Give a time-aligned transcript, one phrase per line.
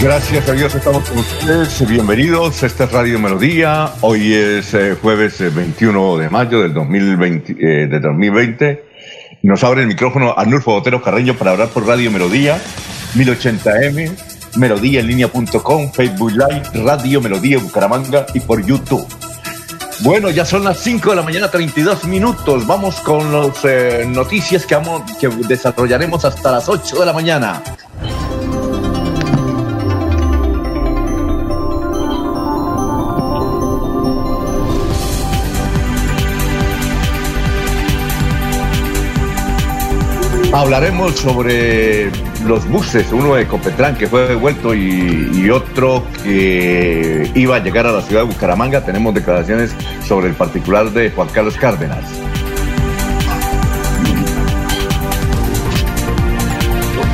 [0.00, 1.88] Gracias a Dios estamos con ustedes.
[1.88, 2.62] Bienvenidos.
[2.62, 3.90] Esta es Radio Melodía.
[4.02, 8.84] Hoy es eh, jueves 21 eh, de mayo del 2020, eh, de 2020.
[9.42, 12.58] Nos abre el micrófono Arnulfo Botero Carreño para hablar por Radio Melodía,
[13.14, 14.10] 1080m,
[14.56, 19.06] melodíaenlínea.com, Facebook Live, Radio Melodía Bucaramanga y por YouTube.
[20.00, 22.66] Bueno, ya son las 5 de la mañana, 32 minutos.
[22.66, 23.64] Vamos con las
[24.08, 27.62] noticias que, vamos, que desarrollaremos hasta las 8 de la mañana.
[40.54, 42.12] Hablaremos sobre
[42.46, 47.92] los buses, uno de Copetrán que fue devuelto y, otro que iba a llegar a
[47.92, 48.84] la ciudad de Bucaramanga.
[48.84, 49.74] Tenemos declaraciones
[50.06, 52.04] sobre el particular de Juan Carlos Cárdenas.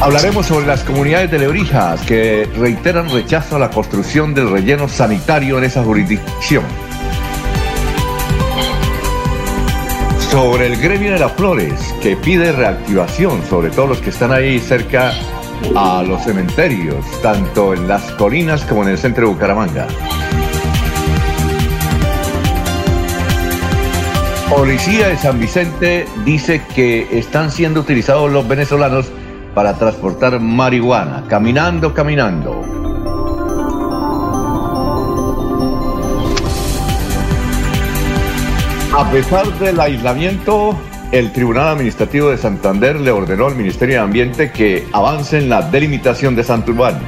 [0.02, 5.56] Hablaremos sobre las comunidades de Lebrijas que reiteran rechazo a la construcción del relleno sanitario
[5.56, 6.89] en esa jurisdicción.
[10.30, 14.60] Sobre el gremio de las flores que pide reactivación, sobre todo los que están ahí
[14.60, 15.12] cerca
[15.74, 19.88] a los cementerios, tanto en las colinas como en el centro de Bucaramanga.
[24.48, 29.10] Policía de San Vicente dice que están siendo utilizados los venezolanos
[29.54, 32.79] para transportar marihuana, caminando, caminando.
[38.92, 40.76] A pesar del aislamiento,
[41.12, 45.62] el Tribunal Administrativo de Santander le ordenó al Ministerio de Ambiente que avance en la
[45.62, 46.98] delimitación de Santurbán.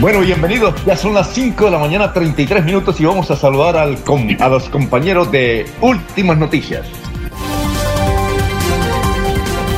[0.00, 0.74] Bueno, bienvenidos.
[0.86, 3.98] Ya son las 5 de la mañana, 33 minutos y vamos a saludar al
[4.40, 6.86] a los compañeros de Últimas Noticias.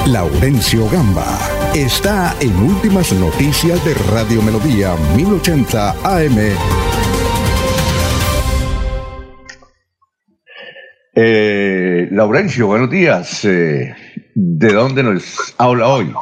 [0.07, 6.39] Laurencio Gamba está en Últimas Noticias de Radio Melodía 1080 AM.
[11.15, 13.45] Eh, Laurencio, buenos días.
[13.45, 13.95] Eh,
[14.35, 16.13] ¿De dónde nos habla hoy?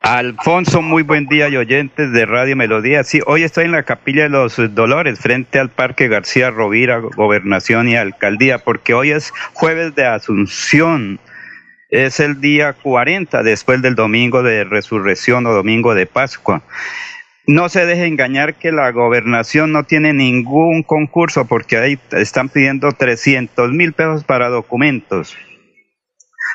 [0.00, 3.02] Alfonso, muy buen día y oyentes de Radio Melodía.
[3.02, 7.88] Sí, hoy estoy en la Capilla de los Dolores, frente al Parque García Rovira, Gobernación
[7.88, 11.18] y Alcaldía, porque hoy es jueves de Asunción
[11.88, 16.62] es el día 40 después del domingo de resurrección o domingo de Pascua.
[17.46, 22.90] No se deje engañar que la gobernación no tiene ningún concurso porque ahí están pidiendo
[22.90, 25.36] 300 mil pesos para documentos.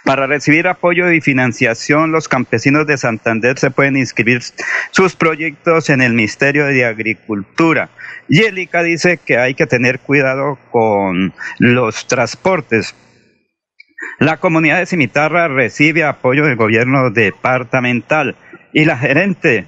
[0.04, 4.42] Para recibir apoyo y financiación, los campesinos de Santander se pueden inscribir
[4.90, 7.90] sus proyectos en el Ministerio de Agricultura.
[8.28, 12.96] Y Elica dice que hay que tener cuidado con los transportes
[14.20, 18.36] la comunidad de Cimitarra recibe apoyo del gobierno departamental
[18.74, 19.66] y la gerente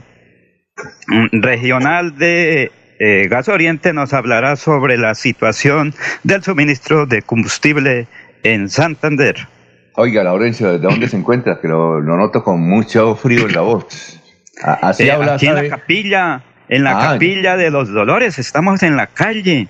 [1.31, 5.93] regional de eh, Gas Oriente nos hablará sobre la situación
[6.23, 8.07] del suministro de combustible
[8.43, 9.47] en Santander.
[9.95, 11.59] Oiga, Laurencio, ¿de dónde se encuentra?
[11.59, 14.19] Que lo, noto con mucho frío en la voz.
[14.61, 18.81] Así eh, habla, aquí en la capilla, en la ah, capilla de los Dolores, estamos
[18.83, 19.67] en la calle.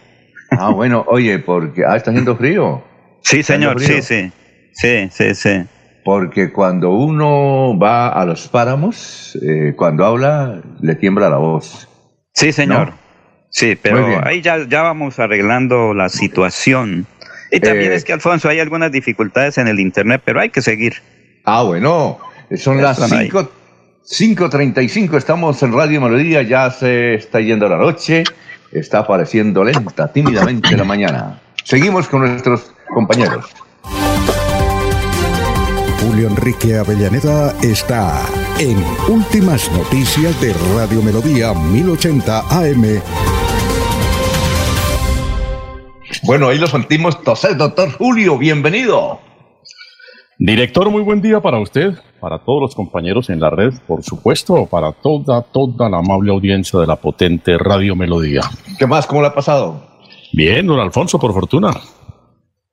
[0.51, 2.83] Ah, bueno, oye, porque ah, está haciendo frío.
[3.21, 4.31] Sí, señor, sí, sí.
[4.73, 5.63] Sí, sí, sí.
[6.03, 11.87] Porque cuando uno va a los páramos, eh, cuando habla, le tiembla la voz.
[12.33, 12.91] Sí, señor.
[13.49, 17.05] Sí, pero ahí ya, ya vamos arreglando la situación.
[17.51, 20.63] Y también eh, es que, Alfonso, hay algunas dificultades en el Internet, pero hay que
[20.63, 20.95] seguir.
[21.45, 22.17] Ah, bueno,
[22.55, 28.23] son las 5.35, estamos en Radio Melodía, ya se está yendo la noche,
[28.71, 31.39] está apareciendo lenta, tímidamente la mañana.
[31.63, 33.45] Seguimos con nuestros compañeros.
[36.05, 38.25] Julio Enrique Avellaneda está
[38.59, 38.77] en
[39.09, 43.01] Últimas Noticias de Radio Melodía 1080 AM.
[46.23, 49.19] Bueno, ahí lo sentimos toser, doctor Julio, bienvenido.
[50.37, 54.65] Director, muy buen día para usted, para todos los compañeros en la red, por supuesto,
[54.65, 58.41] para toda, toda la amable audiencia de la potente Radio Melodía.
[58.77, 59.07] ¿Qué más?
[59.07, 59.81] ¿Cómo le ha pasado?
[60.33, 61.71] Bien, don Alfonso, por fortuna.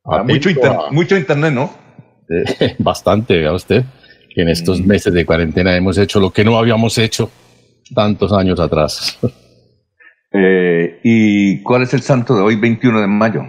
[0.04, 0.50] Ah, mucho,
[0.90, 1.89] mucho internet, ¿no?
[2.30, 3.84] Eh, bastante, vea usted,
[4.32, 4.86] que en estos mm.
[4.86, 7.30] meses de cuarentena hemos hecho lo que no habíamos hecho
[7.94, 9.18] tantos años atrás.
[10.32, 13.42] Eh, ¿Y cuál es el santo de hoy, 21 de mayo?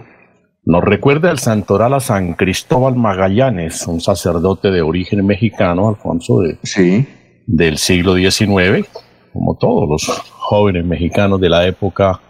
[0.64, 6.58] Nos recuerda el santoral a San Cristóbal Magallanes, un sacerdote de origen mexicano, Alfonso, de,
[6.64, 7.06] sí.
[7.46, 8.84] del siglo XIX,
[9.32, 12.20] como todos los jóvenes mexicanos de la época,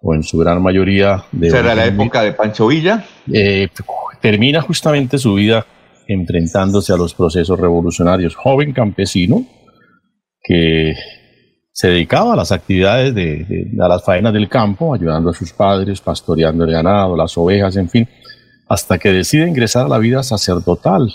[0.00, 1.50] o en su gran mayoría de...
[1.50, 3.04] ¿Será la época de Pancho Villa?
[3.30, 3.68] Eh,
[4.22, 5.66] termina justamente su vida
[6.08, 8.34] enfrentándose a los procesos revolucionarios.
[8.34, 9.46] Joven campesino
[10.42, 10.94] que
[11.70, 16.00] se dedicaba a las actividades de, a las faenas del campo, ayudando a sus padres,
[16.00, 18.08] pastoreando el ganado, las ovejas, en fin,
[18.68, 21.08] hasta que decide ingresar a la vida sacerdotal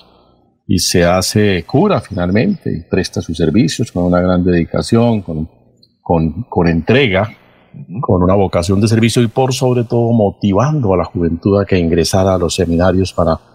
[0.68, 5.50] y se hace cura finalmente y presta sus servicios con una gran dedicación, con,
[6.02, 7.36] con, con entrega,
[8.00, 11.80] con una vocación de servicio y por sobre todo motivando a la juventud a que
[11.80, 13.53] ingresara a los seminarios para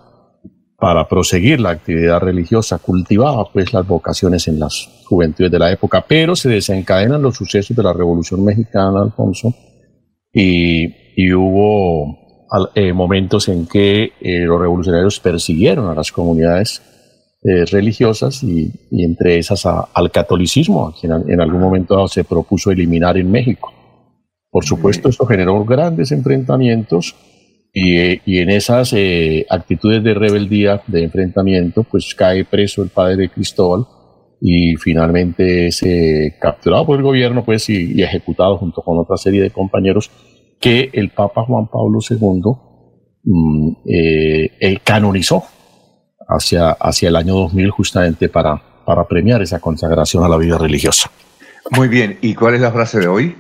[0.79, 6.05] para proseguir la actividad religiosa, cultivaba pues las vocaciones en las juventudes de la época,
[6.07, 9.53] pero se desencadenan los sucesos de la Revolución Mexicana, Alfonso,
[10.33, 10.95] y,
[11.35, 12.47] hubo
[12.77, 16.81] eh, momentos en que eh, los revolucionarios persiguieron a las comunidades
[17.43, 23.19] eh, religiosas y, entre esas al catolicismo, que en, en, algún momento se propuso eliminar
[23.19, 23.73] en México.
[24.49, 27.17] Por supuesto, esto generó grandes enfrentamientos
[28.25, 33.29] y, en esas eh, actitudes de rebeldía, de enfrentamiento, pues cae preso el padre de
[33.31, 33.87] Cristóbal
[34.41, 35.85] y finalmente es
[36.41, 40.11] capturado por el gobierno pues, y, ejecutado junto con otra serie de compañeros
[40.61, 42.53] que el Papa Juan Pablo II
[43.25, 45.45] mm, eh, canonizó
[46.29, 51.11] hacia, hacia el año 2000 justamente para, para premiar esa consagración a la vida religiosa.
[51.71, 53.37] Muy bien, ¿y cuál es la frase de hoy?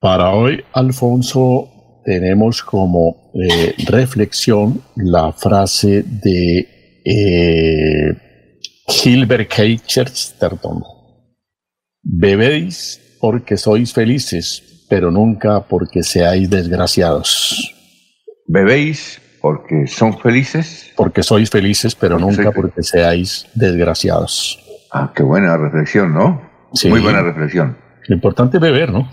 [0.00, 8.16] Para hoy, Alfonso, tenemos como eh, reflexión la frase de eh,
[8.88, 9.62] Gilbert K.
[9.84, 10.82] Chesterton.
[12.02, 17.74] Bebéis porque sois felices, pero nunca porque seáis desgraciados.
[18.46, 20.92] Bebéis porque son felices.
[20.96, 24.58] Porque sois felices, pero nunca porque seáis desgraciados.
[24.92, 26.42] Ah, qué buena reflexión, ¿no?
[26.74, 26.88] Sí.
[26.88, 27.76] Muy buena reflexión.
[28.10, 29.08] Lo importante es beber, ¿no?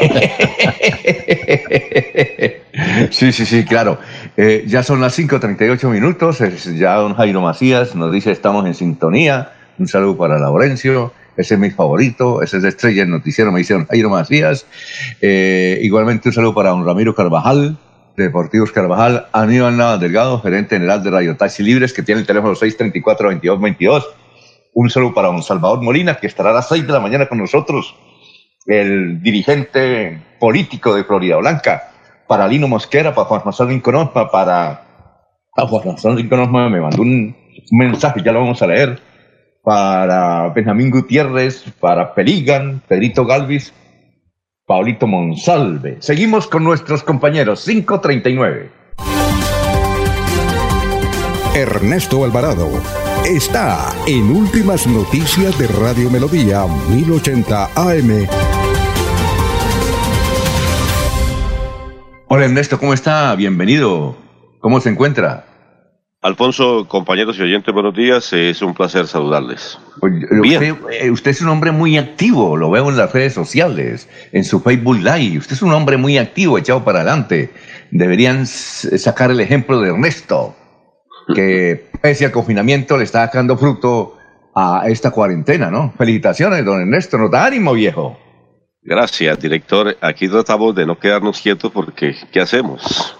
[3.10, 3.98] sí, sí, sí, claro.
[4.38, 6.38] Eh, ya son las 5.38 minutos.
[6.78, 9.52] ya don Jairo Macías nos dice estamos en sintonía.
[9.78, 11.12] Un saludo para Laurencio.
[11.36, 12.40] Ese es mi favorito.
[12.40, 13.52] Ese es de Estrella, el noticiero.
[13.52, 14.64] Me dice Jairo Macías.
[15.20, 17.76] Eh, igualmente un saludo para don Ramiro Carvajal.
[18.16, 22.54] Deportivos Carvajal, Aníbal Nava Delgado, gerente general de Radio Taxi Libres, que tiene el teléfono
[22.54, 24.04] 634-2222.
[24.72, 27.38] Un saludo para don Salvador Molina, que estará a las 6 de la mañana con
[27.38, 27.94] nosotros
[28.66, 31.90] el dirigente político de Florida Blanca,
[32.28, 34.82] para Lino Mosquera, para Juan José Lincolnosma, para
[35.56, 37.36] Juan José Lincolnosma me mandó un,
[37.72, 39.00] mensaje, ya lo vamos a leer,
[39.62, 43.74] para Benjamín Gutiérrez, para Peligan, Pedrito Galvis,
[44.66, 45.96] Paulito Monsalve.
[46.00, 48.70] Seguimos con nuestros compañeros, 539.
[51.54, 58.26] Ernesto Alvarado está en Últimas Noticias de Radio Melodía 1080 AM.
[62.28, 63.34] Hola Ernesto, ¿cómo está?
[63.34, 64.16] Bienvenido.
[64.60, 65.46] ¿Cómo se encuentra?
[66.22, 68.32] Alfonso, compañeros y oyentes, buenos días.
[68.32, 69.78] Es un placer saludarles.
[70.02, 74.44] Usted, eh, usted, es un hombre muy activo, lo veo en las redes sociales, en
[74.44, 75.38] su Facebook Live.
[75.38, 77.50] Usted es un hombre muy activo, echado para adelante.
[77.90, 80.56] Deberían sacar el ejemplo de Ernesto
[81.34, 84.16] que pese al confinamiento le está sacando fruto
[84.54, 85.92] a esta cuarentena, ¿no?
[85.96, 88.18] Felicitaciones, don Ernesto, nos da ánimo, viejo.
[88.82, 89.96] Gracias, director.
[90.00, 93.16] Aquí tratamos de no quedarnos quietos porque, ¿qué hacemos?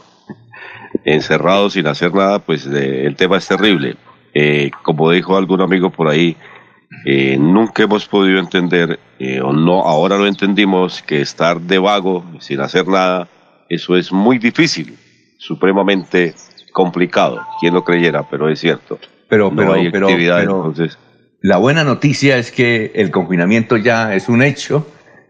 [1.05, 3.97] Encerrados sin hacer nada, pues el tema es terrible.
[4.35, 6.37] Eh, como dijo algún amigo por ahí,
[7.05, 12.25] eh, nunca hemos podido entender, eh, o no, ahora lo entendimos, que estar de vago,
[12.40, 13.29] sin hacer nada,
[13.69, 14.97] eso es muy difícil,
[15.38, 16.35] supremamente
[16.72, 18.98] complicado, quien lo creyera, pero es cierto.
[19.28, 20.98] Pero, pero, pero, entonces...
[21.42, 24.86] La buena noticia es que el confinamiento ya es un hecho,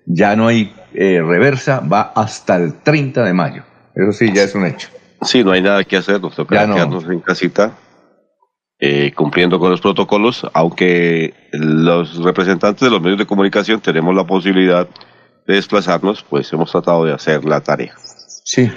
[0.06, 3.62] ya no hay eh, reversa, va hasta el 30 de mayo.
[3.94, 4.88] Eso sí, ya es un hecho.
[5.22, 7.72] Sí, no hay nada que hacer, nos toca quedarnos en casita,
[8.78, 14.24] eh, cumpliendo con los protocolos, aunque los representantes de los medios de comunicación tenemos la
[14.24, 14.88] posibilidad
[15.46, 17.94] de desplazarnos, pues hemos tratado de hacer la tarea.
[18.44, 18.70] Sí,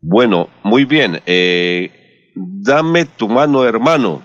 [0.00, 1.20] Bueno, muy bien.
[1.26, 4.22] Eh, dame tu mano, hermano.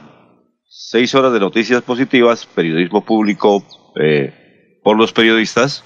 [0.68, 3.64] Seis horas de noticias positivas, periodismo público
[4.02, 5.84] eh, por los periodistas.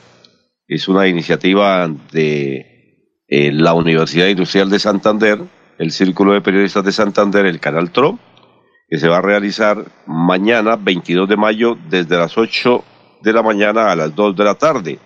[0.68, 2.76] Es una iniciativa de
[3.28, 5.40] eh, la Universidad Industrial de Santander,
[5.78, 8.18] el Círculo de Periodistas de Santander, el Canal TRO,
[8.90, 12.84] que se va a realizar mañana, 22 de mayo, desde las 8
[13.22, 15.00] de la mañana a las 2 de la tarde.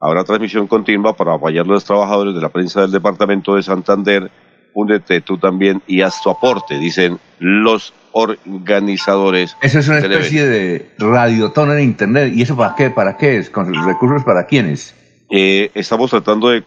[0.00, 4.30] Habrá transmisión continua para apoyar a los trabajadores de la prensa del departamento de Santander.
[4.74, 9.56] Únete tú también y haz tu aporte, dicen los organizadores.
[9.62, 12.32] Eso es una especie de radiotón en Internet.
[12.34, 12.90] ¿Y eso para qué?
[12.90, 13.48] ¿Para qué es?
[13.48, 14.94] ¿Con recursos para quiénes?
[15.30, 16.60] Eh, estamos tratando de,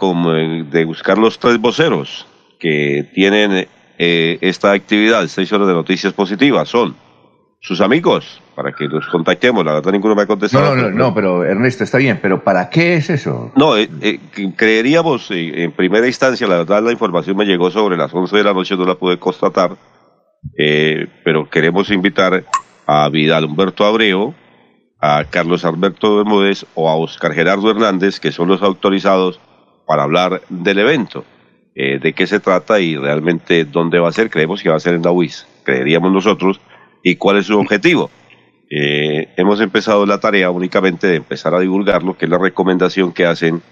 [0.71, 2.25] de buscar los tres voceros
[2.59, 3.67] que tienen
[3.97, 6.67] eh, esta actividad, seis horas de noticias positivas.
[6.67, 6.95] Son
[7.61, 9.63] sus amigos, para que los contactemos.
[9.63, 10.75] La verdad, ninguno me ha contestado.
[10.75, 13.53] No, no, no, pero Ernesto, está bien, pero ¿para qué es eso?
[13.55, 14.19] No, eh, eh,
[14.53, 18.43] creeríamos eh, en primera instancia, la verdad, la información me llegó sobre las 11 de
[18.43, 19.77] la noche, no la pude constatar,
[21.23, 22.43] pero queremos invitar
[22.85, 24.33] a Vidal Humberto Abreu,
[24.99, 29.39] a Carlos Alberto Bermúdez o a Oscar Gerardo Hernández, que son los autorizados
[29.87, 31.23] para hablar del evento.
[31.75, 34.29] de qué se trata y realmente dónde va a ser.
[34.29, 36.59] Creemos que va a ser en la UIS, creeríamos nosotros
[37.03, 38.11] y cuál es su objetivo.
[38.69, 43.11] Eh, hemos empezado la tarea únicamente de empezar a divulgar lo que es la recomendación
[43.11, 43.63] que hacen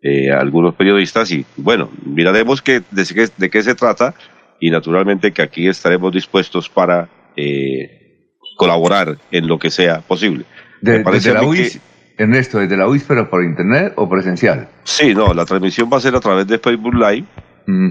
[0.00, 4.14] eh, algunos periodistas y bueno, miraremos que, de, qué se trata
[4.60, 10.44] y naturalmente que aquí estaremos dispuestos para eh, colaborar en lo que sea posible.
[10.80, 11.80] desde la UIS,
[12.16, 14.68] Ernesto, desde la UIS, pero por internet o presencial?
[14.84, 17.24] Sí, no, la transmisión va a ser a través de Facebook Live.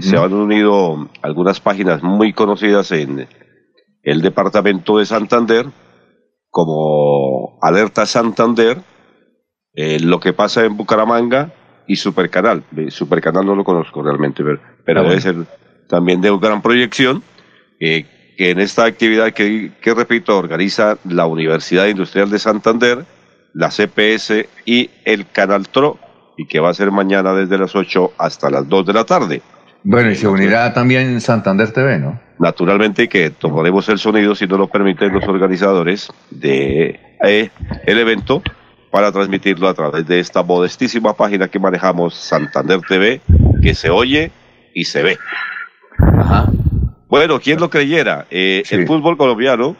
[0.00, 3.26] Se han unido algunas páginas muy conocidas en
[4.04, 5.66] el departamento de Santander,
[6.54, 8.78] como Alerta Santander,
[9.74, 11.52] eh, lo que pasa en Bucaramanga
[11.88, 12.62] y Supercanal.
[12.90, 14.44] Supercanal no lo conozco realmente,
[14.84, 15.34] pero, ah, debe ser
[15.88, 17.24] también de gran proyección,
[17.80, 18.06] que
[18.38, 23.04] en esta actividad que, que, repito, organiza la Universidad Industrial de Santander,
[23.52, 25.98] la CPS y el Canal TRO,
[26.36, 29.42] y que va a ser mañana desde las 8 hasta las 2 de la tarde.
[29.82, 32.23] Bueno, y se unirá también Santander TV, ¿no?
[32.38, 37.50] Naturalmente que tomaremos el sonido, si no lo permiten los organizadores de eh,
[37.86, 38.42] el evento,
[38.90, 43.20] para transmitirlo a través de esta modestísima página que manejamos, Santander TV,
[43.62, 44.30] que se oye
[44.74, 45.18] y se ve.
[45.98, 46.50] Ajá.
[47.08, 48.26] Bueno, ¿quién lo creyera?
[48.30, 49.76] Eh, el fútbol colombiano,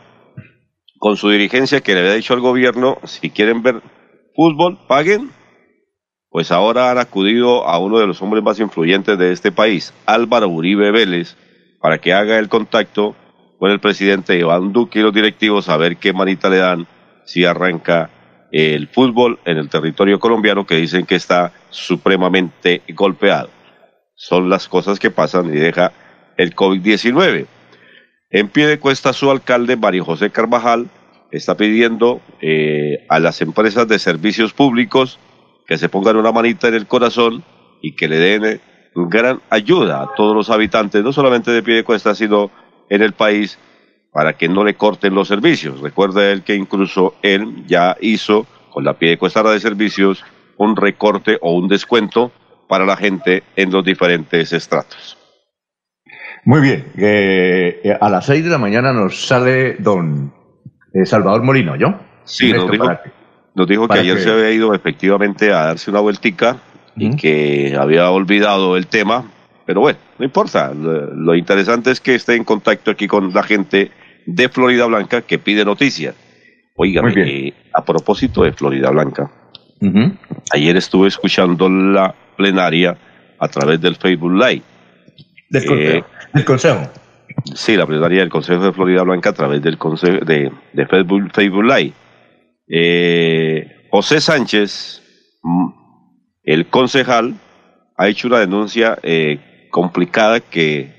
[0.98, 3.82] con su dirigencia que le había dicho al gobierno, si quieren ver
[4.34, 5.30] fútbol, paguen
[6.34, 10.48] pues ahora han acudido a uno de los hombres más influyentes de este país, Álvaro
[10.48, 11.36] Uribe Vélez,
[11.84, 13.14] para que haga el contacto
[13.58, 16.86] con el presidente Iván Duque y los directivos a ver qué manita le dan
[17.26, 18.08] si arranca
[18.50, 23.50] el fútbol en el territorio colombiano que dicen que está supremamente golpeado.
[24.14, 25.92] Son las cosas que pasan y deja
[26.38, 27.44] el COVID-19.
[28.30, 30.88] En pie de cuesta su alcalde, Mario José Carvajal,
[31.32, 35.18] está pidiendo eh, a las empresas de servicios públicos
[35.66, 37.44] que se pongan una manita en el corazón
[37.82, 38.60] y que le den
[38.94, 42.50] gran ayuda a todos los habitantes, no solamente de pie de cuesta, sino
[42.88, 43.58] en el país,
[44.12, 45.80] para que no le corten los servicios.
[45.80, 50.24] Recuerda él que incluso él ya hizo con la pie de cuesta de servicios
[50.56, 52.30] un recorte o un descuento
[52.68, 55.18] para la gente en los diferentes estratos.
[56.44, 60.32] Muy bien, eh, eh, a las seis de la mañana nos sale don
[61.04, 61.94] Salvador Molino, ¿yo?
[62.24, 62.86] Sí, nos dijo,
[63.54, 66.58] nos dijo que ayer se había ido efectivamente a darse una vueltica
[66.96, 69.30] y que había olvidado el tema,
[69.66, 70.72] pero bueno, no importa.
[70.74, 73.90] Lo, interesante es que esté en contacto aquí con la gente
[74.26, 76.14] de Florida Blanca que pide noticias.
[76.76, 79.30] Oigan, eh, a propósito de Florida Blanca,
[80.52, 82.96] ayer estuve escuchando la plenaria
[83.38, 84.62] a través del Facebook Live.
[85.50, 86.04] Del, eh,
[86.44, 86.90] consejo,
[87.54, 91.30] Sí, la plenaria del Consejo de Florida Blanca a través del consejo de, de Facebook,
[91.32, 91.92] Facebook Live.
[92.68, 95.02] Eh, José Sánchez,
[95.42, 95.83] mm,
[96.44, 97.34] el concejal,
[97.96, 100.92] ha hecho una denuncia eh, complicada que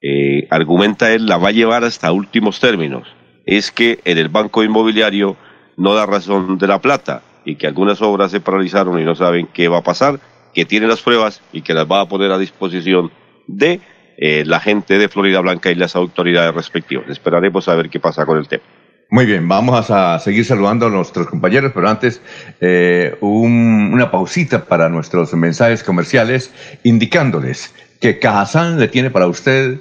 [0.00, 3.08] eh, argumenta él la va a llevar hasta últimos términos.
[3.46, 5.36] Es que en el banco inmobiliario
[5.76, 9.48] no da razón de la plata y que algunas obras se paralizaron y no saben
[9.52, 10.20] qué va a pasar,
[10.54, 13.10] que tiene las pruebas y que las va a poner a disposición
[13.46, 13.80] de
[14.18, 17.08] la gente de Florida Blanca y las autoridades respectivas.
[17.08, 18.64] Esperaremos a ver qué pasa con el tema.
[19.10, 22.20] Muy bien, vamos a seguir saludando a nuestros compañeros, pero antes
[22.60, 29.78] eh, una pausita para nuestros mensajes comerciales, indicándoles que Cajazán le tiene para usted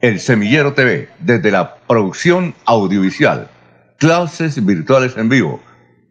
[0.00, 3.48] el Semillero TV, desde la producción audiovisual,
[3.96, 5.62] clases virtuales en vivo,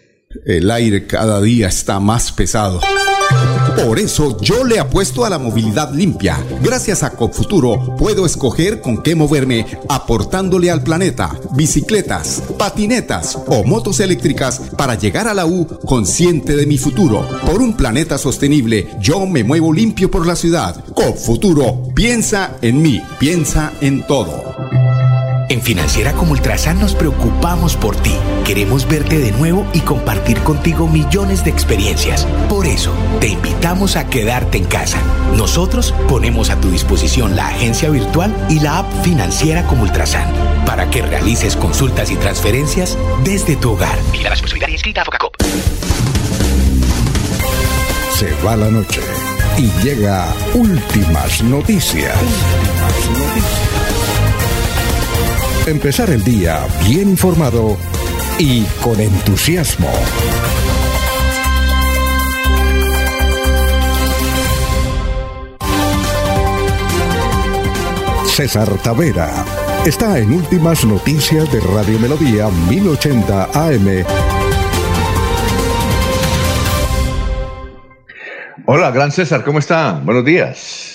[0.45, 2.81] El aire cada día está más pesado.
[3.75, 6.37] Por eso yo le apuesto a la movilidad limpia.
[6.61, 13.99] Gracias a Copfuturo puedo escoger con qué moverme aportándole al planeta bicicletas, patinetas o motos
[13.99, 17.27] eléctricas para llegar a la U consciente de mi futuro.
[17.45, 20.83] Por un planeta sostenible, yo me muevo limpio por la ciudad.
[20.93, 25.02] Copfuturo, piensa en mí, piensa en todo.
[25.49, 28.15] En Financiera como Ultrasan nos preocupamos por ti.
[28.45, 32.25] Queremos verte de nuevo y compartir contigo millones de experiencias.
[32.49, 34.99] Por eso, te invitamos a quedarte en casa.
[35.35, 40.27] Nosotros ponemos a tu disposición la agencia virtual y la app Financiera como Ultrasan
[40.65, 43.97] para que realices consultas y transferencias desde tu hogar.
[44.11, 45.35] Mira la responsabilidad inscrita a Focacop.
[48.17, 49.01] Se va la noche
[49.57, 52.15] y llega últimas noticias.
[52.15, 53.52] Últimas noticias
[55.65, 57.77] empezar el día bien informado
[58.37, 59.89] y con entusiasmo.
[68.25, 69.45] César Tavera
[69.85, 74.05] está en Últimas Noticias de Radio Melodía 1080 AM.
[78.65, 80.01] Hola, gran César, ¿cómo está?
[80.03, 80.92] Buenos días.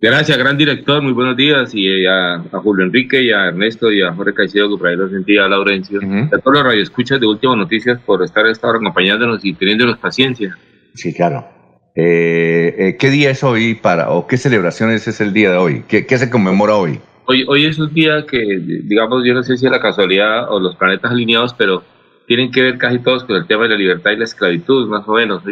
[0.00, 4.12] Gracias, gran director, muy buenos días, y a, Julio Enrique, y a Ernesto, y a
[4.12, 7.56] Jorge Caicedo, que por ahí lo sentía, a Laurencio, a todos los radioescuchas de Últimas
[7.56, 10.56] Noticias por estar esta hora acompañándonos y teniéndonos paciencia.
[10.94, 11.48] Sí, claro.
[11.96, 15.84] Eh, eh, ¿Qué día es hoy para, o qué celebraciones es el día de hoy?
[15.88, 17.00] ¿Qué, se conmemora hoy?
[17.26, 18.38] Hoy, hoy es un día que,
[18.84, 21.82] digamos, yo no sé si es la casualidad o los planetas alineados, pero
[22.28, 25.02] tienen que ver casi todos con el tema de la libertad y la esclavitud, más
[25.08, 25.42] o menos.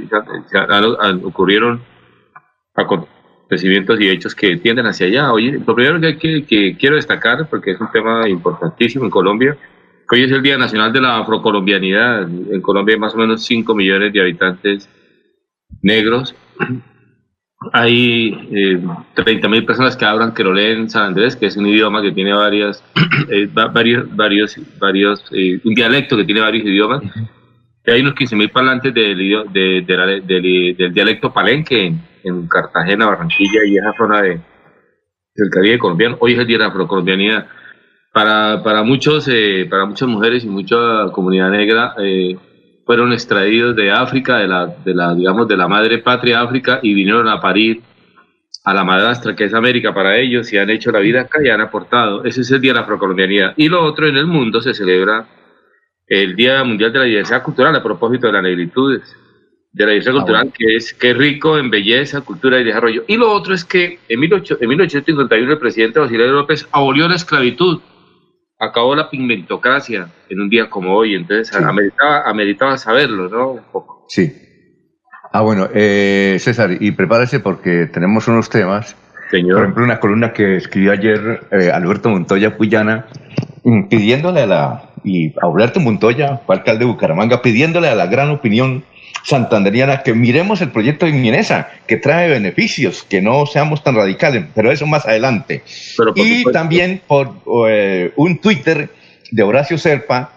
[1.24, 1.80] ocurrieron
[3.46, 5.32] acontecimientos y hechos que tienden hacia allá.
[5.32, 9.56] Oye, lo primero que, que, quiero destacar, porque es un tema importantísimo en Colombia,
[10.08, 12.22] que hoy es el Día Nacional de la Afrocolombianidad.
[12.22, 14.88] En Colombia hay más o menos 5 millones de habitantes
[15.82, 16.34] negros.
[17.72, 18.80] Hay eh,
[19.14, 22.12] 30 mil personas que hablan que lo leen San Andrés, que es un idioma que
[22.12, 22.84] tiene varias,
[23.30, 27.02] eh, varios, varios, varios eh, un dialecto que tiene varios idiomas.
[27.86, 29.16] hay unos 15 mil parlantes del,
[29.52, 30.22] de,
[30.76, 31.94] del dialecto palenque
[32.26, 34.40] en Cartagena, Barranquilla y esa zona de,
[35.34, 36.16] del Caribe colombiano.
[36.20, 37.46] Hoy es el Día de la Afrocolombianidad.
[38.12, 40.76] Para, para, muchos, eh, para muchas mujeres y mucha
[41.12, 42.36] comunidad negra eh,
[42.84, 46.94] fueron extraídos de África, de la, de la, digamos, de la madre patria África y
[46.94, 47.82] vinieron a parir
[48.64, 51.48] a la madrastra que es América para ellos y han hecho la vida acá y
[51.48, 52.24] han aportado.
[52.24, 53.54] Ese es el Día de la Afrocolombianidad.
[53.56, 55.28] Y lo otro, en el mundo se celebra
[56.08, 59.16] el Día Mundial de la Diversidad Cultural a propósito de las negritudes
[59.76, 63.04] de la diversidad ah, cultural, que, es, que es rico en belleza, cultura y desarrollo.
[63.06, 67.16] Y lo otro es que en, 18, en 1851 el presidente Basilio López abolió la
[67.16, 67.82] esclavitud,
[68.58, 73.50] acabó la pigmentocracia en un día como hoy, entonces ameritaba, saberlo, ¿no?
[73.50, 74.06] Un poco.
[74.08, 74.32] Sí.
[75.30, 78.96] Ah, bueno, eh, César, y prepárese porque tenemos unos temas.
[79.30, 79.56] Señor.
[79.56, 83.08] Por ejemplo, una columna que escribió ayer eh, Alberto Montoya Puyana,
[83.90, 88.84] pidiéndole a la, y Alberto Montoya, fue alcalde de Bucaramanga, pidiéndole a la gran opinión
[89.26, 94.44] santanderiana que miremos el proyecto de Minesa, que trae beneficios, que no seamos tan radicales,
[94.54, 95.62] pero eso más adelante.
[96.14, 97.34] y también por
[97.68, 98.88] eh, un Twitter
[99.32, 100.32] de Horacio Serpa,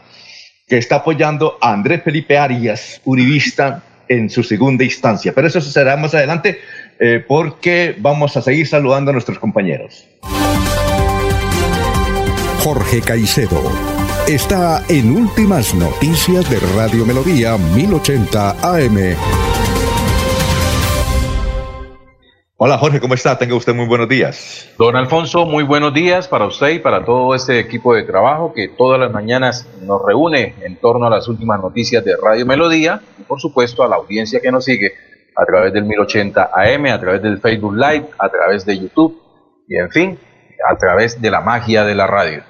[0.68, 5.34] que está apoyando a Andrés Felipe Arias, uribista, en su segunda instancia.
[5.36, 6.60] Pero eso será más adelante
[7.00, 10.08] eh, porque vamos a seguir saludando a nuestros compañeros.
[12.64, 13.99] Jorge Caicedo
[14.34, 19.16] está en Últimas Noticias de Radio Melodía 1080 AM.
[22.58, 23.40] Hola Jorge, ¿cómo está?
[23.40, 24.70] Tenga usted muy buenos días.
[24.78, 28.68] Don Alfonso, muy buenos días para usted y para todo este equipo de trabajo que
[28.68, 33.24] todas las mañanas nos reúne en torno a las últimas noticias de Radio Melodía y
[33.24, 34.94] por supuesto a la audiencia que nos sigue
[35.36, 39.20] a través del 1080 AM, a través del Facebook Live, a través de YouTube
[39.68, 40.20] y en fin,
[40.70, 42.44] a través de la magia de la radio.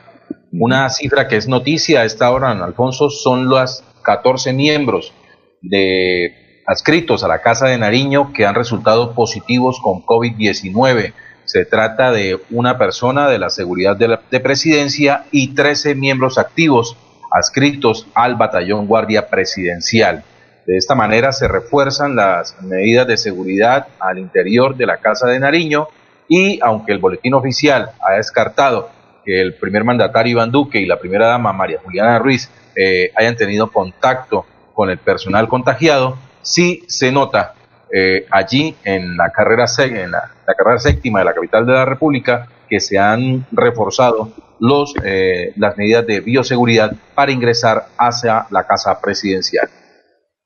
[0.51, 5.13] Una cifra que es noticia a esta hora, Alfonso, son los 14 miembros
[5.61, 11.13] de adscritos a la Casa de Nariño que han resultado positivos con COVID-19.
[11.45, 16.37] Se trata de una persona de la seguridad de, la, de presidencia y 13 miembros
[16.37, 16.97] activos
[17.31, 20.23] adscritos al batallón guardia presidencial.
[20.65, 25.39] De esta manera se refuerzan las medidas de seguridad al interior de la Casa de
[25.39, 25.87] Nariño
[26.27, 28.89] y aunque el boletín oficial ha descartado
[29.23, 33.35] que el primer mandatario Iván Duque y la primera dama María Juliana Ruiz eh, hayan
[33.35, 37.53] tenido contacto con el personal contagiado, sí se nota
[37.91, 42.47] eh, allí en la carrera en la, carrera séptima de la capital de la República
[42.69, 49.01] que se han reforzado los eh, las medidas de bioseguridad para ingresar hacia la casa
[49.01, 49.69] presidencial.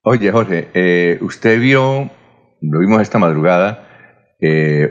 [0.03, 2.09] Oye Jorge, eh, usted vio,
[2.61, 3.89] lo vimos esta madrugada,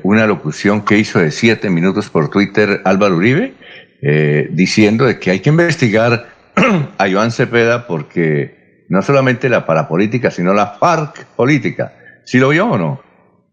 [0.02, 3.52] una locución que hizo de siete minutos por Twitter Álvaro Uribe,
[4.02, 6.26] diciendo de que hay que investigar
[6.98, 11.92] a Iván Cepeda porque no solamente la parapolítica, sino la FARC política.
[12.24, 13.00] ¿Sí lo vio o no?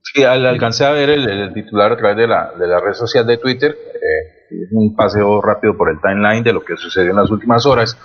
[0.01, 3.37] Sí, alcancé a ver el, titular a través de la, de la red social de
[3.37, 3.71] Twitter.
[3.71, 4.39] Eh,
[4.71, 7.97] un paseo rápido por el timeline de lo que sucedió en las últimas horas.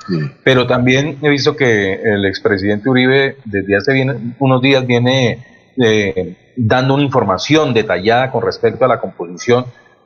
[0.43, 4.07] Pero también he visto que el expresidente Uribe desde hace
[4.39, 5.45] unos días viene
[5.83, 9.65] eh, dando una información detallada con respecto a la composición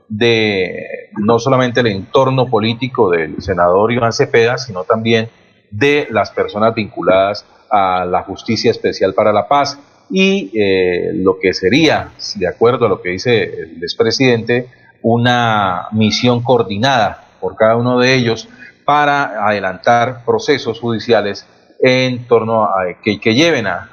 [0.09, 5.29] de no solamente el entorno político del senador Iván Cepeda, sino también
[5.71, 9.79] de las personas vinculadas a la Justicia Especial para la Paz.
[10.11, 14.69] Y eh, lo que sería, de acuerdo a lo que dice el expresidente,
[15.03, 18.49] una misión coordinada por cada uno de ellos
[18.85, 21.47] para adelantar procesos judiciales
[21.81, 23.91] en torno a que, que lleven a,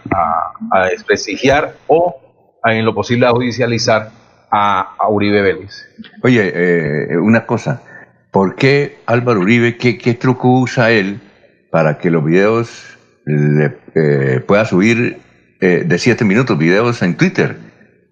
[0.71, 2.15] a, desprestigiar o
[2.63, 4.09] en lo posible a judicializar
[4.55, 5.87] a, Uribe Vélez.
[6.23, 7.81] Oye, eh, una cosa,
[8.31, 11.19] ¿por qué Álvaro Uribe, qué, qué, truco usa él
[11.71, 15.17] para que los videos le eh, pueda subir
[15.59, 17.57] eh, de 7 minutos videos en Twitter?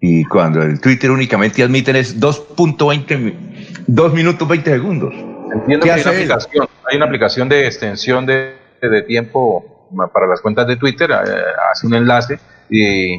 [0.00, 5.14] Y cuando el Twitter únicamente admiten es 2.20, 2 minutos 20 segundos.
[5.54, 10.42] Entiendo que hay una, aplicación, hay una aplicación de extensión de, de tiempo para las
[10.42, 13.16] cuentas de Twitter, hace un enlace y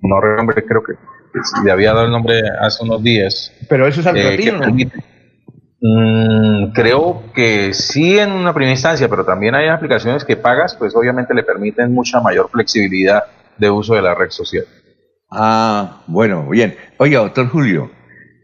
[0.00, 0.92] no recuerdo, creo que
[1.64, 3.52] le había dado el nombre hace unos días.
[3.68, 4.88] Pero eso es algo eh,
[5.80, 10.94] mm, creo que sí en una primera instancia, pero también hay aplicaciones que pagas, pues
[10.94, 13.24] obviamente le permiten mucha mayor flexibilidad
[13.58, 14.64] de uso de la red social.
[15.30, 16.76] Ah, bueno, bien.
[16.98, 17.90] Oiga, doctor Julio,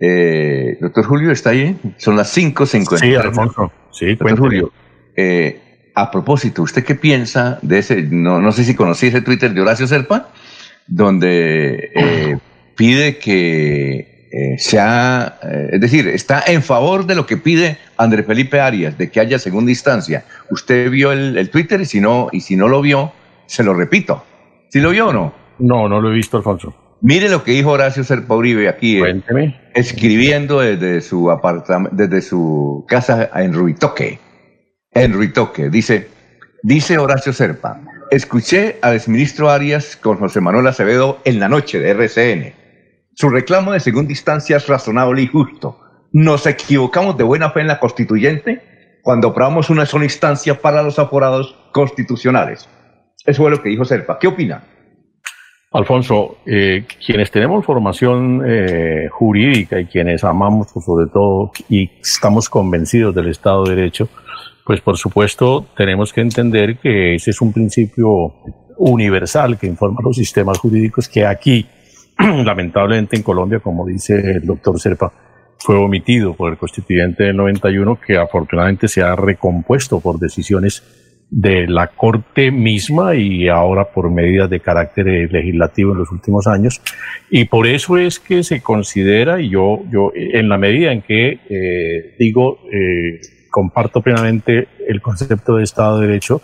[0.01, 1.79] eh, doctor Julio, ¿está ahí?
[1.97, 2.99] Son las 5.50.
[2.99, 3.73] Sí, Alfonso.
[3.93, 4.73] Sí, doctor Julio.
[5.17, 9.53] Eh, a propósito, ¿usted qué piensa de ese, no, no sé si conocí ese Twitter
[9.53, 10.29] de Horacio Serpa,
[10.87, 12.39] donde eh,
[12.77, 18.23] pide que eh, sea, eh, es decir, está en favor de lo que pide André
[18.23, 20.25] Felipe Arias, de que haya segunda instancia.
[20.51, 23.13] Usted vio el, Twitter y si, no, y si no lo vio,
[23.45, 24.25] se lo repito.
[24.71, 25.35] ¿Sí lo vio o no?
[25.59, 26.75] No, no lo he visto, Alfonso.
[27.03, 29.23] Mire lo que dijo Horacio Serpa Uribe aquí, eh,
[29.75, 31.31] escribiendo desde su
[31.91, 34.19] desde su casa en Ruitoque.
[34.93, 36.09] En Ruitoque, dice,
[36.63, 41.91] dice Horacio Serpa, escuché al exministro Arias con José Manuel Acevedo en la noche de
[41.91, 42.62] RCN
[43.15, 45.79] su reclamo de segunda instancia es razonable y justo.
[46.13, 50.99] Nos equivocamos de buena fe en la constituyente cuando aprobamos una sola instancia para los
[50.99, 52.69] aforados constitucionales.
[53.25, 54.19] Eso fue lo que dijo Serpa.
[54.19, 54.65] ¿Qué opina?
[55.73, 62.51] Alfonso, eh, quienes tenemos formación eh, jurídica y quienes amamos pues, sobre todo y estamos
[62.51, 64.09] convencidos del Estado de Derecho,
[64.67, 68.35] pues por supuesto tenemos que entender que ese es un principio
[68.77, 71.67] universal que informa los sistemas jurídicos que aquí
[72.45, 75.13] lamentablemente en Colombia, como dice el doctor Serpa,
[75.59, 80.83] fue omitido por el constituyente del 91, que afortunadamente se ha recompuesto por decisiones
[81.31, 86.83] de la Corte misma y ahora por medidas de carácter legislativo en los últimos años.
[87.31, 91.41] Y por eso es que se considera, y yo, yo en la medida en que
[91.49, 96.43] eh, digo, eh, comparto plenamente el concepto de Estado de Derecho,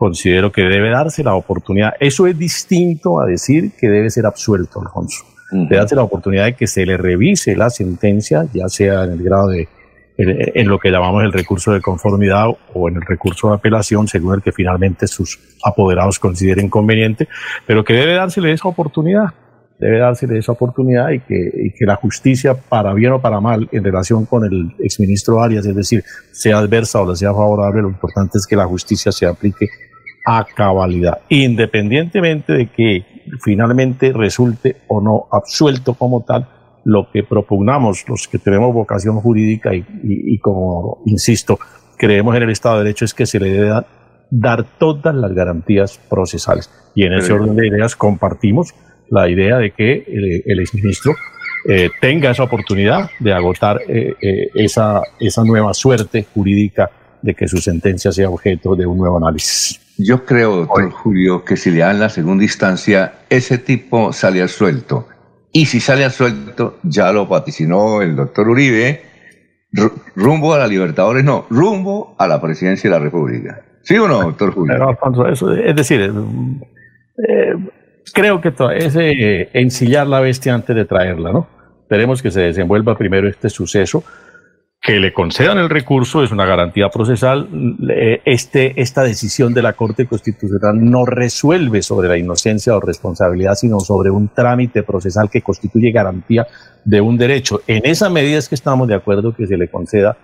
[0.00, 1.92] considero que debe darse la oportunidad.
[2.00, 5.26] Eso es distinto a decir que debe ser absuelto, Alfonso.
[5.52, 9.22] Debe darse la oportunidad de que se le revise la sentencia, ya sea en el
[9.22, 9.68] grado de,
[10.16, 14.36] en, lo que llamamos el recurso de conformidad o en el recurso de apelación, según
[14.36, 17.28] el que finalmente sus apoderados consideren conveniente,
[17.66, 19.26] pero que debe dársele esa oportunidad
[19.78, 23.66] debe dársele esa oportunidad y que, y que, la justicia, para bien o para mal,
[23.72, 28.36] en relación con el exministro Arias, es decir, sea adversa o sea favorable, lo importante
[28.36, 29.70] es que la justicia se aplique
[30.26, 33.04] a cabalidad, independientemente de que
[33.42, 36.48] finalmente resulte o no absuelto como tal,
[36.84, 41.58] lo que propugnamos los que tenemos vocación jurídica y, como insisto,
[41.96, 43.82] creemos en el Estado de Derecho es que se le debe
[44.30, 46.70] dar, todas las garantías procesales.
[46.94, 48.74] Y en ese orden de ideas compartimos
[49.10, 50.04] la idea de que
[50.46, 51.14] el, exministro
[51.68, 56.90] eh, tenga esa oportunidad de agotar eh, eh, esa, esa nueva suerte jurídica
[57.22, 59.80] de que su sentencia sea objeto de un nuevo análisis.
[60.02, 64.48] Yo creo, doctor Julio, que si le dan la segunda instancia, ese tipo sale al
[64.48, 65.06] suelto.
[65.52, 69.02] Y si sale al suelto, ya lo vaticinó el doctor Uribe,
[70.14, 73.62] rumbo a la Libertadores, no, rumbo a la presidencia de la República.
[73.82, 74.96] ¿Sí o no, doctor Julio?
[75.30, 76.12] eso, es decir,
[77.28, 77.54] eh,
[78.12, 81.46] creo que es eh, ensillar la bestia antes de traerla, ¿no?
[81.82, 84.04] Esperemos que se desenvuelva primero este suceso
[84.82, 87.48] que le concedan el recurso es una garantía procesal.
[88.24, 93.80] Este, esta decisión de la Corte Constitucional no resuelve sobre la inocencia o responsabilidad, sino
[93.80, 96.46] sobre un trámite procesal que constituye garantía
[96.84, 97.60] de un derecho.
[97.66, 100.16] En esa medida es que estamos de acuerdo que se le conceda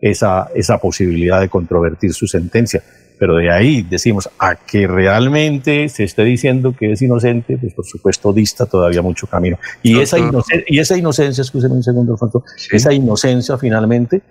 [0.00, 2.82] esa, esa posibilidad de controvertir su sentencia.
[3.18, 7.86] Pero de ahí decimos a que realmente se esté diciendo que es inocente, pues por
[7.86, 9.58] supuesto dista todavía mucho camino.
[9.82, 14.22] Y, esa, inocencia, y esa inocencia, escúcheme un segundo, Alfonso, esa inocencia finalmente,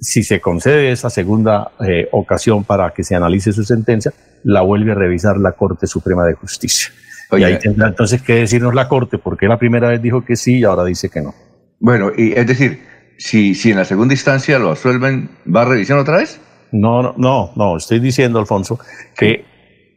[0.00, 4.12] si se concede esa segunda eh, ocasión para que se analice su sentencia,
[4.42, 6.92] la vuelve a revisar la Corte Suprema de Justicia.
[7.32, 10.58] y ahí tendrá entonces que decirnos la Corte, porque la primera vez dijo que sí
[10.58, 11.34] y ahora dice que no.
[11.78, 12.80] Bueno, y es decir,
[13.18, 16.40] si, si en la segunda instancia lo absuelven, ¿va a revisar otra vez?
[16.80, 18.78] No, no, no, no, estoy diciendo, Alfonso,
[19.16, 19.44] que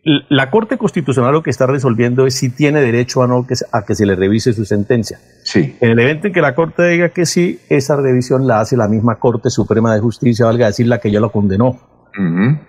[0.04, 3.96] la Corte Constitucional lo que está resolviendo es si tiene derecho o no a que
[3.96, 5.20] se le revise su sentencia.
[5.44, 5.76] Sí.
[5.82, 8.88] En el evento en que la Corte diga que sí, esa revisión la hace la
[8.88, 11.80] misma Corte Suprema de Justicia, valga decir la que ya lo condenó.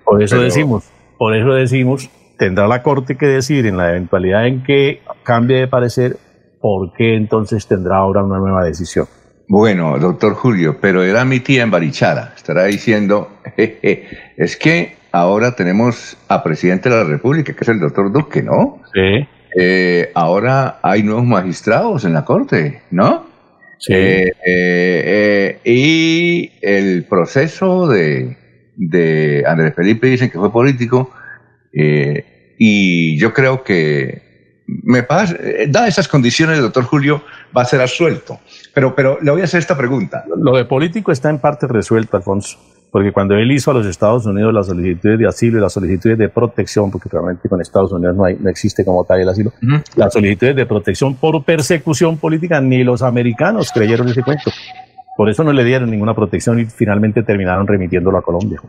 [0.05, 0.85] por eso decimos,
[1.19, 5.69] por eso decimos, tendrá la Corte que decir en la eventualidad en que cambie de
[5.69, 6.17] parecer,
[6.61, 9.07] por qué entonces tendrá ahora una nueva decisión.
[9.51, 12.35] Bueno, doctor Julio, pero era mi tía en Barichara.
[12.37, 18.13] Estará diciendo, es que ahora tenemos a presidente de la República, que es el doctor
[18.13, 18.81] Duque, ¿no?
[18.95, 19.27] Sí.
[19.59, 23.27] Eh, ahora hay nuevos magistrados en la Corte, ¿no?
[23.81, 23.93] Sí.
[23.93, 28.37] Eh, eh, y el proceso de,
[28.77, 31.11] de Andrés Felipe dicen que fue político,
[31.73, 34.31] y yo creo que
[34.83, 37.23] me pasa, eh, da esas condiciones, el doctor Julio
[37.57, 38.39] va a ser absuelto.
[38.75, 40.25] Pero, pero le voy a hacer esta pregunta.
[40.37, 42.59] Lo de político está en parte resuelto, Alfonso,
[42.91, 46.19] porque cuando él hizo a los Estados Unidos las solicitudes de asilo y las solicitudes
[46.19, 49.53] de protección, porque realmente con Estados Unidos no, hay, no existe como tal el asilo,
[49.97, 54.51] las solicitudes de protección por persecución política, ni los americanos creyeron ese cuento.
[55.17, 58.61] Por eso no le dieron ninguna protección y finalmente terminaron remitiéndolo a Colombia.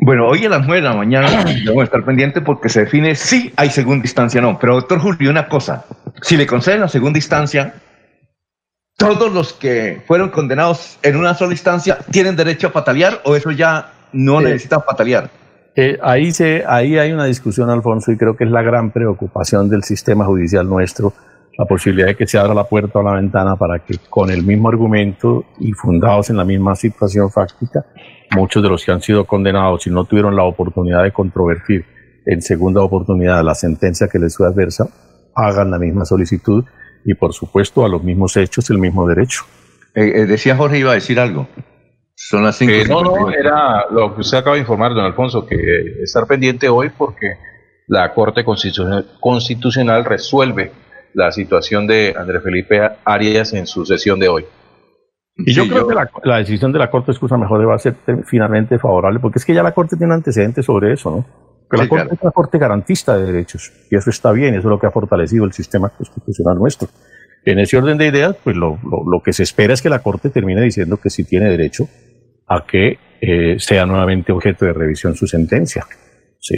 [0.00, 3.52] Bueno, hoy a las nueve de la mañana debemos estar pendientes porque se define si
[3.56, 4.58] hay segunda instancia o no.
[4.58, 5.84] Pero doctor Julio, una cosa,
[6.22, 7.74] si le conceden la segunda instancia,
[8.98, 13.52] todos los que fueron condenados en una sola instancia tienen derecho a patalear o eso
[13.52, 15.30] ya no necesita patalear.
[15.76, 19.70] Eh, ahí, se, ahí hay una discusión, Alfonso, y creo que es la gran preocupación
[19.70, 21.14] del sistema judicial nuestro
[21.56, 24.44] la posibilidad de que se abra la puerta o la ventana para que con el
[24.44, 27.84] mismo argumento y fundados en la misma situación fáctica,
[28.30, 31.84] muchos de los que han sido condenados y no tuvieron la oportunidad de controvertir
[32.26, 34.88] en segunda oportunidad la sentencia que les fue adversa,
[35.34, 36.64] hagan la misma solicitud
[37.04, 39.44] y por supuesto a los mismos hechos el mismo derecho.
[39.94, 41.48] Eh, eh, decía Jorge, iba a decir algo.
[42.14, 42.72] Son las cinco.
[42.72, 45.56] Eh, no, no, era lo que usted acaba de informar, don Alfonso, que
[46.02, 47.36] estar pendiente hoy porque
[47.86, 50.72] la Corte Constitucional resuelve
[51.14, 54.44] la situación de Andrés Felipe Arias en su sesión de hoy.
[55.36, 57.94] Y yo creo que la, decisión de la Corte, excusa mejor, va a ser
[58.26, 61.47] finalmente favorable, porque es que ya la Corte tiene antecedentes sobre eso, ¿no?
[61.70, 64.70] Que la Corte es una Corte garantista de derechos, y eso está bien, eso es
[64.70, 66.88] lo que ha fortalecido el sistema constitucional nuestro.
[67.44, 70.30] En ese orden de ideas, pues lo, lo, que se espera es que la Corte
[70.30, 71.88] termine diciendo que sí tiene derecho
[72.46, 75.86] a que eh, sea nuevamente objeto de revisión su sentencia.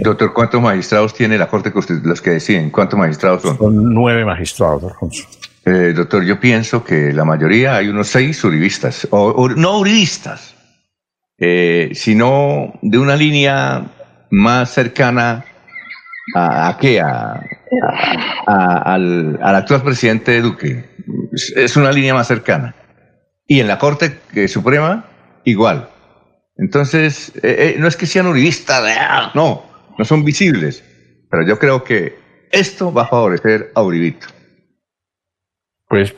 [0.05, 2.11] Doctor, ¿cuántos magistrados tiene la Corte Constitucional?
[2.11, 3.59] Los que deciden, ¿cuántos magistrados son?
[3.59, 5.27] Son nueve magistrados, Alfonso.
[5.64, 10.55] Eh, doctor, yo pienso que la mayoría, hay unos seis uribistas, o, no uribistas,
[11.38, 13.85] eh, sino de una línea
[14.31, 15.45] más cercana
[16.35, 17.40] a, a qué, a,
[18.47, 20.85] al, actual presidente Duque.
[21.57, 22.75] Es una línea más cercana.
[23.47, 25.05] Y en la Corte Suprema,
[25.45, 25.88] igual.
[26.57, 29.64] Entonces, eh, no es que sean uribistas, no,
[29.99, 30.85] no son visibles,
[31.31, 32.19] pero yo creo que
[32.53, 34.27] esto va a favorecer a Uribito.
[35.88, 36.14] Pues,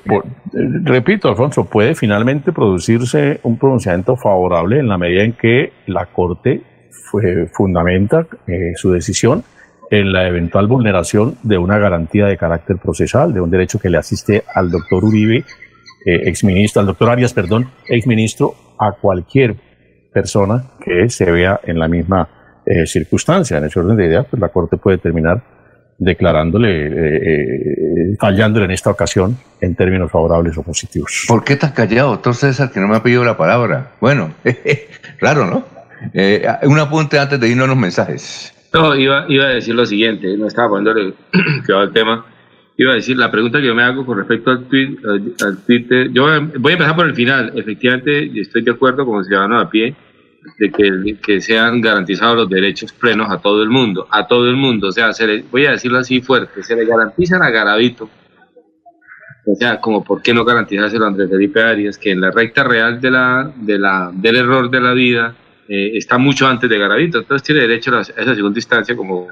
[0.84, 6.62] repito, Alfonso, puede finalmente producirse un pronunciamiento favorable en la medida en que la Corte
[6.92, 9.42] fue, fundamenta eh, su decisión
[9.90, 13.98] en la eventual vulneración de una garantía de carácter procesal, de un derecho que le
[13.98, 15.44] asiste al doctor Uribe,
[16.06, 19.56] eh, exministro, al doctor Arias, perdón, exministro, a cualquier
[20.12, 22.28] persona que se vea en la misma
[22.64, 23.58] eh, circunstancia.
[23.58, 25.42] En ese orden de ideas, pues la Corte puede terminar
[25.98, 31.26] declarándole, eh, eh, fallándole en esta ocasión en términos favorables o positivos.
[31.28, 33.92] ¿Por qué estás callado, doctor César, que no me ha pedido la palabra?
[34.00, 34.32] Bueno,
[35.18, 35.64] claro, ¿no?
[36.12, 38.52] Eh, un apunte antes de irnos a los mensajes.
[38.72, 41.14] No, iba, iba a decir lo siguiente, no estaba poniéndole
[41.74, 42.26] va el tema.
[42.76, 44.96] Iba a decir, la pregunta que yo me hago con respecto al, tweet,
[45.44, 46.24] al, Twitter, yo
[46.58, 47.52] voy a empezar por el final.
[47.54, 49.94] Efectivamente, estoy de acuerdo como ciudadano a pie
[50.58, 54.56] de que, que, sean garantizados los derechos plenos a todo el mundo, a todo el
[54.56, 58.10] mundo, o sea, se voy a decirlo así fuerte, se le garantizan a Garavito,
[59.46, 62.64] o sea, como por qué no garantizárselo a Andrés Felipe Arias, que en la recta
[62.64, 65.36] real de la, de la, del error de la vida
[65.74, 69.28] eh, está mucho antes de Garavito, entonces tiene derecho a esa segunda instancia como,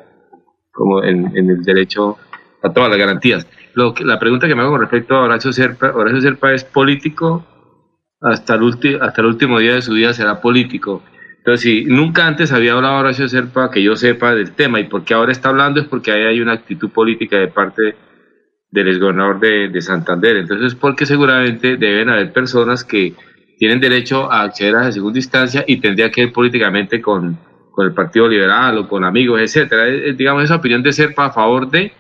[0.73, 2.17] como en, el derecho
[2.63, 3.47] a todas las garantías.
[3.75, 6.65] Lo que, la pregunta que me hago con respecto a Horacio Serpa, Horacio Serpa es
[6.65, 7.45] político
[8.23, 11.03] hasta el, hasta el último día de su vida será político.
[11.37, 15.13] Entonces, si nunca antes había hablado Horacio Serpa, que yo sepa del tema, y porque
[15.13, 17.97] ahora está hablando es porque ahí hay una actitud política de parte
[18.71, 20.39] del exgobernador de, de Santander.
[20.39, 23.13] Entonces, porque seguramente deben haber personas que
[23.61, 27.39] tienen derecho a acceder a la segunda instancia y tendría que ir políticamente con,
[27.71, 29.85] con el Partido Liberal o con amigos, etcétera.
[30.15, 31.93] digamos, esa opinión de Serpa a favor de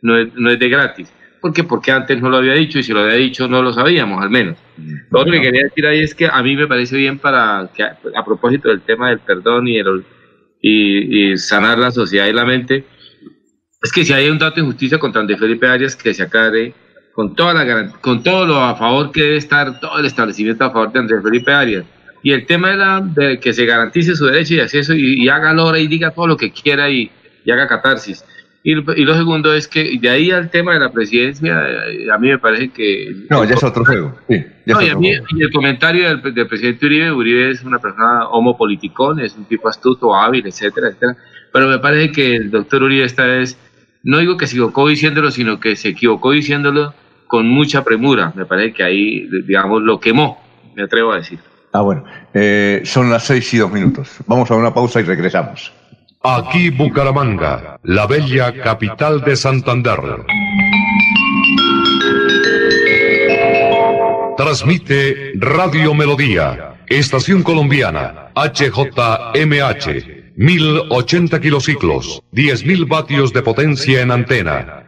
[0.00, 1.12] no es, no es de gratis.
[1.40, 1.64] ¿Por qué?
[1.64, 4.30] Porque antes no lo había dicho y si lo había dicho no lo sabíamos, al
[4.30, 4.58] menos.
[5.10, 7.82] Lo otro que quería decir ahí es que a mí me parece bien para que,
[7.82, 10.04] a, propósito del tema del perdón y, el,
[10.62, 12.84] y, sanar la sociedad y la mente,
[13.82, 16.74] es que si hay un dato de injusticia contra Andrés Felipe Arias, que se aclare
[17.18, 20.70] con, toda la, con todo lo a favor que debe estar todo el establecimiento a
[20.70, 21.84] favor de Andrés Felipe Arias.
[22.22, 25.28] Y el tema de, la, de que se garantice su derecho y acceso y, y
[25.28, 27.10] haga hora y diga todo lo que quiera y,
[27.44, 28.24] y haga catarsis.
[28.62, 32.28] Y, lo segundo es que de ahí al tema de la presidencia, eh, a mí
[32.28, 33.12] me parece que...
[33.28, 34.16] No, ya es otro juego.
[34.28, 38.28] Sí, no, y, a mí, y el comentario del, presidente Uribe, Uribe es una persona
[38.28, 41.16] homopoliticón, es un tipo astuto, hábil, etcétera, etcétera.
[41.52, 43.58] Pero me parece que el doctor Uribe esta vez,
[44.04, 46.94] no digo que se equivocó diciéndolo, sino que se equivocó diciéndolo
[47.28, 48.32] con mucha premura.
[48.34, 50.42] Me parece que ahí, digamos, lo quemó,
[50.74, 51.38] me atrevo a decir.
[51.72, 52.04] Ah, bueno.
[52.34, 54.16] Eh, son las seis y dos minutos.
[54.26, 55.72] Vamos a una pausa y regresamos.
[56.22, 60.00] Aquí Bucaramanga, la bella capital de Santander.
[64.36, 69.86] Transmite Radio Melodía, Estación Colombiana, HJMH,
[70.36, 74.87] 1080 kilociclos, 10.000 vatios de potencia en antena,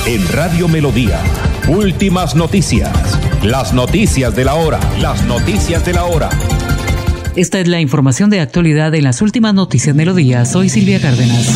[0.06, 1.22] En Radio Melodía,
[1.68, 2.92] últimas noticias.
[3.44, 6.30] Las noticias de la hora, las noticias de la hora.
[7.38, 10.44] Esta es la información de actualidad en las últimas noticias Melodía.
[10.44, 11.48] Soy Silvia Cárdenas.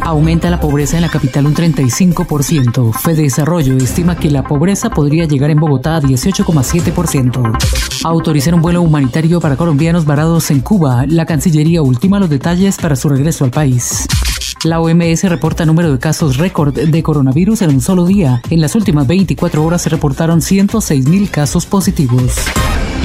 [0.00, 2.92] Aumenta la pobreza en la capital un 35%.
[2.92, 7.56] Fede Desarrollo estima que la pobreza podría llegar en Bogotá a 18,7%.
[8.02, 11.04] Autorizar un vuelo humanitario para colombianos varados en Cuba.
[11.06, 14.08] La Cancillería ultima los detalles para su regreso al país.
[14.64, 18.42] La OMS reporta número de casos récord de coronavirus en un solo día.
[18.50, 22.34] En las últimas 24 horas se reportaron 106 mil casos positivos.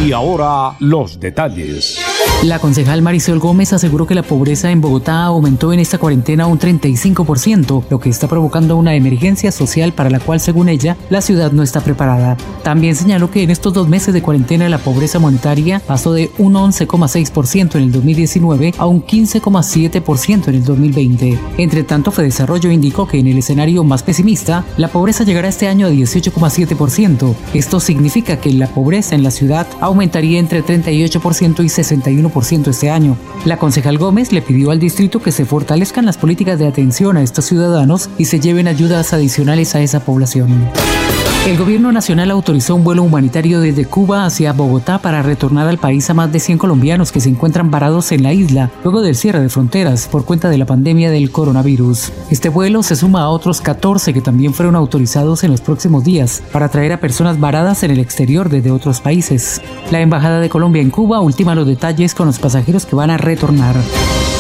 [0.02, 2.00] Y ahora los detalles.
[2.44, 6.58] La concejal Marisol Gómez aseguró que la pobreza en Bogotá aumentó en esta cuarentena un
[6.58, 11.52] 35%, lo que está provocando una emergencia social para la cual, según ella, la ciudad
[11.52, 12.38] no está preparada.
[12.64, 16.54] También señaló que en estos dos meses de cuarentena la pobreza monetaria pasó de un
[16.54, 21.40] 11,6% en el 2019 a un 15,7% en el 2020.
[21.58, 25.88] Entre tanto, Desarrollo indicó que en el escenario más pesimista, la pobreza llegará este año
[25.88, 27.36] a 18,7%.
[27.54, 32.90] Esto significa que la pobreza en la ciudad aumentaría entre 38% y 60 61% este
[32.90, 33.18] año.
[33.46, 37.24] La concejal Gómez le pidió al distrito que se fortalezcan las políticas de atención a
[37.24, 40.70] estos ciudadanos y se lleven ayudas adicionales a esa población.
[41.48, 46.08] El gobierno nacional autorizó un vuelo humanitario desde Cuba hacia Bogotá para retornar al país
[46.10, 49.40] a más de 100 colombianos que se encuentran varados en la isla luego del cierre
[49.40, 52.12] de fronteras por cuenta de la pandemia del coronavirus.
[52.30, 56.44] Este vuelo se suma a otros 14 que también fueron autorizados en los próximos días
[56.52, 59.62] para traer a personas varadas en el exterior desde otros países.
[59.92, 63.18] La Embajada de Colombia en Cuba ultima los detalles con los pasajeros que van a
[63.18, 63.76] retornar.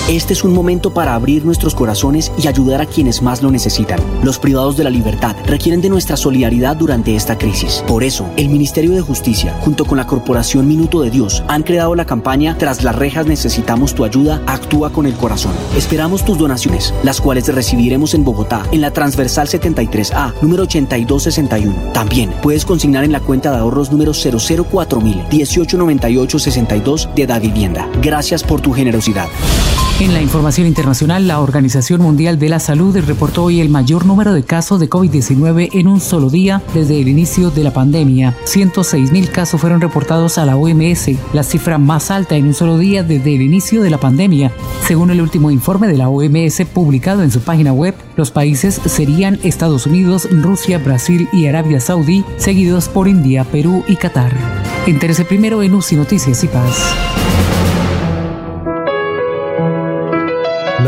[0.10, 3.99] Este es un momento para abrir nuestros corazones y ayudar a quienes más lo necesitan.
[4.24, 7.84] Los privados de la libertad requieren de nuestra solidaridad durante esta crisis.
[7.86, 11.93] Por eso, el Ministerio de Justicia, junto con la Corporación Minuto de Dios, han creado
[11.93, 15.53] la campaña Tras las rejas necesitamos tu ayuda, actúa con el corazón.
[15.78, 21.91] Esperamos tus donaciones, las cuales recibiremos en Bogotá, en la transversal 73A, número 8261.
[21.93, 27.88] También puedes consignar en la cuenta de ahorros número 004000 189862 de Da Vivienda.
[28.01, 29.28] Gracias por tu generosidad.
[30.00, 34.34] En la información internacional, la Organización Mundial de la Salud reportó hoy el mayor número
[34.34, 38.34] de casos de COVID-19 en un solo día desde el inicio de la pandemia.
[38.45, 42.78] 106 mil casos fueron reportados a la OMS, la cifra más alta en un solo
[42.78, 44.54] día desde el inicio de la pandemia.
[44.88, 49.38] Según el último informe de la OMS publicado en su página web, los países serían
[49.43, 54.32] Estados Unidos, Rusia, Brasil y Arabia Saudí, seguidos por India, Perú y Qatar.
[54.88, 56.95] Interese primero en UCI Noticias y Paz.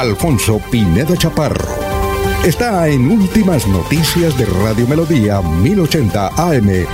[0.00, 1.68] Alfonso Pineda Chaparro.
[2.42, 6.86] Está en Últimas Noticias de Radio Melodía 1080 AM.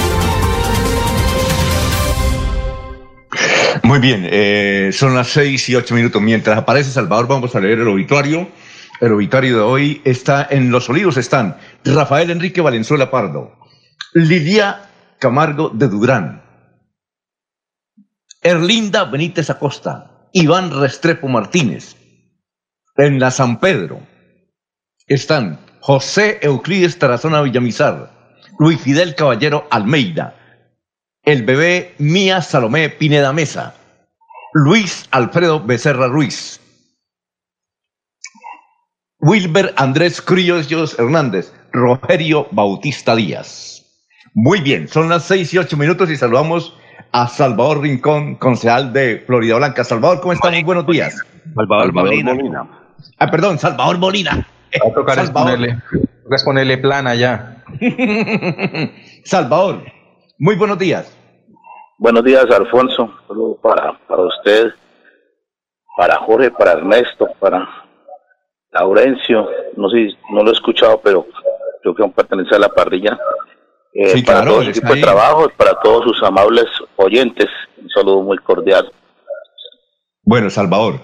[3.85, 6.21] Muy bien, eh, son las seis y ocho minutos.
[6.21, 8.49] Mientras aparece Salvador, vamos a leer el obituario.
[9.01, 11.17] El obituario de hoy está en Los Olivos.
[11.17, 13.57] Están Rafael Enrique Valenzuela Pardo,
[14.15, 14.91] Lidia
[15.21, 16.43] Camargo de Durán,
[18.43, 21.95] Erlinda Benítez Acosta, Iván Restrepo Martínez,
[22.99, 24.01] en la San Pedro
[25.07, 28.11] están José Euclides Tarazona Villamizar,
[28.59, 30.35] Luis Fidel Caballero Almeida,
[31.23, 33.75] el bebé Mía Salomé Pineda Mesa,
[34.53, 36.61] Luis Alfredo Becerra Ruiz,
[39.21, 43.85] Wilber Andrés Criollos Hernández, Rogerio Bautista Díaz.
[44.35, 46.77] Muy bien, son las seis y ocho minutos y saludamos
[47.13, 49.85] a Salvador Rincón, concejal de Florida Blanca.
[49.85, 50.53] Salvador, ¿cómo están?
[50.53, 51.17] Muy buenos días.
[51.55, 52.86] Salvador, Molina.
[53.19, 54.47] Ah, perdón, Salvador Molina.
[54.85, 55.59] Va a tocar Salvador.
[56.45, 57.65] ponerle, plana ya.
[59.25, 59.83] Salvador,
[60.39, 61.17] muy buenos días.
[61.99, 63.11] Buenos días, Alfonso.
[63.63, 64.71] para, para usted,
[65.97, 67.67] para Jorge, para Ernesto, para
[68.73, 69.49] Laurencio.
[69.77, 71.27] No sé, no lo he escuchado, pero
[71.83, 73.19] creo que pertenece a la parrilla.
[73.95, 76.67] Eh, para todo el equipo de trabajo, para todos sus amables
[76.97, 77.47] oyentes,
[77.81, 78.93] un saludo muy cordial.
[80.23, 81.01] Bueno, Salvador,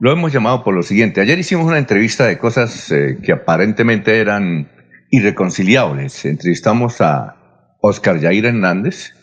[0.00, 1.20] lo hemos llamado por lo siguiente.
[1.20, 4.70] Ayer hicimos una entrevista de cosas eh, que aparentemente eran
[5.10, 6.24] irreconciliables.
[6.24, 9.14] Entrevistamos a Oscar Jair Hernández,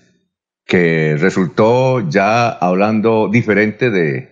[0.65, 4.31] que resultó ya hablando diferente de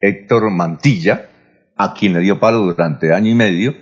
[0.00, 1.28] Héctor Mantilla,
[1.76, 3.74] a quien le dio palo durante año y medio.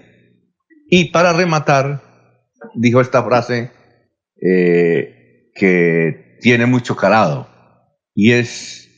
[0.88, 2.02] Y para rematar,
[2.74, 3.70] dijo esta frase
[4.40, 7.48] eh, que tiene mucho calado,
[8.14, 8.88] y es,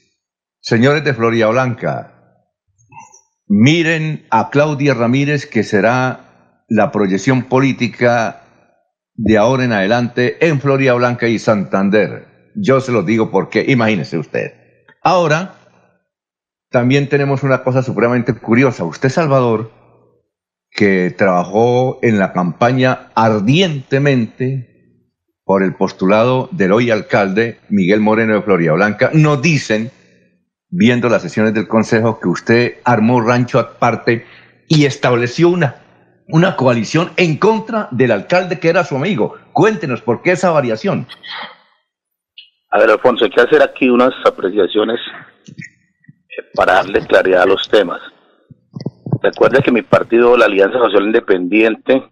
[0.60, 2.15] señores de Florida Blanca,
[3.48, 8.42] Miren a Claudia Ramírez, que será la proyección política
[9.14, 12.52] de ahora en adelante en Florida Blanca y Santander.
[12.56, 14.52] Yo se lo digo porque, imagínese usted.
[15.02, 15.54] Ahora,
[16.70, 18.84] también tenemos una cosa supremamente curiosa.
[18.84, 19.70] Usted, Salvador,
[20.70, 24.74] que trabajó en la campaña ardientemente
[25.44, 29.92] por el postulado del hoy alcalde Miguel Moreno de Florida Blanca, nos dicen
[30.68, 34.26] viendo las sesiones del Consejo, que usted armó rancho aparte
[34.68, 35.76] y estableció una,
[36.28, 39.36] una coalición en contra del alcalde que era su amigo.
[39.52, 41.06] Cuéntenos por qué esa variación.
[42.70, 44.98] A ver, Alfonso, hay que hacer aquí unas apreciaciones
[45.48, 48.00] eh, para darle claridad a los temas.
[49.22, 52.10] Recuerde que mi partido, la Alianza Social Independiente,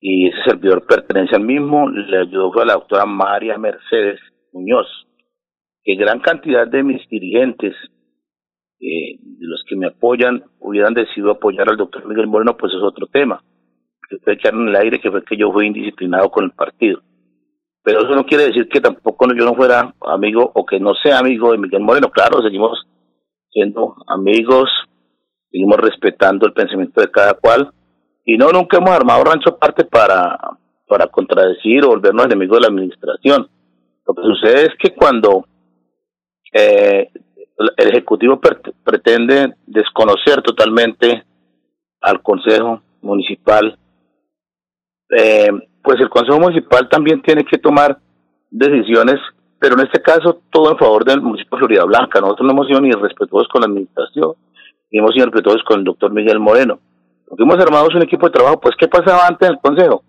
[0.00, 4.20] y ese servidor pertenece al mismo, le ayudó a la doctora María Mercedes
[4.52, 4.86] Muñoz
[5.86, 7.72] que gran cantidad de mis dirigentes,
[8.80, 12.82] eh, de los que me apoyan, hubieran decidido apoyar al doctor Miguel Moreno, pues es
[12.82, 13.40] otro tema.
[14.08, 17.02] Que ustedes quedaron en el aire que fue que yo fui indisciplinado con el partido.
[17.84, 21.20] Pero eso no quiere decir que tampoco yo no fuera amigo o que no sea
[21.20, 22.10] amigo de Miguel Moreno.
[22.10, 22.84] Claro, seguimos
[23.52, 24.68] siendo amigos,
[25.52, 27.70] seguimos respetando el pensamiento de cada cual.
[28.24, 30.36] Y no, nunca hemos armado rancho aparte para,
[30.88, 33.48] para contradecir o volvernos enemigos de la administración.
[34.04, 35.44] Lo que sucede es que cuando
[36.56, 37.10] eh,
[37.76, 38.40] el Ejecutivo
[38.84, 41.24] pretende desconocer totalmente
[42.00, 43.78] al Consejo Municipal,
[45.10, 45.50] eh,
[45.82, 47.98] pues el Consejo Municipal también tiene que tomar
[48.50, 49.16] decisiones,
[49.58, 52.20] pero en este caso todo en favor del municipio de Florida Blanca.
[52.20, 54.32] Nosotros no hemos sido ni respetuosos con la administración,
[54.90, 56.78] ni hemos sido respetuosos con el doctor Miguel Moreno.
[57.26, 60.02] Porque hemos armado un equipo de trabajo, pues ¿qué pasaba antes en el Consejo?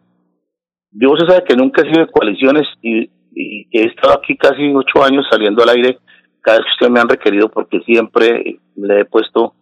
[0.92, 4.74] Yo se sabe que nunca he sido de coaliciones y, y he estado aquí casi
[4.74, 6.00] ocho años saliendo al aire
[6.48, 9.54] cada vez que ustedes me han requerido porque siempre le he puesto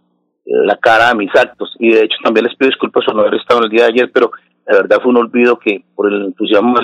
[0.46, 1.76] la cara a mis actos.
[1.80, 3.94] Y de hecho también les pido disculpas por no haber estado en el día de
[3.94, 4.30] ayer, pero
[4.68, 6.76] la verdad fue un olvido que por el entusiasmo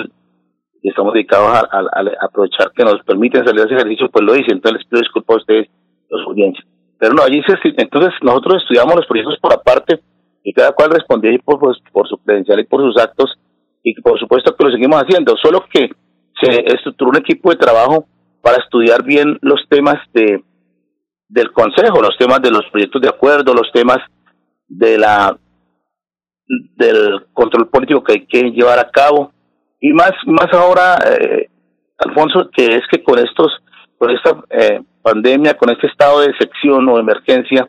[0.82, 1.78] que estamos dedicados a,
[2.20, 5.34] aprovechar que nos permiten salir a ese ejercicio, pues lo hice, entonces les pido disculpas
[5.36, 5.68] a ustedes,
[6.10, 6.66] los audiencias.
[6.98, 10.00] Pero no, allí se, entonces nosotros estudiamos los proyectos por aparte
[10.42, 13.38] y cada cual respondía por, pues, por su credencial y por sus actos
[13.84, 15.90] y por supuesto que lo seguimos haciendo, solo que
[16.42, 18.06] se estructuró un equipo de trabajo
[18.42, 20.42] para estudiar bien los temas de
[21.28, 23.98] del consejo, los temas de los proyectos de acuerdo, los temas
[24.68, 25.38] de la
[26.76, 29.32] del control político que hay que llevar a cabo.
[29.80, 31.48] Y más más ahora eh,
[31.98, 33.50] Alfonso que es que con estos
[33.96, 37.68] con esta eh, pandemia con este estado de sección o de emergencia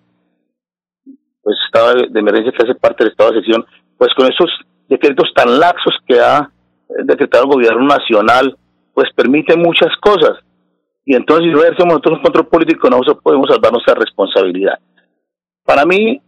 [1.42, 3.66] pues estado de, emergencia que hace parte del estado de sección
[3.98, 4.50] pues con esos
[4.88, 6.50] decretos tan laxos que ha
[6.90, 8.58] eh, decretado el gobierno nacional
[8.94, 10.40] pues permite muchas cosas
[11.06, 14.80] y entonces, si no ejercemos nosotros un control político, no podemos salvar nuestra responsabilidad.
[15.66, 16.22] Para mí,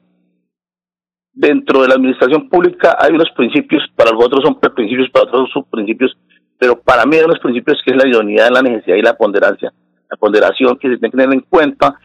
[1.34, 5.64] dentro de la administración pública hay unos principios, para otros son principios, para otros son
[5.64, 6.18] subprincipios,
[6.58, 9.74] pero para mí hay unos principios que es la idoneidad, la necesidad y la ponderancia,
[10.10, 12.00] la ponderación que se tiene que tener en cuenta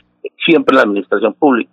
[0.44, 1.70] siempre en la administración pública.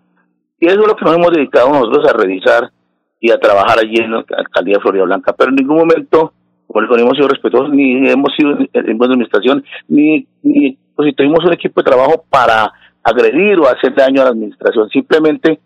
[0.60, 2.72] Y eso es lo que nos hemos dedicado nosotros a revisar
[3.20, 6.34] y a trabajar allí en la alcaldía de Florida Blanca, pero en ningún momento,
[6.82, 11.44] no hemos sido respetuosos, ni hemos sido en buena administración, ni, ni pues, si tuvimos
[11.46, 12.72] un equipo de trabajo para
[13.04, 15.60] agredir o hacer daño a la administración, simplemente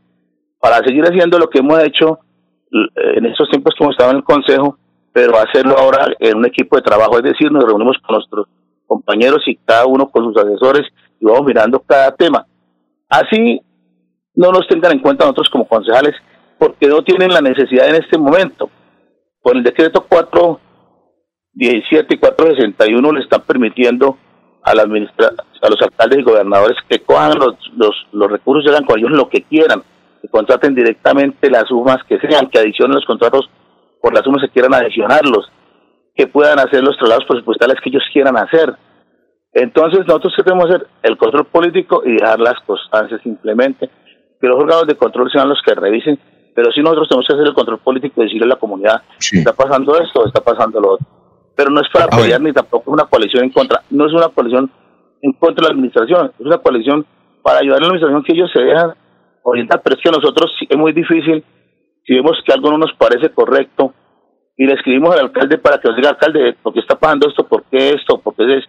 [0.59, 2.19] para seguir haciendo lo que hemos hecho
[2.71, 4.77] eh, en estos tiempos como estaba en el Consejo,
[5.11, 8.47] pero hacerlo ahora en un equipo de trabajo, es decir, nos reunimos con nuestros
[8.85, 10.87] compañeros y cada uno con sus asesores
[11.19, 12.45] y vamos mirando cada tema.
[13.09, 13.61] Así
[14.35, 16.15] no nos tengan en cuenta nosotros como concejales
[16.57, 18.69] porque no tienen la necesidad en este momento.
[19.41, 20.59] Con el decreto 4
[21.55, 24.17] 17461 le están permitiendo
[24.63, 25.31] a, la administra
[25.61, 29.29] a los alcaldes y gobernadores que cojan los, los, los recursos, hagan con ellos lo
[29.29, 29.83] que quieran,
[30.21, 33.49] que contraten directamente las sumas que sean, que adicionen los contratos
[34.01, 35.51] por las sumas que quieran adicionarlos,
[36.15, 38.75] que puedan hacer los traslados presupuestales que ellos quieran hacer.
[39.53, 43.89] Entonces, nosotros queremos hacer el control político y dejar las constancias simplemente,
[44.39, 46.17] que los órganos de control sean los que revisen,
[46.55, 49.53] pero sí nosotros tenemos que hacer el control político y decirle a la comunidad, está
[49.53, 51.20] pasando esto, está pasando lo otro
[51.55, 54.71] pero no es para pelear ni tampoco una coalición en contra, no es una coalición
[55.21, 57.05] en contra de la administración, es una coalición
[57.43, 58.93] para ayudar a la administración que ellos se dejan
[59.43, 61.43] orientar, pero es que a nosotros es muy difícil,
[62.05, 63.93] si vemos que algo no nos parece correcto,
[64.57, 67.47] y le escribimos al alcalde para que nos diga, alcalde, ¿por qué está pasando esto?
[67.47, 68.19] ¿Por qué esto?
[68.21, 68.65] ¿Por qué es?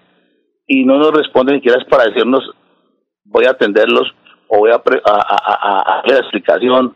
[0.67, 2.51] Y no nos responde ni siquiera es para decirnos,
[3.25, 4.11] voy a atenderlos
[4.49, 6.95] o voy a, a, a, la explicación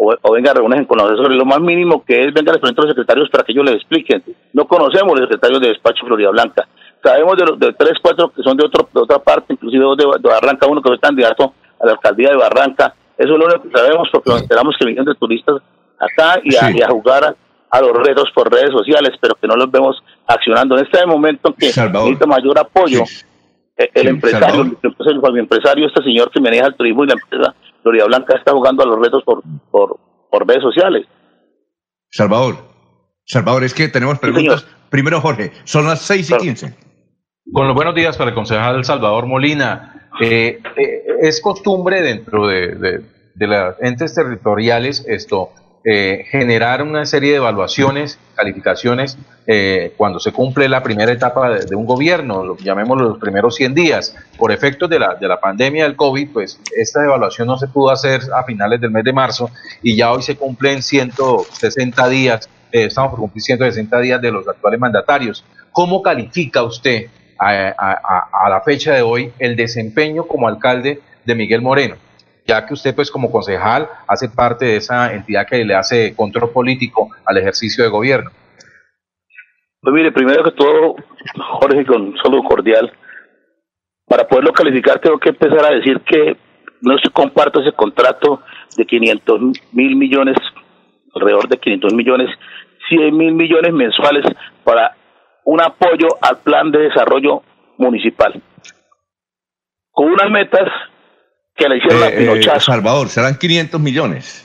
[0.00, 1.36] o, o venga, reúnen con los asesores.
[1.36, 4.22] Lo más mínimo que es, venga, a los secretarios para que ellos les expliquen.
[4.52, 6.68] No conocemos los secretarios de despacho Florida Blanca.
[7.02, 9.96] Sabemos de los de tres, cuatro que son de, otro, de otra parte, inclusive dos
[9.96, 12.94] de, Barranca, uno que es candidato a la alcaldía de Barranca.
[13.16, 15.56] Eso es lo único que sabemos porque nos enteramos que vienen de turistas
[15.98, 17.34] acá y a, jugar
[17.68, 19.96] a, los retos por redes sociales, pero que no los vemos
[20.28, 20.78] accionando.
[20.78, 23.02] En este momento que necesita mayor apoyo,
[23.76, 28.04] eh, el, empresario, el, empresario, este señor que maneja el turismo y la empresa Florida
[28.06, 29.98] Blanca está jugando a los retos por, por,
[30.30, 31.06] por redes sociales.
[32.10, 32.56] Salvador,
[33.24, 34.66] Salvador, es que tenemos preguntas.
[34.90, 36.76] Primero, Jorge, son las seis y quince.
[37.52, 40.10] Con los buenos días para el concejal Salvador Molina.
[40.20, 43.04] Eh, eh, es costumbre dentro de, de,
[43.34, 45.50] de las entes territoriales esto
[45.90, 49.16] eh, generar una serie de evaluaciones, calificaciones,
[49.46, 53.74] eh, cuando se cumple la primera etapa de, un gobierno, lo llamémoslo los primeros 100
[53.74, 54.14] días.
[54.36, 57.90] Por efectos de la, de la pandemia del COVID, pues esta evaluación no se pudo
[57.90, 59.50] hacer a finales del mes de marzo
[59.82, 64.46] y ya hoy se cumplen 160 días, eh, estamos por cumplir 160 días de los
[64.46, 65.42] actuales mandatarios.
[65.72, 67.06] ¿Cómo califica usted
[67.38, 71.96] a, la fecha de hoy el desempeño como alcalde de Miguel Moreno,
[72.48, 76.50] ya que usted pues como concejal hace parte de esa entidad que le hace control
[76.50, 78.30] político al ejercicio de gobierno.
[79.82, 80.96] Pues mire, primero que todo,
[81.60, 82.90] Jorge, con saludo cordial.
[84.06, 86.36] Para poderlo calificar tengo que empezar a decir que
[86.80, 88.40] no comparto ese contrato
[88.76, 89.40] de 500
[89.72, 90.36] mil millones,
[91.14, 92.30] alrededor de 500 millones,
[92.88, 94.24] 100 mil millones mensuales
[94.64, 94.96] para
[95.44, 97.42] un apoyo al plan de desarrollo
[97.76, 98.40] municipal.
[99.90, 100.68] Con unas metas
[101.58, 104.44] que le hicieron a eh, eh Salvador, serán 500 millones.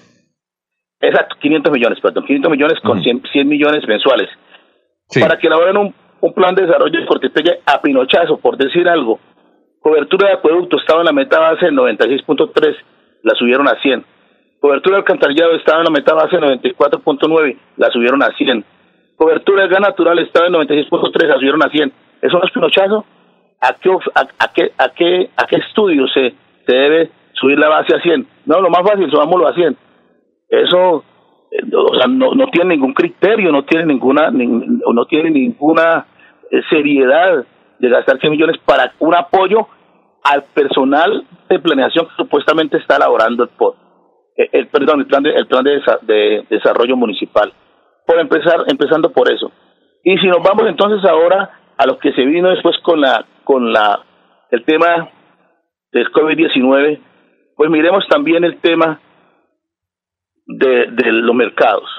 [1.00, 4.30] Exacto, 500 millones, perdón, 500 millones con 100, 100 millones mensuales.
[5.20, 9.20] Para que elaboren un, un plan de desarrollo de Cortespeña a Pinochazo, por decir algo.
[9.80, 12.76] Cobertura de acueducto estaba en la meta base en 96.3,
[13.24, 14.06] la subieron a 100.
[14.60, 18.66] Cobertura de alcantarillado estaba en la meta base en 94.9, la subieron a 100.
[19.18, 21.94] Cobertura de gas natural estaba en 96.3, la subieron a 100.
[22.22, 23.06] ¿Eso no es pinochazo?
[23.60, 26.34] ¿A qué, a, qué, a qué, a qué estudio se,
[26.66, 28.28] se debe subir la base a 100?
[28.46, 29.78] No, lo más fácil, subámoslo a 100.
[30.50, 31.04] Eso
[31.54, 36.08] eh, o sea, no, no tiene ningún criterio, no tiene ninguna, no tiene ninguna
[36.50, 37.46] eh, seriedad
[37.78, 39.68] de gastar 100 millones para un apoyo
[40.24, 43.76] al personal de planeación que supuestamente está elaborando el POD,
[44.38, 47.54] eh, el, perdón, el plan de, el plan de, desarrollo municipal.
[48.08, 49.52] Por empezar, empezando por eso.
[50.04, 53.72] Y si nos vamos entonces ahora a lo que se vino después con la, con
[53.72, 54.00] la,
[54.50, 55.10] el tema
[55.94, 57.00] del COVID-19,
[57.56, 59.00] pues miremos también el tema
[60.46, 61.90] de, de los mercados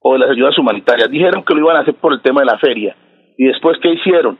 [0.00, 1.10] o de las ayudas humanitarias.
[1.10, 2.96] Dijeron que lo iban a hacer por el tema de la feria.
[3.36, 4.38] ¿Y después qué hicieron?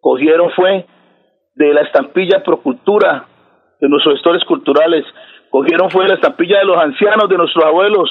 [0.00, 0.86] cogieron fue
[1.54, 3.26] de la estampilla Procultura,
[3.80, 5.04] de nuestros gestores culturales,
[5.50, 8.08] cogieron fue la estampilla de los ancianos, de nuestros abuelos,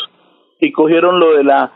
[0.59, 1.71] y cogieron lo de la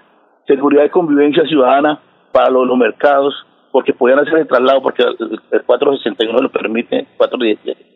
[0.48, 2.00] seguridad y convivencia ciudadana
[2.32, 3.34] para los, mercados,
[3.72, 7.91] porque podían hacer el traslado, porque el, 461 lo permite, 417.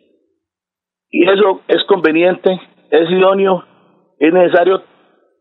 [1.10, 3.64] Y eso es conveniente, es idóneo,
[4.18, 4.82] es necesario.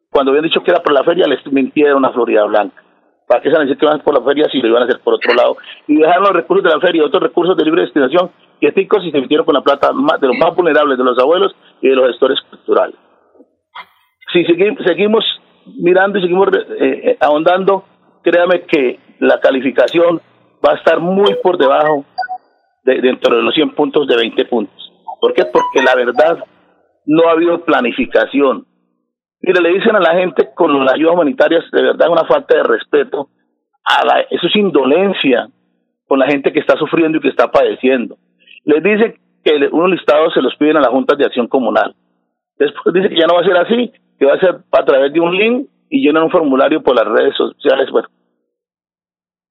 [0.09, 2.81] Cuando habían dicho que era por la feria, les mintieron a Florida Blanca.
[3.27, 5.15] ¿Para qué se a que van por la feria si lo iban a hacer por
[5.15, 5.57] otro lado?
[5.87, 8.29] Y dejaron los recursos de la feria y otros recursos de libre destinación
[8.71, 9.89] ticos y se metieron con la plata
[10.19, 12.95] de los más vulnerables, de los abuelos y de los gestores culturales.
[14.33, 15.23] Si seguimos,
[15.77, 17.85] mirando y seguimos eh, eh, ahondando,
[18.23, 20.21] créame que la calificación
[20.65, 22.05] va a estar muy por debajo
[22.83, 24.84] de, dentro de los 100 puntos de 20 puntos.
[25.19, 25.45] ¿Por qué?
[25.45, 26.43] Porque la verdad
[27.05, 28.65] no ha habido planificación,
[29.47, 32.63] Mire, le dicen a la gente con las ayudas humanitarias, de verdad, una falta de
[32.63, 33.29] respeto.
[33.83, 35.47] A la, eso es indolencia
[36.07, 38.17] con la gente que está sufriendo y que está padeciendo.
[38.63, 39.13] Les dicen
[39.43, 41.93] que unos listados se los piden a las juntas de acción comunal.
[42.57, 45.13] Después dice que ya no va a ser así, que va a ser a través
[45.13, 47.91] de un link y llenan un formulario por las redes sociales.
[47.91, 48.07] Bueno.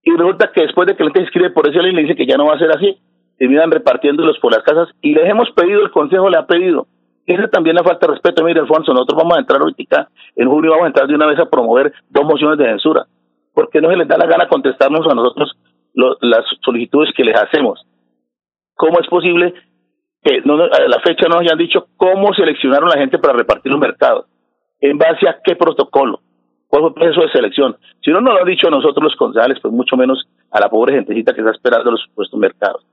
[0.02, 2.26] Y resulta que después de que la gente escribe por ese link, le dice que
[2.26, 2.98] ya no va a ser así,
[3.44, 6.86] terminan repartiéndolos por las casas y les hemos pedido, el Consejo le ha pedido
[7.26, 8.44] ese también le falta respeto.
[8.44, 11.38] Mire, Alfonso, nosotros vamos a entrar ahorita, en junio vamos a entrar de una vez
[11.38, 13.06] a promover dos mociones de censura,
[13.54, 15.56] porque no se les da la gana contestarnos a nosotros
[15.94, 17.86] las solicitudes que les hacemos.
[18.74, 19.54] ¿Cómo es posible
[20.22, 23.72] que no, a la fecha no nos hayan dicho cómo seleccionaron la gente para repartir
[23.72, 24.26] los mercados?
[24.80, 26.20] ¿En base a qué protocolo?
[26.66, 27.76] ¿Cuál fue el proceso de selección?
[28.02, 30.68] Si no nos lo han dicho a nosotros los concejales, pues mucho menos a la
[30.68, 32.84] pobre gentecita que está esperando los supuestos mercados.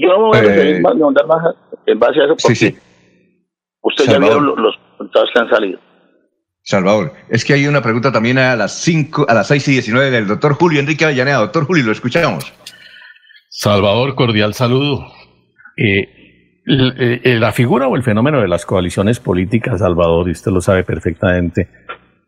[0.00, 1.54] Yo no me voy a eh, más, más
[1.86, 2.76] en base a eso porque sí,
[3.82, 5.80] Usted ya vio los, resultados que han salido.
[6.62, 10.10] Salvador, es que hay una pregunta también a las 5, a las 6 y 19
[10.10, 11.38] del doctor Julio Enrique Avellaneda.
[11.38, 12.52] Doctor Julio, lo escuchamos.
[13.48, 15.06] Salvador, cordial saludo.
[15.76, 16.18] Eh,
[16.66, 20.84] eh, la figura o el fenómeno de las coaliciones políticas, Salvador, y usted lo sabe
[20.84, 21.68] perfectamente,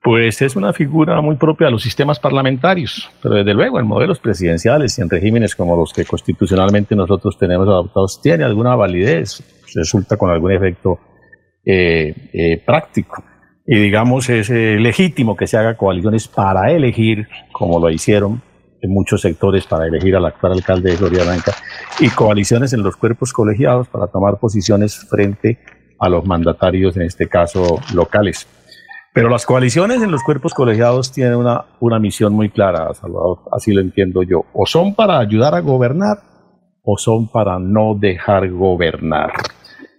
[0.03, 4.19] pues es una figura muy propia de los sistemas parlamentarios, pero desde luego en modelos
[4.19, 9.43] presidenciales y en regímenes como los que constitucionalmente nosotros tenemos adoptados tiene alguna validez,
[9.75, 10.99] resulta con algún efecto
[11.65, 13.23] eh, eh, práctico.
[13.67, 18.43] Y digamos, es eh, legítimo que se haga coaliciones para elegir, como lo hicieron
[18.81, 21.53] en muchos sectores, para elegir al actual alcalde de Gloria Blanca,
[22.01, 25.59] y coaliciones en los cuerpos colegiados para tomar posiciones frente
[25.99, 28.49] a los mandatarios, en este caso locales.
[29.13, 33.73] Pero las coaliciones en los cuerpos colegiados tienen una, una misión muy clara, Salvador, así
[33.73, 34.45] lo entiendo yo.
[34.53, 36.19] O son para ayudar a gobernar
[36.83, 39.33] o son para no dejar gobernar.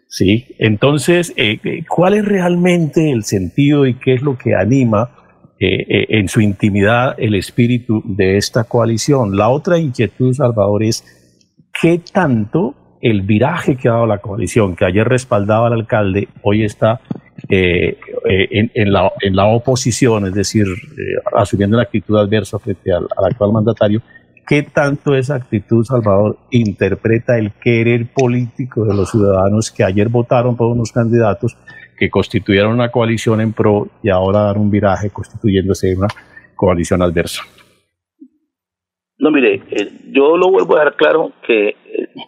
[0.07, 0.55] ¿sí?
[0.59, 5.11] Entonces, eh, eh, ¿cuál es realmente el sentido y qué es lo que anima
[5.59, 9.35] eh, en su intimidad el espíritu de esta coalición?
[9.35, 11.03] La otra inquietud, Salvador, es
[11.81, 16.63] qué tanto el viraje que ha dado la coalición, que ayer respaldaba al alcalde, hoy
[16.63, 17.01] está
[17.49, 20.65] en, la, en, la, oposición, es decir,
[21.33, 24.01] asumiendo una actitud adversa frente al, actual mandatario,
[24.47, 30.57] ¿Qué tanto esa actitud, Salvador, interpreta el querer político de los ciudadanos que ayer votaron
[30.57, 31.55] por unos candidatos
[31.97, 36.07] que constituyeron una coalición en pro y ahora dan un viraje constituyéndose una
[36.55, 37.43] coalición adversa?
[39.19, 41.75] No, mire, eh, yo lo vuelvo a dejar claro eh,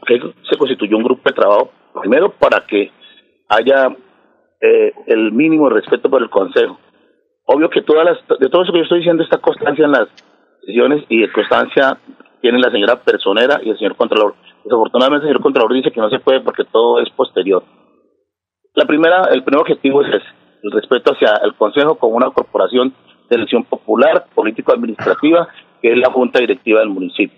[0.06, 2.92] que, se constituyó un grupo de trabajo, primero para que
[3.50, 3.88] haya
[4.64, 6.80] eh, el mínimo respeto por el Consejo.
[7.46, 10.08] Obvio que todas las, de todo eso que yo estoy diciendo está constancia en las
[10.62, 11.98] decisiones y constancia
[12.40, 14.36] tiene la señora personera y el señor Contralor.
[14.64, 17.62] Desafortunadamente el señor Contralor dice que no se puede porque todo es posterior.
[18.74, 20.24] La primera, el primer objetivo es
[20.64, 22.94] el respeto hacia el Consejo como una corporación
[23.30, 25.50] de elección popular, político-administrativa,
[25.82, 27.38] que es la Junta Directiva del municipio.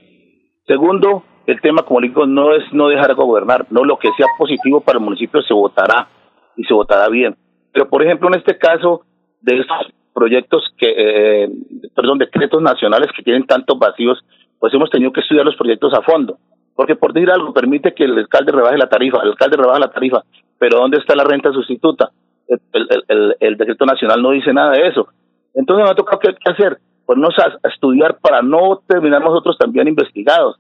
[0.68, 4.28] Segundo, el tema, como digo, no es no dejar de gobernar, no lo que sea
[4.38, 6.08] positivo para el municipio se votará
[6.56, 7.36] y se votará bien.
[7.72, 9.02] Pero, por ejemplo, en este caso
[9.42, 11.50] de estos proyectos que, eh,
[11.94, 14.24] perdón, decretos nacionales que tienen tantos vacíos,
[14.60, 16.38] pues hemos tenido que estudiar los proyectos a fondo.
[16.76, 19.92] Porque por decir algo, permite que el alcalde rebaje la tarifa, el alcalde rebaja la
[19.92, 20.24] tarifa,
[20.58, 22.12] pero ¿dónde está la renta sustituta?
[22.48, 25.08] El, decreto nacional no dice nada de eso.
[25.54, 30.58] Entonces nos ha tocado qué, hacer, ponernos a, estudiar para no terminar nosotros también investigados.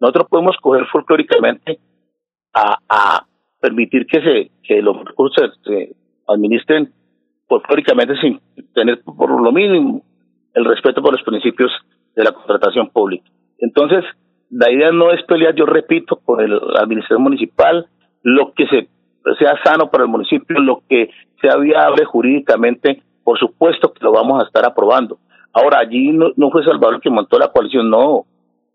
[0.00, 1.78] Nosotros podemos coger folclóricamente
[2.54, 3.26] a, a
[3.60, 5.94] permitir que se que los recursos se
[6.26, 6.90] administren
[7.48, 8.40] folclóricamente sin
[8.74, 10.02] tener por lo mínimo
[10.54, 11.70] el respeto por los principios
[12.14, 13.28] de la contratación pública.
[13.58, 14.04] Entonces,
[14.50, 17.86] la idea no es pelear, yo repito, con el, la administración municipal,
[18.22, 18.88] lo que se,
[19.38, 24.42] sea sano para el municipio, lo que sea viable jurídicamente, por supuesto que lo vamos
[24.42, 25.18] a estar aprobando.
[25.52, 28.24] Ahora, allí no, fue Salvador que montó la coalición, no.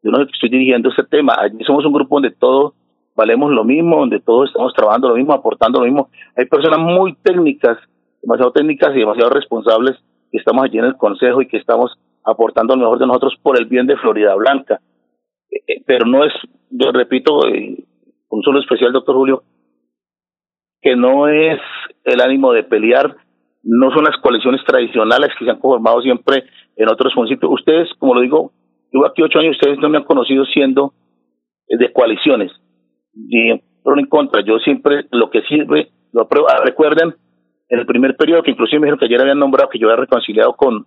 [0.04, 1.36] Yo no estoy dirigiendo ese tema.
[1.40, 2.74] Allí somos un grupo donde todos
[3.16, 6.10] valemos lo mismo, donde todos estamos trabajando lo mismo, aportando lo mismo.
[6.36, 7.78] Hay personas muy técnicas,
[8.22, 9.98] demasiado técnicas y demasiado responsables
[10.32, 13.58] que estamos allí en el Consejo y que estamos aportando lo mejor de nosotros por
[13.58, 14.82] el bien de Florida Blanca.
[15.50, 16.34] Eh, eh, pero no es,
[16.70, 17.78] yo repito, eh,
[18.30, 19.44] un solo especial, doctor Julio,
[20.82, 21.60] que no es
[22.04, 23.16] el ánimo de pelear,
[23.64, 26.44] no son las coaliciones tradicionales que se han conformado siempre
[26.76, 27.52] en otros municipios.
[27.52, 28.52] Ustedes, como lo digo,
[28.92, 30.94] llevo aquí ocho años, ustedes no me han conocido siendo
[31.68, 32.52] de coaliciones,
[33.16, 34.42] ni pro ni contra.
[34.42, 36.48] Yo siempre lo que sirve, lo apruebo.
[36.50, 37.16] Ah, recuerden,
[37.70, 40.02] en el primer periodo, que inclusive me dijeron que ayer habían nombrado que yo había
[40.02, 40.86] reconciliado con,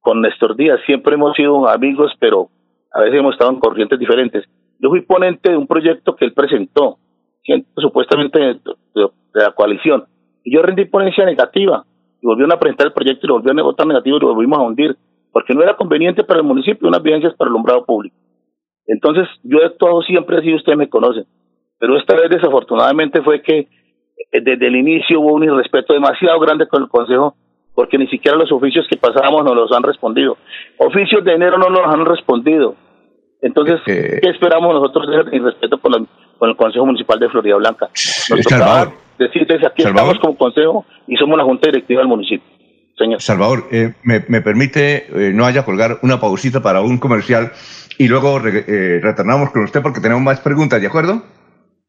[0.00, 0.80] con Néstor Díaz.
[0.86, 2.48] Siempre hemos sido amigos, pero
[2.92, 4.44] a veces hemos estado en corrientes diferentes.
[4.78, 6.98] Yo fui ponente de un proyecto que él presentó,
[7.76, 8.60] supuestamente de,
[9.34, 10.04] la coalición.
[10.44, 11.84] Y yo rendí ponencia negativa.
[12.20, 14.58] Y volvieron a presentar el proyecto y lo volvieron a votar negativo y lo volvimos
[14.58, 14.96] a hundir.
[15.32, 18.16] Porque no era conveniente para el municipio unas evidencias para el alumbrado público.
[18.86, 21.24] Entonces, yo he actuado siempre así, ustedes me conocen.
[21.78, 26.66] Pero esta vez, desafortunadamente, fue que eh, desde el inicio hubo un irrespeto demasiado grande
[26.66, 27.34] con el Consejo
[27.74, 30.38] porque ni siquiera los oficios que pasábamos nos los han respondido.
[30.78, 32.74] Oficios de enero no nos han respondido.
[33.42, 36.08] Entonces, ¿qué esperamos nosotros de irrespeto con,
[36.40, 37.88] el Consejo Municipal de Florida Blanca?
[37.88, 42.48] Nos Salvador, decirles aquí estamos como Consejo y somos la Junta Directiva del municipio.
[42.96, 43.20] Señor.
[43.20, 47.52] Salvador, eh, me, me, permite, eh, no haya colgar una pausita para un comercial
[47.98, 51.22] y luego retornamos con usted porque tenemos más preguntas, ¿de acuerdo?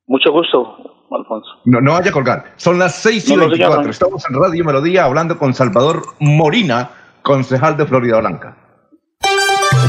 [0.07, 0.93] Mucho gusto.
[1.09, 1.49] Alfonso.
[1.65, 2.53] No, no vaya a colgar.
[2.57, 3.89] Son las 6 y 24.
[3.89, 6.89] Estamos en Radio Melodía hablando con Salvador Morina,
[7.21, 8.57] concejal de Florida Blanca.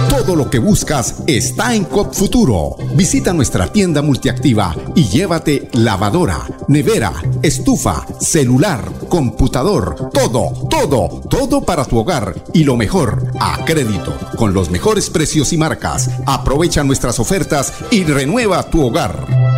[0.08, 2.76] Todo lo que buscas está en COP Futuro.
[2.94, 7.12] Visita nuestra tienda multiactiva y llévate lavadora, nevera,
[7.42, 14.52] estufa, celular, computador, todo, todo, todo para tu hogar y lo mejor, a crédito, con
[14.52, 16.20] los mejores precios y marcas.
[16.26, 19.57] Aprovecha nuestras ofertas y renueva tu hogar.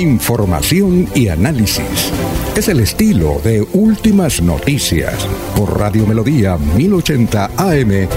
[0.00, 2.10] Información y análisis.
[2.56, 8.08] Es el estilo de Últimas Noticias por Radio Melodía 1080 AM.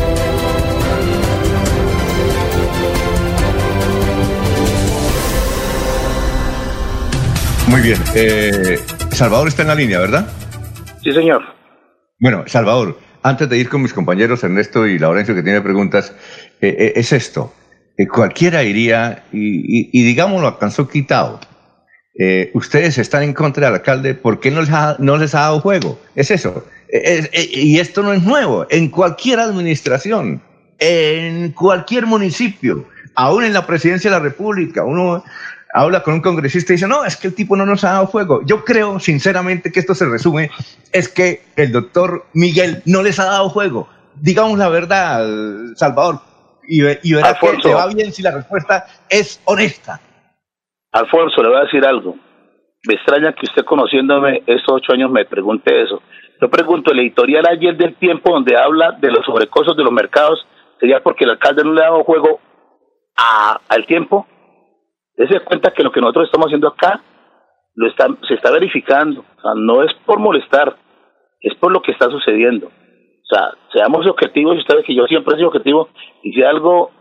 [7.67, 7.99] Muy bien.
[8.15, 8.79] Eh,
[9.11, 10.25] Salvador está en la línea, ¿verdad?
[11.03, 11.41] Sí, señor.
[12.17, 16.15] Bueno, Salvador, antes de ir con mis compañeros Ernesto y Laurencio que tiene preguntas,
[16.61, 17.53] eh, eh, es esto.
[18.09, 21.41] cualquiera iría y, y, digamos lo alcanzó quitado
[22.15, 25.41] eh, ustedes están en contra del alcalde, ¿por qué no les ha, no les ha
[25.41, 25.99] dado juego?
[26.15, 26.65] Es eso.
[27.33, 28.67] y esto no es nuevo.
[28.69, 30.41] En cualquier administración,
[30.79, 32.85] en cualquier municipio,
[33.15, 35.23] aún en la presidencia de la República, uno
[35.73, 38.07] habla con un congresista y dice, no, es que el tipo no nos ha dado
[38.07, 38.41] fuego.
[38.45, 40.51] Yo creo, sinceramente, que esto se resume,
[40.91, 43.89] es que el doctor Miguel no les ha dado fuego.
[44.21, 45.25] Digamos la verdad,
[45.75, 46.21] Salvador,
[46.67, 49.99] y, y verá que te va bien si la respuesta es honesta.
[50.93, 52.15] Alfonso, le voy a decir algo.
[52.87, 56.01] Me extraña que usted conociéndome estos ocho años me pregunte eso.
[56.41, 60.45] Yo pregunto, el editorial ayer del tiempo donde habla de los sobrecostos de los mercados,
[60.79, 62.39] ¿sería porque el alcalde no le ha dado juego
[63.17, 64.27] a, al tiempo?
[65.15, 67.01] Dese cuenta que lo que nosotros estamos haciendo acá
[67.75, 69.21] lo está, se está verificando.
[69.21, 70.75] O sea, no es por molestar,
[71.41, 72.67] es por lo que está sucediendo.
[72.67, 75.89] O sea, seamos objetivos, y ustedes que yo siempre sido objetivo,
[76.21, 76.91] y si algo,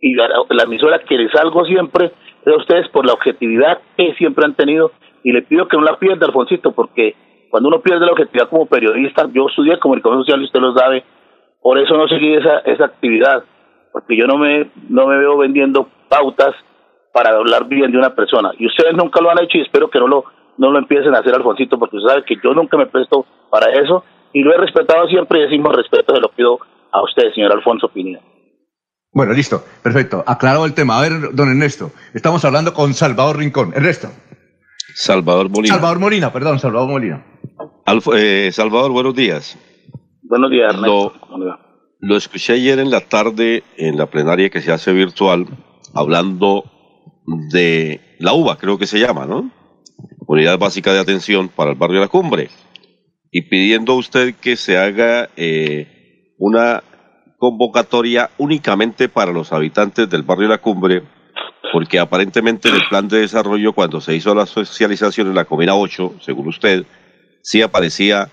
[0.00, 0.26] y la,
[0.64, 2.12] emisora que les algo siempre,
[2.50, 5.98] a ustedes por la objetividad que siempre han tenido, y le pido que no la
[5.98, 7.14] pierda, Alfonsito, porque
[7.50, 11.04] cuando uno pierde la objetividad como periodista, yo estudié comunicación social y usted lo sabe,
[11.60, 13.44] por eso no seguí esa, esa actividad,
[13.92, 16.54] porque yo no me, no me veo vendiendo pautas
[17.12, 18.52] para hablar bien de una persona.
[18.58, 20.24] Y ustedes nunca lo han hecho y espero que no lo,
[20.56, 23.70] no lo empiecen a hacer, Alfonsito, porque usted sabe que yo nunca me presto para
[23.70, 26.58] eso y lo he respetado siempre y decimos respeto se lo pido
[26.90, 28.20] a usted, señor Alfonso Pineda.
[29.12, 30.24] Bueno, listo, perfecto.
[30.26, 30.98] Aclarado el tema.
[30.98, 33.72] A ver, don Ernesto, estamos hablando con Salvador Rincón.
[33.74, 34.10] Ernesto.
[34.94, 35.74] Salvador Molina.
[35.74, 37.24] Salvador Molina, perdón, Salvador Molina.
[38.16, 39.58] eh, Salvador, buenos días.
[40.22, 41.14] Buenos días, Ernesto.
[41.36, 41.58] Lo,
[42.00, 45.46] lo escuché ayer en la tarde en la plenaria que se hace virtual,
[45.94, 46.64] hablando
[47.50, 49.50] de la UBA, creo que se llama, ¿no?
[50.26, 52.48] Unidad Básica de Atención para el Barrio de la Cumbre,
[53.30, 56.82] y pidiendo a usted que se haga eh, una
[57.42, 61.02] convocatoria únicamente para los habitantes del Barrio la Cumbre,
[61.72, 65.74] porque aparentemente en el plan de desarrollo, cuando se hizo la socialización en la Comuna
[65.74, 66.84] 8, según usted,
[67.42, 68.28] sí aparecía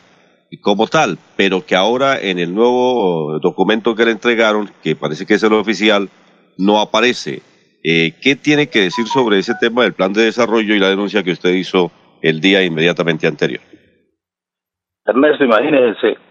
[0.62, 5.34] como tal, pero que ahora en el nuevo documento que le entregaron, que parece que
[5.34, 6.07] es el oficial,
[6.60, 7.41] no aparece.
[7.84, 11.24] Eh, ¿Qué tiene que decir sobre ese tema del plan de desarrollo y la denuncia
[11.24, 11.91] que usted hizo
[12.22, 13.62] el día inmediatamente anterior?
[15.03, 16.28] Ernesto, imagínense,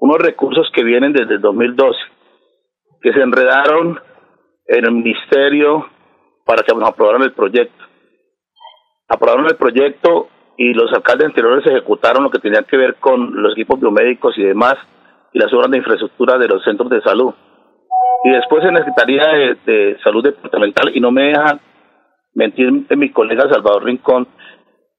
[0.00, 1.98] unos recursos que vienen desde el 2012,
[3.02, 4.00] que se enredaron
[4.66, 5.86] en el ministerio
[6.44, 7.84] para que nos aprobaran el proyecto.
[9.08, 13.52] Aprobaron el proyecto y los alcaldes anteriores ejecutaron lo que tenía que ver con los
[13.52, 14.74] equipos biomédicos y demás,
[15.32, 17.32] y las obras de infraestructura de los centros de salud
[18.22, 21.58] y después en la Secretaría de, de, Salud Departamental, y no me deja
[22.34, 24.28] mentir mi colega Salvador Rincón,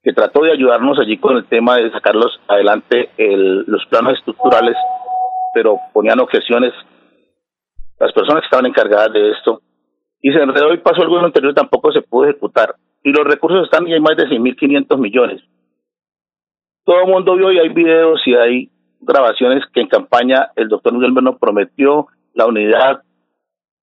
[0.03, 4.75] que trató de ayudarnos allí con el tema de sacarlos adelante el, los planos estructurales,
[5.53, 6.73] pero ponían objeciones
[7.99, 9.61] las personas que estaban encargadas de esto,
[10.21, 13.65] y se enredó y pasó el gobierno anterior tampoco se pudo ejecutar, y los recursos
[13.65, 15.41] están y hay más de 6.500 millones.
[16.83, 18.69] Todo el mundo vio y hay videos y hay
[19.01, 23.03] grabaciones que en campaña el doctor Miguel Berno prometió la unidad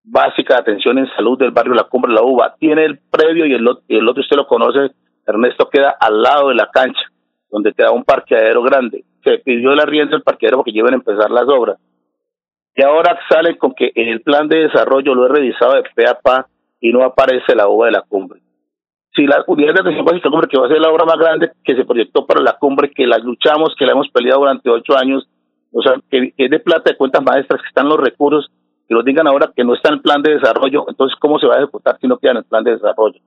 [0.02, 2.54] básica de atención en salud del barrio La Cumbre La Uva.
[2.58, 4.94] Tiene el previo y el, y el otro usted lo conoce,
[5.26, 7.00] Ernesto, queda al lado de la cancha,
[7.50, 9.04] donde queda un parqueadero grande.
[9.24, 11.78] Se pidió la rienda del parqueadero porque llevan a empezar las obras.
[12.74, 16.08] Y ahora sale con que en el plan de desarrollo lo he revisado de pe
[16.08, 16.46] a pa
[16.80, 18.40] y no aparece la uva de la cumbre.
[19.14, 21.50] Si la unidad de atención básica cumbre, que va a ser la obra más grande
[21.64, 24.94] que se proyectó para la cumbre, que la luchamos, que la hemos peleado durante ocho
[24.94, 25.26] años,
[25.72, 28.50] o sea, que es de plata de cuentas maestras, que están los recursos,
[28.86, 31.46] que nos digan ahora que no está en el plan de desarrollo, entonces ¿cómo se
[31.46, 33.20] va a ejecutar si no queda en el plan de desarrollo?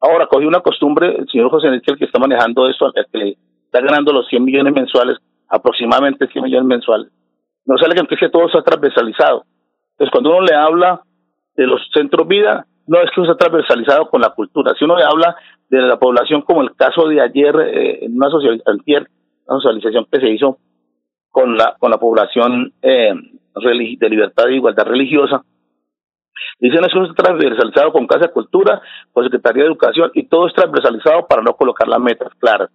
[0.00, 3.36] Ahora, cogí una costumbre, el señor José Enrique, el que está manejando esto, el que
[3.64, 5.18] está ganando los 100 millones mensuales,
[5.48, 7.08] aproximadamente 100 millones mensuales,
[7.66, 9.44] no sale que que todo está transversalizado.
[9.92, 11.02] Entonces, cuando uno le habla
[11.56, 14.74] de los centros vida, no es que está transversalizado con la cultura.
[14.78, 15.36] Si uno le habla
[15.68, 19.08] de la población, como el caso de ayer, eh, en una, socialización,
[19.46, 20.58] una socialización que se hizo
[21.30, 23.12] con la, con la población eh,
[23.54, 25.42] de libertad e igualdad religiosa.
[26.58, 28.80] Dicen eso es transversalizado con Casa de Cultura,
[29.12, 32.70] con Secretaría de Educación y todo es transversalizado para no colocar las metas claras.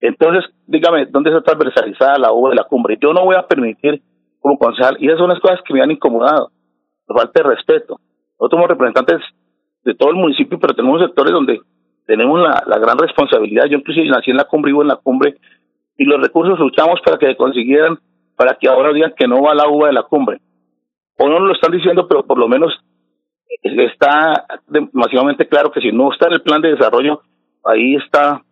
[0.00, 2.98] Entonces, dígame, ¿dónde está transversalizada la uva de la cumbre?
[3.00, 4.02] Yo no voy a permitir
[4.40, 6.50] como concejal, y esas son las cosas que me han incomodado,
[7.08, 8.00] la falta de respeto.
[8.40, 9.20] Nosotros somos representantes
[9.84, 11.60] de todo el municipio, pero tenemos sectores donde
[12.06, 13.66] tenemos la, la gran responsabilidad.
[13.66, 15.36] Yo incluso nací en la cumbre, vivo en la cumbre,
[15.96, 17.98] y los recursos luchamos para que se consiguieran
[18.36, 20.40] para que ahora digan que no va la uva de la cumbre.
[21.22, 22.72] O no lo están diciendo, pero por lo menos
[23.62, 27.22] está demasiadamente claro que si no está en el plan de desarrollo,
[27.64, 28.42] ahí está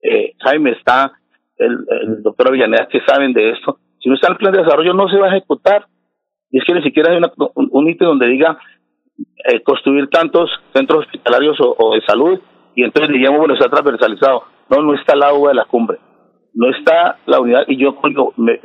[0.00, 1.12] eh, Jaime, está
[1.58, 3.78] el, doctor Avellaneda, que saben de esto.
[4.00, 5.86] Si no está en el plan de desarrollo, no se va a ejecutar.
[6.50, 8.58] Y es que ni siquiera hay una, un, un ítem donde diga
[9.44, 12.40] eh, construir tantos centros hospitalarios o, de salud
[12.74, 14.44] y entonces diríamos, bueno, está transversalizado.
[14.70, 15.98] No, no está la uva de la cumbre
[16.54, 17.96] no está la unidad y yo
[18.36, 18.60] me,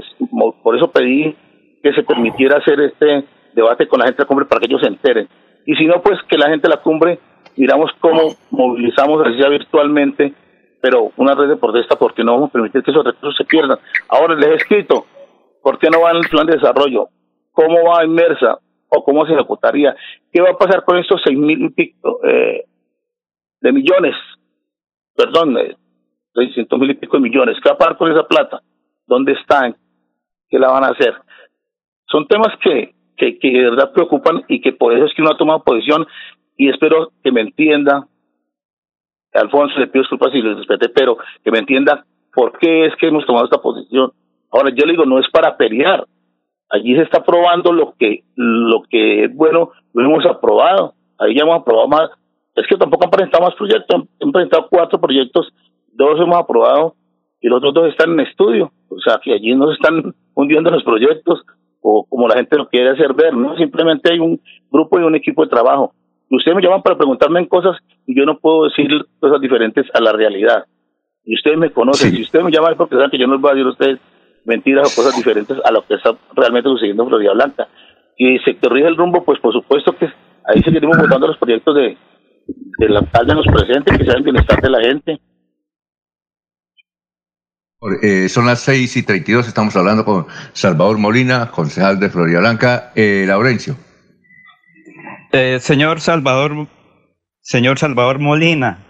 [0.64, 1.36] por eso pedí
[1.84, 4.88] que se permitiera hacer este debate con la gente de cumbre para que ellos se
[4.88, 5.28] enteren.
[5.66, 7.20] Y si no, pues que la gente de la cumbre,
[7.58, 10.34] miramos cómo movilizamos, así sea virtualmente,
[10.82, 13.78] pero una red de protesta porque no vamos a permitir que esos recursos se pierdan.
[14.08, 15.06] Ahora les he escrito,
[15.62, 17.10] ¿por qué no va en el plan de desarrollo?
[17.52, 18.60] ¿Cómo va inmersa?
[18.88, 19.96] ¿O cómo se ejecutaría?
[20.32, 22.64] ¿Qué va a pasar con estos seis mil y pico eh,
[23.60, 24.16] de millones?
[25.16, 25.76] Perdón, eh,
[26.34, 27.58] 600 mil y pico de millones.
[27.62, 28.62] ¿Qué va a pasar con esa plata?
[29.06, 29.76] ¿Dónde están?
[30.50, 31.14] ¿Qué la van a hacer?
[32.08, 35.32] Son temas que, que, que de verdad preocupan y que por eso es que uno
[35.32, 36.06] ha tomado posición
[36.58, 38.08] y espero que me entienda.
[39.34, 43.08] Alfonso, le pido disculpas si les respete, pero que me entienda por qué es que
[43.08, 44.12] hemos tomado esta posición.
[44.52, 46.06] Ahora, yo le digo, no es para pelear.
[46.70, 50.94] Allí se está aprobando lo que, lo que es bueno, lo hemos aprobado.
[51.20, 52.10] Ahí ya hemos aprobado más.
[52.56, 55.52] Es que tampoco han presentado más proyectos, han presentado cuatro proyectos,
[55.92, 56.96] dos hemos aprobado
[57.42, 58.72] y los otros dos están en estudio.
[58.90, 61.44] O sea, que allí no se están hundiendo los proyectos
[61.84, 63.56] o como la gente lo quiere hacer ver, ¿no?
[63.58, 64.40] Simplemente hay un
[64.72, 65.94] grupo y un equipo de trabajo.
[66.32, 67.78] Ustedes me llaman para preguntarme en cosas
[68.08, 70.66] y yo no puedo decir cosas diferentes a la realidad.
[71.26, 72.12] Y ustedes me conocen.
[72.12, 73.72] Si ustedes me llaman es porque saben que yo no les voy a decir a
[73.72, 74.00] ustedes
[74.46, 77.68] mentiras o cosas diferentes a lo que está realmente sucediendo en Florida Blanca.
[78.18, 80.08] Y se corrige el rumbo, pues por supuesto que
[80.46, 81.98] ahí seguiremos votando los proyectos de,
[82.80, 85.20] del alcalde en los presentes, que sea el bienestar de la gente.
[88.02, 92.92] Eh, son las 6 y 32, estamos hablando con Salvador Molina, concejal de Florida Blanca.
[92.96, 93.76] Eh, Laurencio.
[95.34, 96.68] Eh, señor Salvador,
[97.42, 98.86] señor Salvador Molina,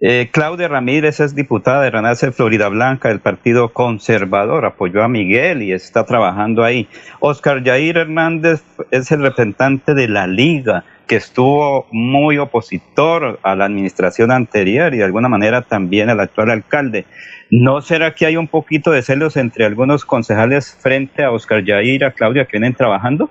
[0.00, 5.62] eh, Claudia Ramírez es diputada de Renace Florida Blanca del Partido Conservador, apoyó a Miguel
[5.62, 6.86] y está trabajando ahí.
[7.18, 13.64] Oscar Yair Hernández es el representante de la Liga, que estuvo muy opositor a la
[13.64, 17.06] administración anterior y de alguna manera también al actual alcalde.
[17.50, 22.02] ¿No será que hay un poquito de celos entre algunos concejales frente a Oscar Yair
[22.02, 23.30] y a Claudia que vienen trabajando?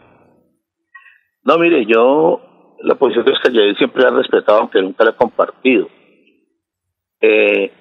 [1.46, 2.42] No, mire, yo
[2.84, 5.88] la posición de Oscar Yair siempre la he respetado, aunque nunca la he compartido.
[7.22, 7.72] Eh,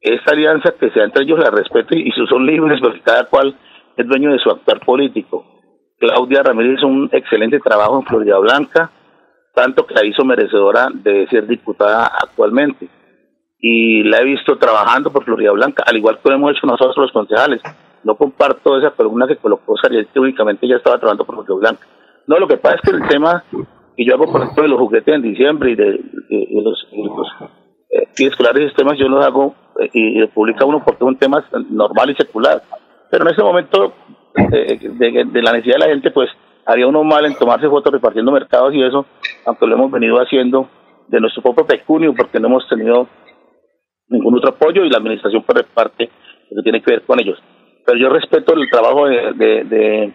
[0.00, 3.54] esta alianza que sea entre ellos la respeto y, y son libres porque cada cual
[3.96, 5.44] es dueño de su actuar político.
[5.98, 8.90] Claudia Ramírez hizo un excelente trabajo en Florida Blanca,
[9.54, 12.88] tanto que la hizo merecedora de ser diputada actualmente.
[13.58, 16.96] Y la he visto trabajando por Florida Blanca, al igual que lo hemos hecho nosotros
[16.96, 17.60] los concejales.
[18.02, 21.86] No comparto esa columna que colocó Sariel, que únicamente ya estaba trabajando por Florida Blanca.
[22.26, 23.44] No, lo que pasa es que el tema
[23.94, 26.00] que yo hago, por ejemplo, de los juguetes en diciembre y de
[26.62, 26.86] los
[27.90, 31.44] eh, y esos temas, yo los hago eh, y, publica uno porque es un tema
[31.70, 32.62] normal y secular.
[33.10, 33.92] Pero en ese momento
[34.52, 36.30] eh, de, la necesidad de la gente, pues
[36.66, 39.06] haría uno mal en tomarse fotos repartiendo mercados y eso,
[39.44, 40.68] aunque lo hemos venido haciendo
[41.08, 43.08] de nuestro propio pecunio porque no hemos tenido
[44.08, 46.10] ningún otro apoyo y la administración pues reparte
[46.50, 47.38] lo que tiene que ver con ellos.
[47.84, 50.12] Pero yo respeto el trabajo de,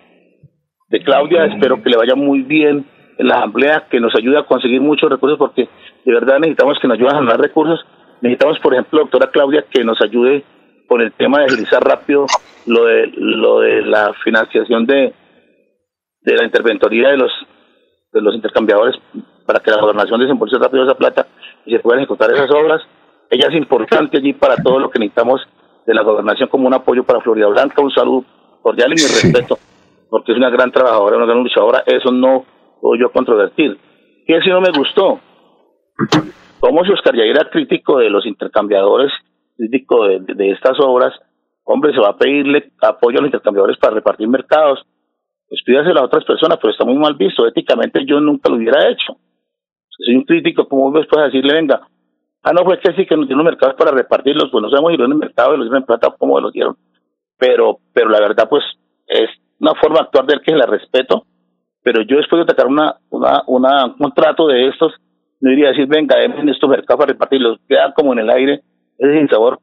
[0.88, 2.86] de Claudia, espero que le vaya muy bien
[3.18, 5.70] en la asamblea, que nos ayude a conseguir muchos recursos porque
[6.06, 7.86] de verdad necesitamos que nos ayuden a ganar recursos.
[8.22, 10.44] Necesitamos, por ejemplo, doctora Claudia, que nos ayude
[10.88, 12.26] con el tema de agilizar rápido
[12.68, 15.14] lo de lo de la financiación de
[16.22, 17.32] de la interventoría de los
[18.12, 18.96] de los intercambiadores
[19.46, 21.28] para que la gobernación desembolse rápido esa plata
[21.66, 22.82] y se puedan ejecutar esas obras.
[23.30, 25.42] Ella es importante allí para todo lo que necesitamos
[25.86, 27.82] de la gobernación como un apoyo para Florida Blanca.
[27.82, 28.26] Un saludo
[28.62, 29.60] cordial y mi respeto,
[30.10, 31.84] porque es una gran trabajadora, una gran luchadora.
[31.86, 32.46] Eso no
[32.86, 33.80] puedo yo controvertir.
[34.28, 35.20] ¿Qué si no me gustó?
[36.60, 39.12] Como si Oscar Yair era crítico de los intercambiadores,
[39.58, 41.12] crítico de, estas obras,
[41.64, 44.86] hombre, se va a pedirle apoyo a los intercambiadores para repartir mercados.
[45.50, 47.48] Pues pídaselo a otras personas, pero está muy mal visto.
[47.48, 49.18] Éticamente yo nunca lo hubiera hecho.
[49.90, 51.88] Si soy un crítico, ¿cómo después decirle, venga,
[52.44, 54.98] ah, no, fue que sí que nos dieron mercados para repartirlos, pues no sabemos si
[54.98, 56.78] lo dieron en mercado y los dieron en plata cómo los dieron.
[57.40, 58.64] Pero, pero la verdad, pues,
[59.08, 59.30] es
[59.60, 61.26] una forma de actuar de él que la respeto,
[61.86, 64.92] pero yo después de atacar una, una, una, un contrato de estos,
[65.40, 68.62] no iría a decir, venga, en estos mercados para repartirlos, queda como en el aire,
[68.98, 69.60] es sin sabor,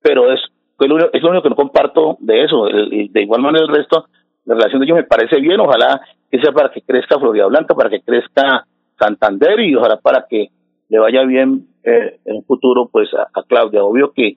[0.00, 0.38] pero es,
[0.78, 3.74] es, lo, es lo único que no comparto de eso, El- de igual manera el
[3.74, 4.06] resto,
[4.44, 6.00] la relación de ellos me parece bien, ojalá
[6.30, 8.64] que sea para que crezca Florida Blanca, para que crezca
[8.96, 10.50] Santander y ojalá para que
[10.88, 14.36] le vaya bien eh, en un futuro pues a, Claudia, obvio que eh,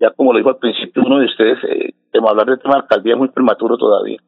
[0.00, 1.92] ya como lo dijo al principio uno de ustedes, eh,
[2.28, 4.18] hablar de tema de alcaldía es muy prematuro todavía.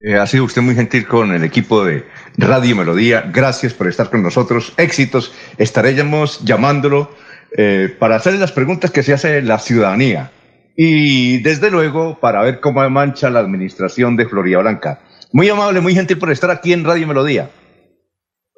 [0.00, 2.04] Eh, ha sido usted muy gentil con el equipo de
[2.36, 3.24] Radio Melodía.
[3.34, 4.72] Gracias por estar con nosotros.
[4.78, 5.34] Éxitos.
[5.58, 7.10] Estaremos llamándolo
[7.56, 10.30] eh, para hacerle las preguntas que se hace la ciudadanía.
[10.76, 15.00] Y desde luego para ver cómo mancha la administración de Florida Blanca.
[15.32, 17.50] Muy amable, muy gentil por estar aquí en Radio Melodía.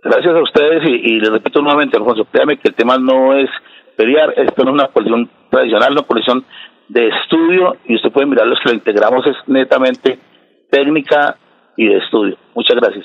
[0.02, 3.48] Gracias a ustedes y, y les repito nuevamente, Alfonso, créame que el tema no es
[3.96, 6.44] pelear, esto no es una coalición tradicional, una coalición
[6.88, 10.18] de estudio y usted puede mirar los que la integramos es netamente
[10.70, 11.36] técnica
[11.76, 12.36] y de estudio.
[12.54, 13.04] Muchas gracias.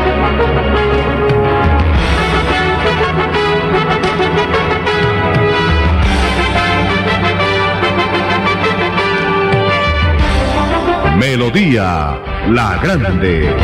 [11.21, 12.19] Melodía
[12.49, 13.55] La Grande.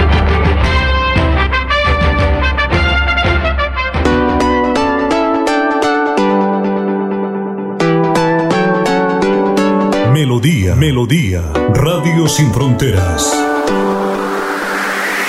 [10.13, 11.41] Melodía, Melodía,
[11.73, 13.33] Radio Sin Fronteras.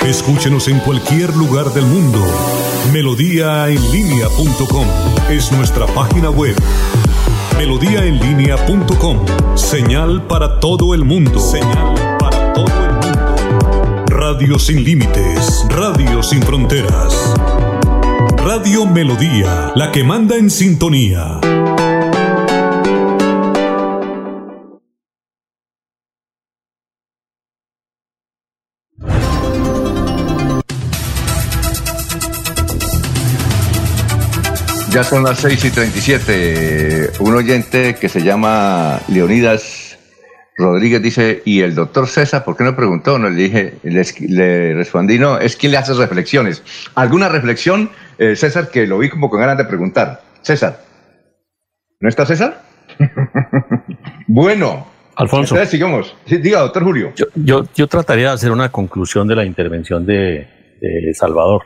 [0.04, 2.22] Escúchenos en cualquier lugar del mundo.
[2.92, 4.86] Melodíaenlínea.com
[5.30, 6.54] es nuestra página web.
[7.56, 9.24] Melodíaenlínea.com,
[9.56, 11.38] señal para todo el mundo.
[11.38, 12.07] Señal
[14.30, 17.34] Radio sin límites, radio sin fronteras.
[18.36, 21.40] Radio Melodía, la que manda en sintonía.
[34.90, 37.12] Ya son las 6 y 37.
[37.20, 39.87] Un oyente que se llama Leonidas
[40.58, 43.16] Rodríguez dice, ¿y el doctor César por qué no preguntó?
[43.18, 46.64] No, le dije, les- le, respondí, no, es quien le hace reflexiones.
[46.96, 50.20] ¿Alguna reflexión, eh, César, que lo vi como con ganas de preguntar?
[50.42, 50.80] César.
[52.00, 52.62] ¿No está César?
[54.26, 54.86] bueno.
[55.16, 55.54] Alfonso.
[55.54, 56.16] Entonces sigamos.
[56.26, 57.12] Sí, diga, doctor Julio.
[57.16, 60.46] Yo, yo, yo trataría de hacer una conclusión de la intervención de,
[60.80, 61.62] de Salvador.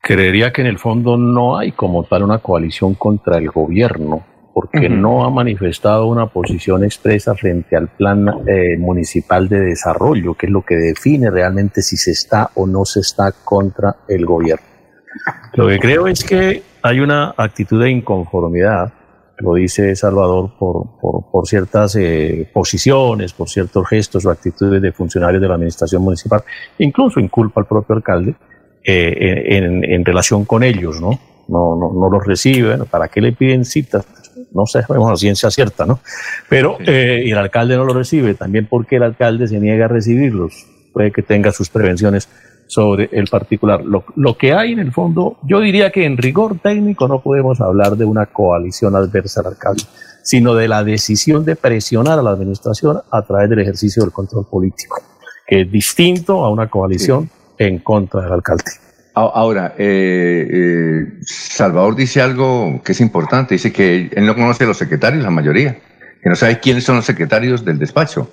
[0.00, 4.24] Creería que en el fondo no hay como tal una coalición contra el gobierno,
[4.54, 10.46] porque no ha manifestado una posición expresa frente al plan eh, municipal de desarrollo, que
[10.46, 14.64] es lo que define realmente si se está o no se está contra el gobierno.
[15.54, 18.92] Lo que creo es que hay una actitud de inconformidad,
[19.38, 24.92] lo dice Salvador, por, por, por ciertas eh, posiciones, por ciertos gestos o actitudes de
[24.92, 26.44] funcionarios de la administración municipal,
[26.78, 28.36] incluso inculpa al propio alcalde
[28.84, 31.18] eh, en, en relación con ellos, ¿no?
[31.48, 34.06] No, no, no los reciben, ¿para qué le piden citas?
[34.54, 35.98] No sabemos a ciencia cierta, ¿no?
[36.48, 39.88] Pero eh, y el alcalde no los recibe, también porque el alcalde se niega a
[39.88, 42.28] recibirlos, puede que tenga sus prevenciones
[42.66, 43.84] sobre el particular.
[43.84, 47.60] Lo, lo que hay en el fondo, yo diría que en rigor técnico no podemos
[47.60, 49.82] hablar de una coalición adversa al alcalde,
[50.22, 54.46] sino de la decisión de presionar a la administración a través del ejercicio del control
[54.46, 55.02] político,
[55.46, 57.28] que es distinto a una coalición
[57.58, 58.83] en contra del alcalde.
[59.14, 64.64] A- Ahora, eh, eh, Salvador dice algo que es importante, dice que él no conoce
[64.64, 65.78] a los secretarios, la mayoría,
[66.22, 68.32] que no sabe quiénes son los secretarios del despacho,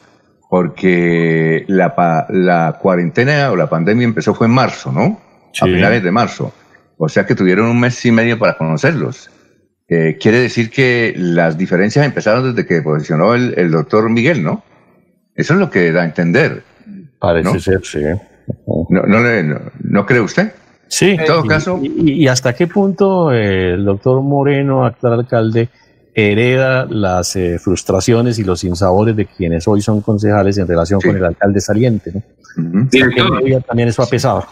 [0.49, 5.21] porque la, la cuarentena o la pandemia empezó fue en marzo, ¿no?
[5.61, 5.73] A Sí.
[5.73, 6.53] finales de marzo.
[6.97, 9.29] O sea que tuvieron un mes y medio para conocerlos.
[9.87, 14.63] Eh, quiere decir que las diferencias empezaron desde que posicionó el, el doctor Miguel, ¿no?
[15.35, 16.63] Eso es lo que da a entender.
[17.19, 17.59] Parece ¿no?
[17.59, 17.99] ser, sí.
[18.89, 20.51] ¿No, no, le- no- ¿no cree usted?
[20.93, 25.13] Sí, En todo y- caso, Y, y hasta qué punto eh, el doctor Moreno, actual
[25.21, 25.69] alcalde,
[26.13, 31.15] hereda las eh, frustraciones y los sinsabores de quienes hoy son concejales en relación con
[31.15, 32.19] el alcalde saliente, ¿no?
[32.21, 33.41] ¿Hasta qué Director.
[33.41, 34.45] medida también eso ha pesado?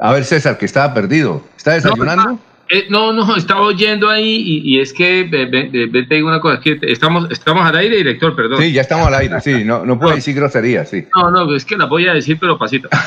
[0.00, 1.42] A ver, César, que estaba perdido.
[1.56, 2.40] ¿Está desayunando?
[2.68, 4.34] Eh, no, no, estaba oyendo ahí
[4.64, 7.30] y, y es que, ve- ve- ve- ve- te digo una cosa, es que estamos,
[7.30, 8.60] estamos al aire, director, perdón.
[8.60, 11.06] Sí, ya estamos al aire, sí, no, no puedo decir groserías, sí.
[11.14, 12.88] No, no, es que la voy a decir, pero pasito.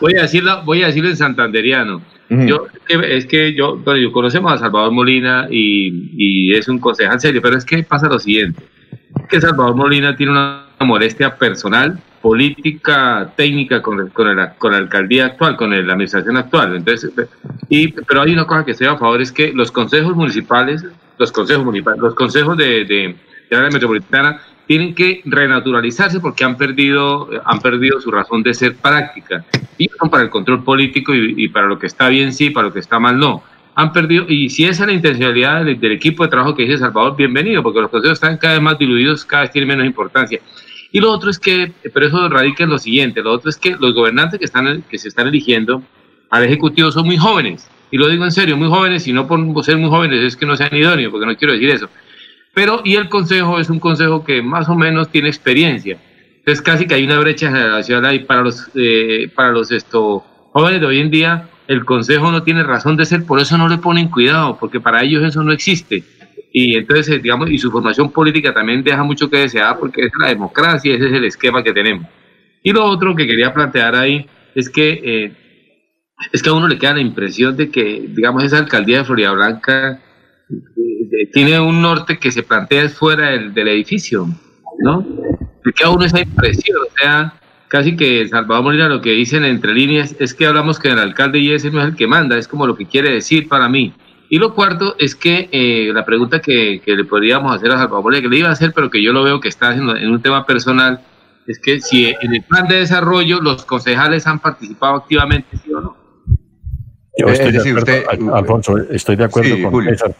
[0.00, 2.02] voy a decirla, voy a decirlo en santanderiano.
[2.46, 6.68] Yo, es que- es que yo, bueno, yo conocemos a Salvador Molina y, y es
[6.68, 8.62] un concejal serio, pero es que pasa lo siguiente,
[9.30, 14.78] que Salvador Molina tiene una molestia personal, política, técnica con, el- con, el- con la
[14.78, 16.76] alcaldía actual, con el- la administración actual.
[16.76, 17.10] Entonces,
[17.68, 20.84] y, pero hay una cosa que estoy a favor, es que los consejos municipales,
[21.18, 23.16] los consejos municipales, los consejos de, de,
[23.50, 28.76] de área metropolitana tienen que renaturalizarse porque han perdido, han perdido su razón de ser
[28.76, 29.46] práctica.
[29.78, 32.72] Y son para el control político y, para lo que está bien sí, para lo
[32.72, 33.42] que está mal no.
[33.74, 36.76] Han perdido, y si esa es la intencionalidad del, del equipo de trabajo que dice
[36.76, 40.38] Salvador, bienvenido, porque los consejos están cada vez más diluidos, cada vez tienen menos importancia.
[40.92, 43.74] Y lo otro es que, pero eso radica en lo siguiente, lo otro es que
[43.80, 45.82] los gobernantes que, están, que se están eligiendo
[46.28, 49.64] al Ejecutivo son muy jóvenes, y lo digo en serio, muy jóvenes, y no por
[49.64, 51.88] ser muy jóvenes es que no sean idóneos, porque no quiero decir eso.
[52.58, 55.96] Pero, y el consejo es un consejo que más o menos tiene experiencia.
[56.38, 60.80] Entonces casi que hay una brecha generacional ahí para los, eh, para los esto, jóvenes
[60.80, 63.78] de hoy en día, el consejo no tiene razón de ser, por eso no le
[63.78, 66.02] ponen cuidado, porque para ellos eso no existe.
[66.52, 70.12] Y entonces, eh, digamos, y su formación política también deja mucho que desear, porque es
[70.18, 72.08] la democracia, ese es el esquema que tenemos.
[72.64, 74.26] Y lo otro que quería plantear ahí
[74.56, 75.32] es que, eh,
[76.32, 79.30] es que a uno le queda la impresión de que, digamos, esa alcaldía de Florida
[79.30, 80.00] Blanca
[81.32, 84.28] tiene un norte que se plantea fuera del, del edificio,
[84.80, 85.06] ¿no?
[85.64, 87.34] Le queda a uno esa impresión, o sea,
[87.68, 91.38] casi que Salvador Molina lo que dicen entre líneas es que hablamos que el alcalde
[91.38, 93.94] y ese no es el que manda, es como lo que quiere decir para mí.
[94.30, 98.04] Y lo cuarto es que eh, la pregunta que, que, le podríamos hacer a Salvador
[98.04, 100.10] Molina, que le iba a hacer, pero que yo lo veo que está haciendo en
[100.10, 101.00] un tema personal,
[101.46, 105.80] es que si en el plan de desarrollo los concejales han participado activamente, ¿sí o
[105.80, 105.96] no?
[107.16, 109.90] Yo estoy de acuerdo, usted, Alfonso, estoy de acuerdo sí, con Julio.
[109.90, 110.14] César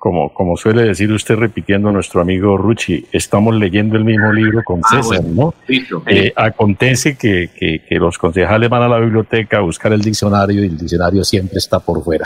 [0.00, 4.64] como, como suele decir usted repitiendo a nuestro amigo Ruchi, estamos leyendo el mismo libro
[4.64, 6.04] con César, ah, bueno, ¿no?
[6.06, 10.64] Eh, acontece que, que, que, los concejales van a la biblioteca a buscar el diccionario
[10.64, 12.24] y el diccionario siempre está por fuera.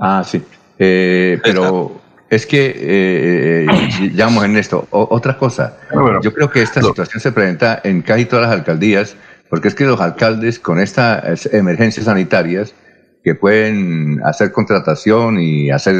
[0.00, 0.40] Ah, sí.
[0.78, 3.66] Eh, pero es que, eh,
[4.14, 5.76] llamo en esto, o, otra cosa.
[5.92, 9.16] Bueno, Yo creo que esta situación se presenta en casi todas las alcaldías,
[9.48, 12.76] porque es que los alcaldes con estas emergencias sanitarias,
[13.22, 15.94] que pueden hacer contratación y hacer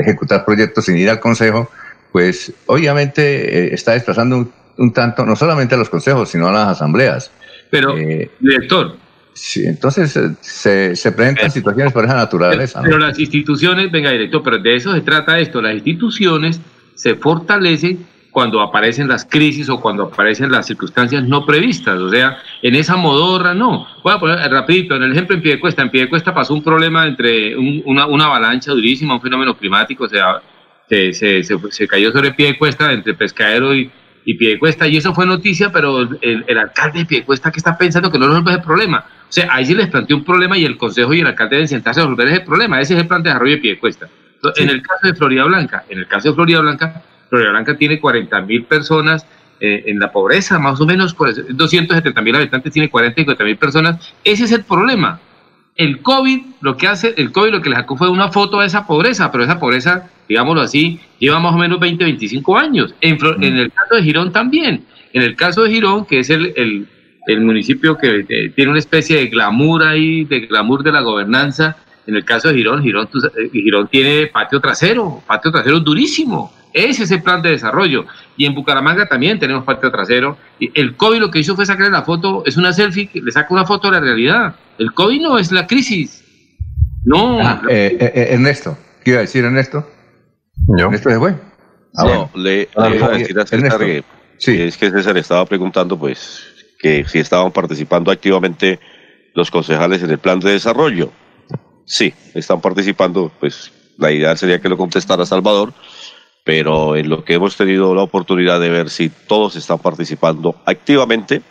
[0.00, 1.70] ejecutar proyectos sin ir al consejo,
[2.12, 6.52] pues obviamente eh, está desplazando un, un, tanto no solamente a los consejos, sino a
[6.52, 7.30] las asambleas.
[7.70, 8.96] Pero, eh, director.
[9.32, 12.80] Sí, entonces eh, se, se presentan situaciones por esa naturaleza.
[12.82, 13.06] Pero, ¿no?
[13.06, 16.60] las instituciones, venga, director, pero de eso se trata esto, las instituciones
[16.94, 22.00] se fortalecen cuando aparecen las crisis o cuando aparecen las circunstancias no previstas.
[22.00, 23.86] O sea, en esa modorra no.
[24.02, 25.82] Voy a poner rapidito, en el ejemplo en Piedecuesta.
[25.82, 30.08] En Piedecuesta pasó un problema entre un, una, una, avalancha durísima, un fenómeno climático, o
[30.08, 30.42] sea,
[30.88, 33.88] se, se, se, se cayó sobre Piedecuesta entre Pescadero y,
[34.24, 38.10] y Piedecuesta, y eso fue noticia, pero el, el alcalde de Piedecuesta que está pensando
[38.10, 39.06] que no resuelve ese problema.
[39.28, 41.68] O sea, ahí sí les planteó un problema y el consejo y el alcalde deben
[41.68, 42.80] sentarse a resolver ese problema.
[42.80, 44.08] Ese es el plan de desarrollo de Piedecuesta.
[44.56, 44.64] Sí.
[44.64, 47.00] En el caso de Florida Blanca, en el caso de Florida Blanca,
[47.34, 49.26] Florida Blanca tiene 40 mil personas
[49.58, 53.44] eh, en la pobreza, más o menos pues, 270 mil habitantes, tiene 40 y 50
[53.44, 54.14] mil personas.
[54.22, 55.20] Ese es el problema.
[55.74, 58.64] El COVID, lo que hace, el COVID lo que le sacó fue una foto a
[58.64, 62.94] esa pobreza, pero esa pobreza, digámoslo así, lleva más o menos 20, 25 años.
[63.00, 63.42] En, mm.
[63.42, 64.84] en el caso de Girón también.
[65.12, 66.86] En el caso de Girón, que es el, el,
[67.26, 71.76] el municipio que eh, tiene una especie de glamour ahí, de glamour de la gobernanza,
[72.06, 77.04] en el caso de Girón, Girón, eh, Girón tiene patio trasero, patio trasero durísimo ese
[77.04, 78.04] es el plan de desarrollo.
[78.36, 80.36] Y en Bucaramanga también tenemos patio trasero.
[80.58, 83.54] Y el COVID lo que hizo fue sacarle la foto, es una selfie, le saca
[83.54, 84.56] una foto de la realidad.
[84.76, 86.24] El COVID no es la crisis.
[87.04, 87.38] No.
[87.40, 89.88] Ah, eh, eh, Ernesto, ¿qué iba a decir Ernesto?
[90.76, 90.86] ¿Yo?
[90.86, 91.34] ¿Ernesto se fue?
[91.96, 94.04] Ah, no, le, ah, le iba a decir a César que,
[94.38, 94.60] sí.
[94.60, 96.44] es que César estaba preguntando pues
[96.80, 98.80] que si estaban participando activamente
[99.34, 101.12] los concejales en el plan de desarrollo.
[101.86, 105.72] Sí, están participando, pues la idea sería que lo contestara Salvador,
[106.44, 111.42] pero en lo que hemos tenido la oportunidad de ver si todos están participando activamente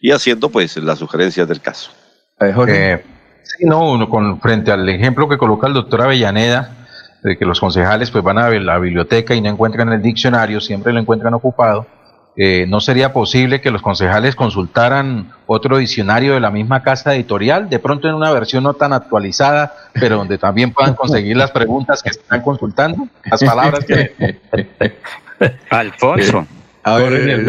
[0.00, 1.92] y haciendo pues las sugerencias del caso.
[2.40, 3.04] Eh,
[3.44, 6.76] sí, no, con, frente al ejemplo que coloca el doctor Avellaneda,
[7.22, 10.92] de que los concejales pues van a la biblioteca y no encuentran el diccionario, siempre
[10.92, 11.86] lo encuentran ocupado,
[12.34, 17.68] eh, ¿no sería posible que los concejales consultaran otro diccionario de la misma casa editorial,
[17.68, 22.02] de pronto en una versión no tan actualizada, pero donde también puedan conseguir las preguntas
[22.02, 24.38] que están consultando, las palabras que...
[25.70, 26.46] Alfonso.
[26.84, 27.44] A ver, el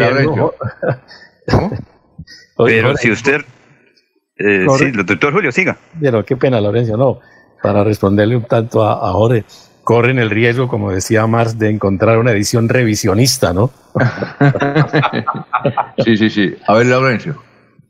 [2.56, 3.40] Pero si usted...
[4.36, 5.78] Eh, sí, doctor Julio, siga.
[5.98, 7.20] Pero qué pena, Lorenzo, no.
[7.62, 9.44] Para responderle un tanto a, a Jorge
[9.84, 13.70] corren el riesgo, como decía Marx, de encontrar una edición revisionista, ¿no?
[16.04, 16.56] sí, sí, sí.
[16.66, 17.40] A ver, Laurencio.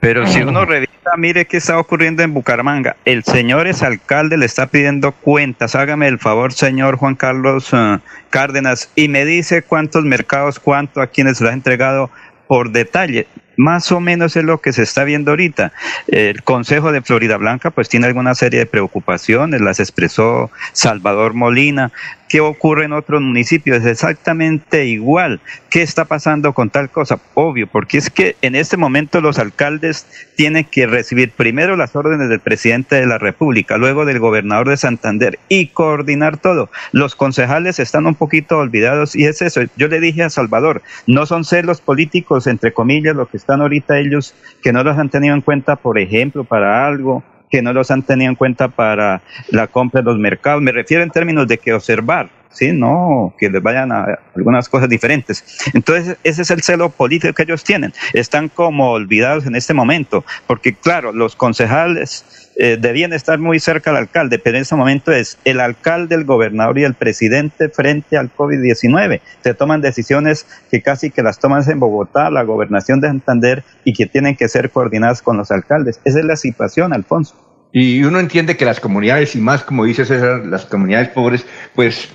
[0.00, 2.96] Pero si uno revisa, mire qué está ocurriendo en Bucaramanga.
[3.06, 5.74] El señor es alcalde, le está pidiendo cuentas.
[5.74, 11.06] Hágame el favor, señor Juan Carlos uh, Cárdenas, y me dice cuántos mercados, cuánto a
[11.06, 12.10] quienes lo ha entregado
[12.48, 13.28] por detalle.
[13.56, 15.72] Más o menos es lo que se está viendo ahorita.
[16.08, 21.92] El Consejo de Florida Blanca pues tiene alguna serie de preocupaciones, las expresó Salvador Molina,
[22.34, 25.38] qué ocurre en otros municipios, es exactamente igual.
[25.70, 27.20] ¿Qué está pasando con tal cosa?
[27.34, 30.04] Obvio, porque es que en este momento los alcaldes
[30.34, 34.76] tienen que recibir primero las órdenes del presidente de la República, luego del gobernador de
[34.76, 36.70] Santander y coordinar todo.
[36.90, 39.60] Los concejales están un poquito olvidados y es eso.
[39.76, 44.00] Yo le dije a Salvador, no son celos políticos, entre comillas, lo que están ahorita
[44.00, 47.22] ellos, que no los han tenido en cuenta, por ejemplo, para algo
[47.54, 50.60] que no los han tenido en cuenta para la compra de los mercados.
[50.60, 52.72] Me refiero en términos de que observar, ¿sí?
[52.72, 55.44] No que les vayan a algunas cosas diferentes.
[55.72, 57.92] Entonces, ese es el celo político que ellos tienen.
[58.12, 63.90] Están como olvidados en este momento, porque claro, los concejales eh, debían estar muy cerca
[63.90, 68.16] al alcalde, pero en este momento es el alcalde, el gobernador y el presidente frente
[68.16, 69.20] al COVID-19.
[69.44, 73.92] Se toman decisiones que casi que las toman en Bogotá, la gobernación de Santander, y
[73.92, 76.00] que tienen que ser coordinadas con los alcaldes.
[76.04, 77.43] Esa es la situación, Alfonso.
[77.76, 81.44] Y uno entiende que las comunidades, y más como dice César, las comunidades pobres,
[81.74, 82.08] pues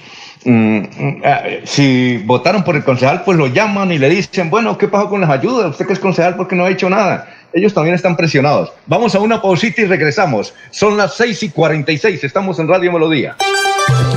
[0.45, 4.77] mm, mm, ah, si votaron por el concejal, pues lo llaman y le dicen, bueno,
[4.77, 5.71] ¿qué pasó con las ayudas?
[5.71, 7.27] Usted que es concejal, ¿por qué no ha hecho nada?
[7.53, 8.71] Ellos también están presionados.
[8.85, 10.53] Vamos a una pausita y regresamos.
[10.71, 13.35] Son las 6 y 46, estamos en Radio Melodía.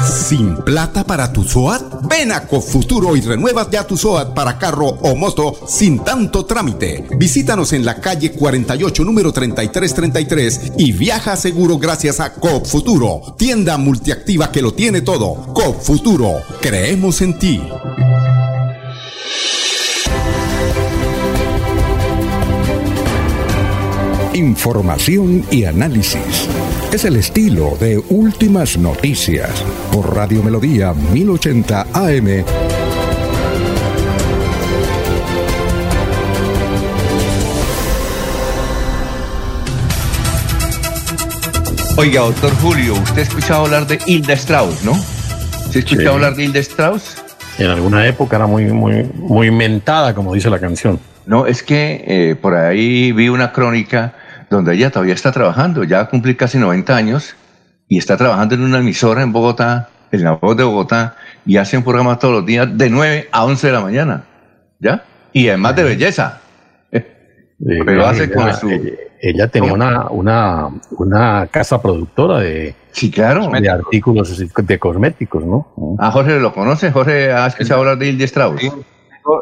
[0.04, 2.06] ¿Sin plata para tu SOAT?
[2.08, 7.04] Ven a Cofuturo y renueva ya tu SOAT para carro o moto sin tanto trámite.
[7.16, 14.50] Visítanos en la calle 48, número 3333 y viaja seguro gracias a Cofuturo, tienda multiactiva
[14.50, 15.52] que lo tiene todo.
[15.54, 17.62] Cofuturo, creemos en ti.
[24.34, 26.48] Información y análisis.
[26.92, 29.50] Es el estilo de Últimas Noticias
[29.92, 32.44] por Radio Melodía 1080 AM.
[41.96, 44.94] Oiga, doctor Julio, usted ha escuchado hablar de Hilda Strauss, ¿no?
[45.70, 46.14] ¿Se ha escuchado Sí.
[46.14, 47.16] hablar de Hilda Strauss?
[47.58, 50.98] En alguna época era muy, muy, muy mentada, como dice la canción.
[51.26, 54.14] No, es que eh, por ahí vi una crónica
[54.52, 57.34] donde ella todavía está trabajando, ya cumplir casi 90 años
[57.88, 61.76] y está trabajando en una emisora en Bogotá, en la voz de Bogotá, y hace
[61.76, 64.24] un programa todos los días de 9 a 11 de la mañana,
[64.78, 65.04] ¿ya?
[65.32, 66.38] Y además de belleza.
[67.64, 68.68] Pero hace ella, con su...
[68.70, 68.90] ella-
[69.24, 70.68] ella tenía una, una,
[70.98, 73.48] una casa productora de, sí, claro.
[73.60, 75.96] de artículos de cosméticos, ¿no?
[75.98, 78.60] Ah, Jorge lo conoce, Jorge ha escuchado hablar de Hilda Strauss.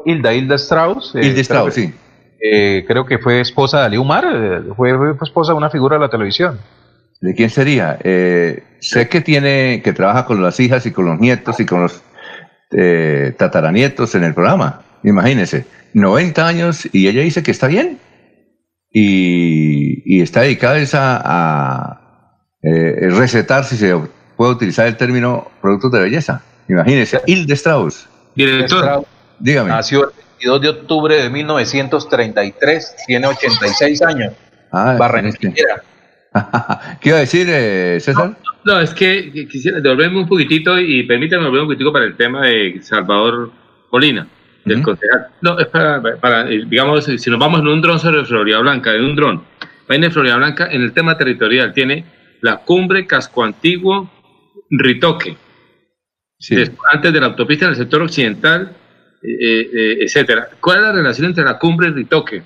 [0.04, 1.14] Hilda, Hilda Strauss.
[1.14, 1.94] eh, Strauss, sí.
[2.40, 5.96] Eh, creo que fue esposa de Ali Umar, eh, fue, fue esposa de una figura
[5.96, 6.58] de la televisión.
[7.20, 7.98] ¿De quién sería?
[8.02, 11.82] Eh, sé que tiene, que trabaja con las hijas y con los nietos y con
[11.82, 12.02] los
[12.72, 14.82] eh, tataranietos en el programa.
[15.02, 17.98] Imagínense, 90 años y ella dice que está bien.
[18.92, 22.00] Y, y está dedicada a, a,
[22.62, 23.94] eh, recetar, si se
[24.36, 26.42] puede utilizar el término, productos de belleza.
[26.68, 28.08] Imagínense, Hilde Strauss.
[28.34, 29.04] Director.
[29.38, 29.68] Dígame.
[29.68, 30.10] Nació el
[30.40, 34.32] 22 de octubre de 1933, tiene 86 años.
[34.72, 35.82] Ah, Barranquillera.
[37.00, 38.36] ¿Qué iba a decir, eh, César?
[38.64, 42.46] No, es que quisiera devolverme un poquitito y permítame volver un poquitico para el tema
[42.46, 43.50] de Salvador
[43.92, 44.26] Molina,
[44.64, 45.28] del concejal.
[45.42, 48.94] No, es para, para, eh, digamos, si nos vamos en un dron sobre Florida Blanca,
[48.94, 49.44] en un dron,
[49.90, 52.04] va en Florida Blanca, en el tema territorial, tiene
[52.40, 54.10] la cumbre Casco Antiguo
[54.70, 55.36] Ritoque.
[56.92, 58.74] Antes de la autopista en el sector occidental,
[59.22, 60.48] etcétera.
[60.60, 62.42] ¿Cuál es la relación entre la cumbre y Ritoque?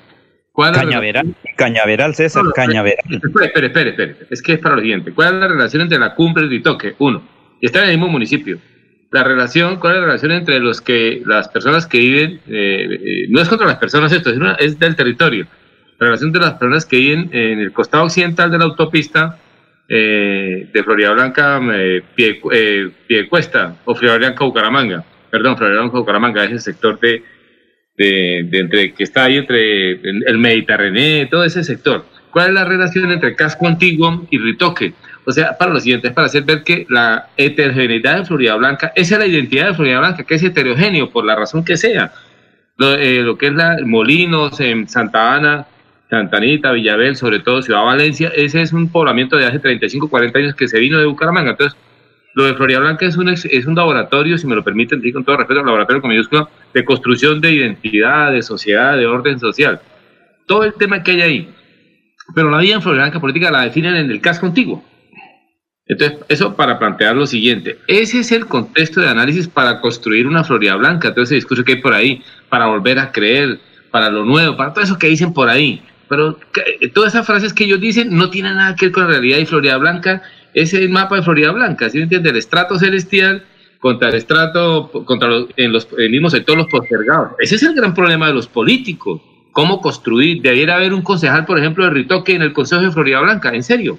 [0.53, 2.99] ¿Cuál es la Cañaveral, Cañaveral, César, No, Cañaveral.
[3.11, 4.17] Espere, espere, espere, espere.
[4.31, 5.13] Es que es para lo siguiente.
[5.13, 6.95] ¿Cuál es la relación entre la cumbre y Ritoque?
[6.99, 7.23] Uno.
[7.61, 8.59] Está en el mismo municipio.
[9.11, 13.27] La relación, ¿cuál es la relación entre los que, las personas que viven, eh, eh,
[13.31, 15.47] no es contra las personas esto, es, una- es del territorio.
[15.99, 19.39] La relación de las personas que viven en el costado occidental de la autopista
[19.89, 25.05] eh, de Florida Blanca, eh, pie, eh, Piedecuesta, o Florida Blanca, Bucaramanga.
[25.35, 27.25] Perdón, Florida Blanca, Bucaramanga, es el sector de,
[27.97, 32.05] de, de entre, que está ahí entre el el Mediterráneo, todo ese sector.
[32.31, 34.95] ¿Cuál es la relación entre casco antiguo y ritoque?
[35.25, 38.93] O sea, para lo siguiente, es para hacer ver que la heterogeneidad de Florida Blanca,
[38.95, 42.13] esa es la identidad de Florida Blanca, que es heterogéneo por la razón que sea.
[42.77, 45.67] Lo, eh, lo que es la Molinos, en Santa Ana,
[46.09, 50.39] Santa Anita, Villabel, sobre todo Ciudad Valencia, ese es un poblamiento de hace 35, 40
[50.39, 51.51] años que se vino de Bucaramanga.
[51.51, 51.77] Entonces,
[52.35, 55.25] lo de Florida Blanca es un, es un laboratorio, si me lo permiten, sí, con
[55.25, 59.81] todo respeto, un laboratorio con mayúscula, de construcción de identidad, de sociedad, de orden social.
[60.47, 61.55] Todo el tema que hay ahí.
[62.35, 64.85] Pero la vida en Florida Blanca política la definen en el casco antiguo.
[65.87, 67.79] Entonces, eso para plantear lo siguiente.
[67.87, 71.73] Ese es el contexto de análisis para construir una Florida Blanca, todo ese discurso que
[71.73, 75.33] hay por ahí, para volver a creer, para lo nuevo, para todo eso que dicen
[75.33, 75.83] por ahí.
[76.09, 76.39] Pero
[76.95, 79.47] todas esas frases que ellos dicen no tienen nada que ver con la realidad y
[79.47, 80.23] Florida Blanca
[80.55, 82.31] es el mapa de Florida Blanca, ¿sí me entiende?
[82.31, 83.45] El estrato celestial
[83.81, 87.33] contra el estrato, contra los, en los el mismo sector los postergados.
[87.39, 89.21] Ese es el gran problema de los políticos.
[89.53, 90.41] ¿Cómo construir?
[90.41, 93.63] Debiera haber un concejal, por ejemplo, de Ritoque en el Consejo de Florida Blanca, en
[93.63, 93.99] serio.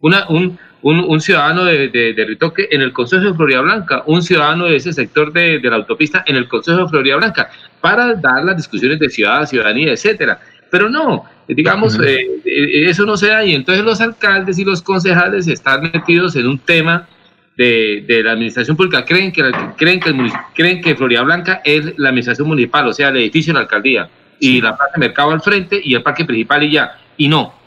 [0.00, 4.02] Una, un, un, un ciudadano de, de, de, Ritoque en el Consejo de Florida Blanca,
[4.06, 7.50] un ciudadano de ese sector de, de la autopista en el Consejo de Florida Blanca,
[7.80, 10.40] para dar las discusiones de ciudad, ciudadanía, etcétera.
[10.70, 11.24] Pero no,
[11.54, 15.82] digamos, eh, eh, eso no se da y entonces los alcaldes y los concejales están
[15.82, 17.08] metidos en un tema
[17.56, 19.04] de, de la administración pública.
[19.04, 19.42] Creen que,
[19.76, 23.52] creen, que el, creen que Florida Blanca es la administración municipal, o sea, el edificio
[23.52, 24.08] de la alcaldía,
[24.38, 26.92] y la plaza de mercado al frente y el parque principal y ya.
[27.16, 27.60] Y no,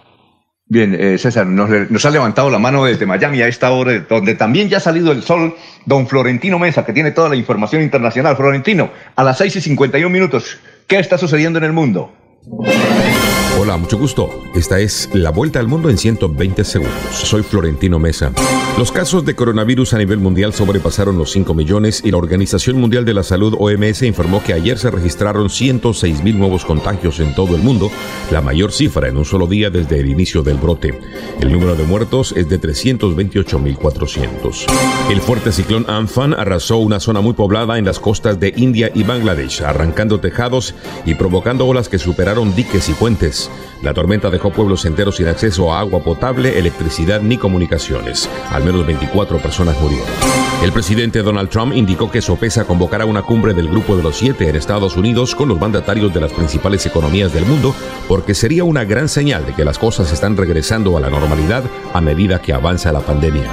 [0.66, 4.34] Bien, eh, César, nos, nos, ha levantado la mano desde Miami a esta hora, donde
[4.34, 5.54] también ya ha salido el sol,
[5.86, 8.36] don Florentino Mesa, que tiene toda la información internacional.
[8.36, 10.58] Florentino, a las 6 y 51 minutos,
[10.88, 12.12] ¿qué está sucediendo en el mundo?
[13.60, 14.42] Hola, mucho gusto.
[14.56, 16.96] Esta es La Vuelta al Mundo en 120 segundos.
[17.12, 18.32] Soy Florentino Mesa.
[18.80, 23.06] Los casos de coronavirus a nivel mundial sobrepasaron los 5 millones y la Organización Mundial
[23.06, 27.56] de la Salud OMS informó que ayer se registraron 106 mil nuevos contagios en todo
[27.56, 27.92] el mundo,
[28.32, 31.00] la mayor cifra en un solo día desde el inicio del brote.
[31.40, 34.66] El número de muertos es de 328.400.
[35.12, 39.04] El fuerte ciclón Amphan arrasó una zona muy poblada en las costas de India y
[39.04, 40.74] Bangladesh, arrancando tejados
[41.06, 43.43] y provocando olas que superaron diques y puentes.
[43.82, 48.30] La tormenta dejó pueblos enteros sin acceso a agua potable, electricidad ni comunicaciones.
[48.52, 50.43] Al menos 24 personas murieron.
[50.64, 54.48] El presidente Donald Trump indicó que Sopesa convocará una cumbre del Grupo de los Siete
[54.48, 57.76] en Estados Unidos con los mandatarios de las principales economías del mundo,
[58.08, 62.00] porque sería una gran señal de que las cosas están regresando a la normalidad a
[62.00, 63.52] medida que avanza la pandemia.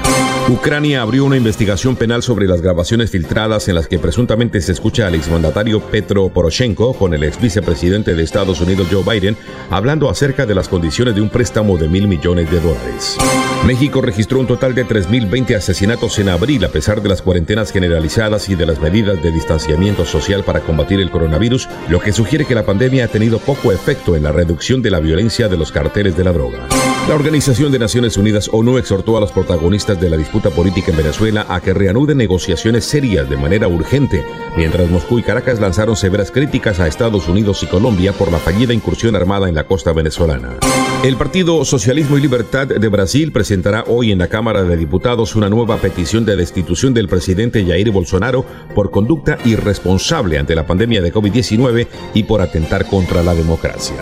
[0.49, 5.07] Ucrania abrió una investigación penal sobre las grabaciones filtradas en las que presuntamente se escucha
[5.07, 9.37] al exmandatario Petro Poroshenko con el ex vicepresidente de Estados Unidos Joe Biden
[9.71, 13.17] hablando acerca de las condiciones de un préstamo de mil millones de dólares.
[13.65, 18.49] México registró un total de 3.020 asesinatos en abril a pesar de las cuarentenas generalizadas
[18.49, 22.55] y de las medidas de distanciamiento social para combatir el coronavirus, lo que sugiere que
[22.55, 26.17] la pandemia ha tenido poco efecto en la reducción de la violencia de los carteles
[26.17, 26.67] de la droga.
[27.09, 30.99] La Organización de Naciones Unidas ONU exhortó a los protagonistas de la disputa política en
[30.99, 34.25] Venezuela a que reanuden negociaciones serias de manera urgente,
[34.57, 38.75] mientras Moscú y Caracas lanzaron severas críticas a Estados Unidos y Colombia por la fallida
[38.75, 40.59] incursión armada en la costa venezolana.
[41.03, 45.49] El Partido Socialismo y Libertad de Brasil presentará hoy en la Cámara de Diputados una
[45.49, 48.45] nueva petición de destitución del presidente Jair Bolsonaro
[48.75, 53.97] por conducta irresponsable ante la pandemia de COVID-19 y por atentar contra la democracia.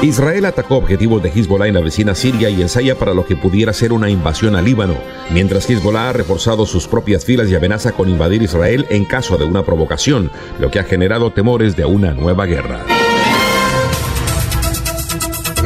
[0.00, 3.74] Israel atacó objetivos de Hezbollah en la vecina Siria y ensaya para lo que pudiera
[3.74, 4.94] ser una invasión al Líbano,
[5.30, 9.44] mientras Hezbollah ha reforzado sus propias filas y amenaza con invadir Israel en caso de
[9.44, 12.86] una provocación, lo que ha generado temores de una nueva guerra.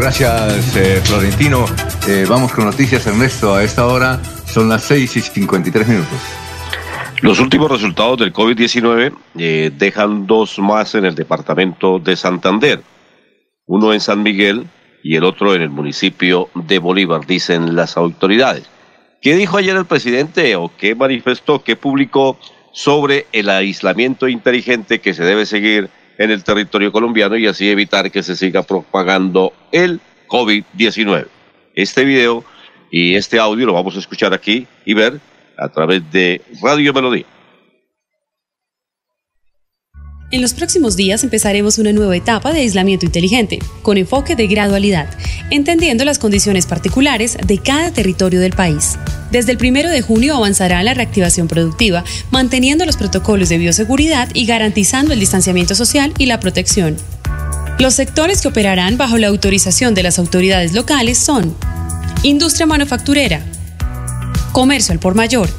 [0.03, 1.65] Gracias, eh, Florentino.
[2.09, 3.55] Eh, vamos con noticias, Ernesto.
[3.55, 6.19] A esta hora son las 6 y 53 minutos.
[7.21, 12.83] Los últimos resultados del COVID-19 eh, dejan dos más en el departamento de Santander,
[13.67, 14.67] uno en San Miguel
[15.05, 18.69] y el otro en el municipio de Bolívar, dicen las autoridades.
[19.21, 22.41] ¿Qué dijo ayer el presidente o qué manifestó, qué publicó
[22.73, 28.11] sobre el aislamiento inteligente que se debe seguir en el territorio colombiano y así evitar
[28.11, 31.27] que se siga propagando el COVID-19?
[31.75, 32.45] Este video
[32.91, 35.21] y este audio lo vamos a escuchar aquí y ver
[35.57, 37.32] a través de Radio Melodía.
[40.33, 45.07] En los próximos días empezaremos una nueva etapa de aislamiento inteligente, con enfoque de gradualidad,
[45.51, 48.97] entendiendo las condiciones particulares de cada territorio del país.
[49.31, 54.47] Desde el primero de junio avanzará la reactivación productiva, manteniendo los protocolos de bioseguridad y
[54.47, 56.97] garantizando el distanciamiento social y la protección.
[57.79, 61.55] Los sectores que operarán bajo la autorización de las autoridades locales son
[62.23, 63.45] industria manufacturera,
[64.53, 65.51] comercio al por mayor,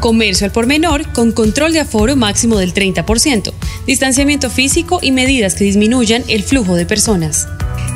[0.00, 3.52] comercio al por menor con control de aforo máximo del 30%,
[3.86, 7.48] distanciamiento físico y medidas que disminuyan el flujo de personas.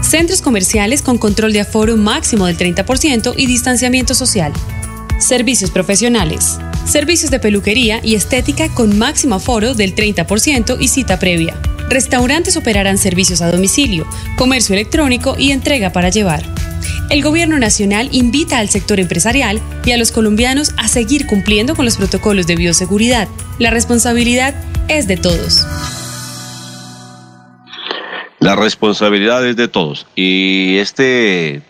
[0.02, 4.52] Centros comerciales con control de aforo máximo del 30% y distanciamiento social.
[5.18, 6.58] Servicios profesionales.
[6.86, 11.60] Servicios de peluquería y estética con máximo aforo del 30% y cita previa.
[11.90, 14.06] Restaurantes operarán servicios a domicilio,
[14.36, 16.44] comercio electrónico y entrega para llevar.
[17.10, 21.86] El gobierno nacional invita al sector empresarial y a los colombianos a seguir cumpliendo con
[21.86, 23.28] los protocolos de bioseguridad.
[23.58, 24.54] La responsabilidad
[24.88, 25.66] es de todos.
[28.40, 30.06] La responsabilidad es de todos.
[30.16, 31.62] Y este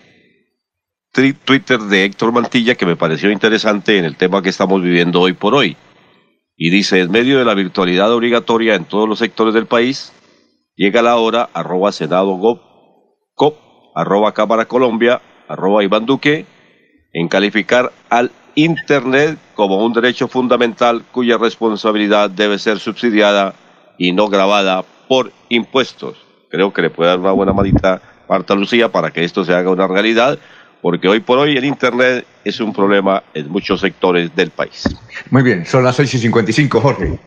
[1.13, 5.35] Twitter de Héctor Mantilla que me pareció interesante en el tema que estamos viviendo hoy
[5.35, 5.77] por hoy.
[6.57, 10.13] Y dice, en medio de la virtualidad obligatoria en todos los sectores del país,
[10.75, 12.37] llega la hora, arroba senado
[13.95, 14.33] arroba
[14.67, 16.47] colombia, arroba Iván Duque,
[17.13, 23.55] en calificar al Internet como un derecho fundamental cuya responsabilidad debe ser subsidiada
[23.99, 26.17] y no grabada por impuestos.
[26.51, 29.71] Creo que le puede dar una buena manita Marta Lucía para que esto se haga
[29.71, 30.39] una realidad,
[30.83, 34.89] porque hoy por hoy el Internet es un problema en muchos sectores del país.
[35.31, 37.19] Muy bien, son las 6 y 55, Jorge.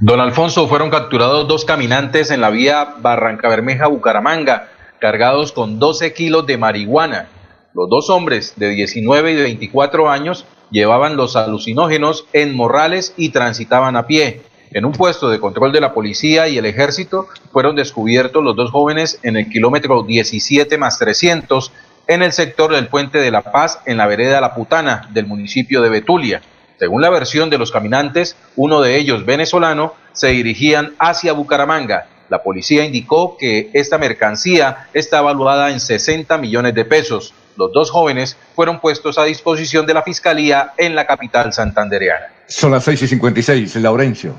[0.00, 4.68] Don Alfonso, fueron capturados dos caminantes en la vía Barranca Bermeja, Bucaramanga,
[4.98, 7.28] cargados con 12 kilos de marihuana.
[7.74, 13.30] Los dos hombres de 19 y de 24 años llevaban los alucinógenos en morrales y
[13.30, 14.42] transitaban a pie.
[14.72, 18.70] En un puesto de control de la policía y el ejército fueron descubiertos los dos
[18.70, 21.72] jóvenes en el kilómetro 17 más 300
[22.08, 25.80] en el sector del Puente de la Paz en la vereda La Putana del municipio
[25.80, 26.42] de Betulia.
[26.78, 32.06] Según la versión de los caminantes, uno de ellos venezolano, se dirigían hacia Bucaramanga.
[32.28, 37.34] La policía indicó que esta mercancía está evaluada en 60 millones de pesos.
[37.56, 42.26] Los dos jóvenes fueron puestos a disposición de la Fiscalía en la capital santandereana.
[42.46, 44.34] Son las 6 y 56, Laurencio.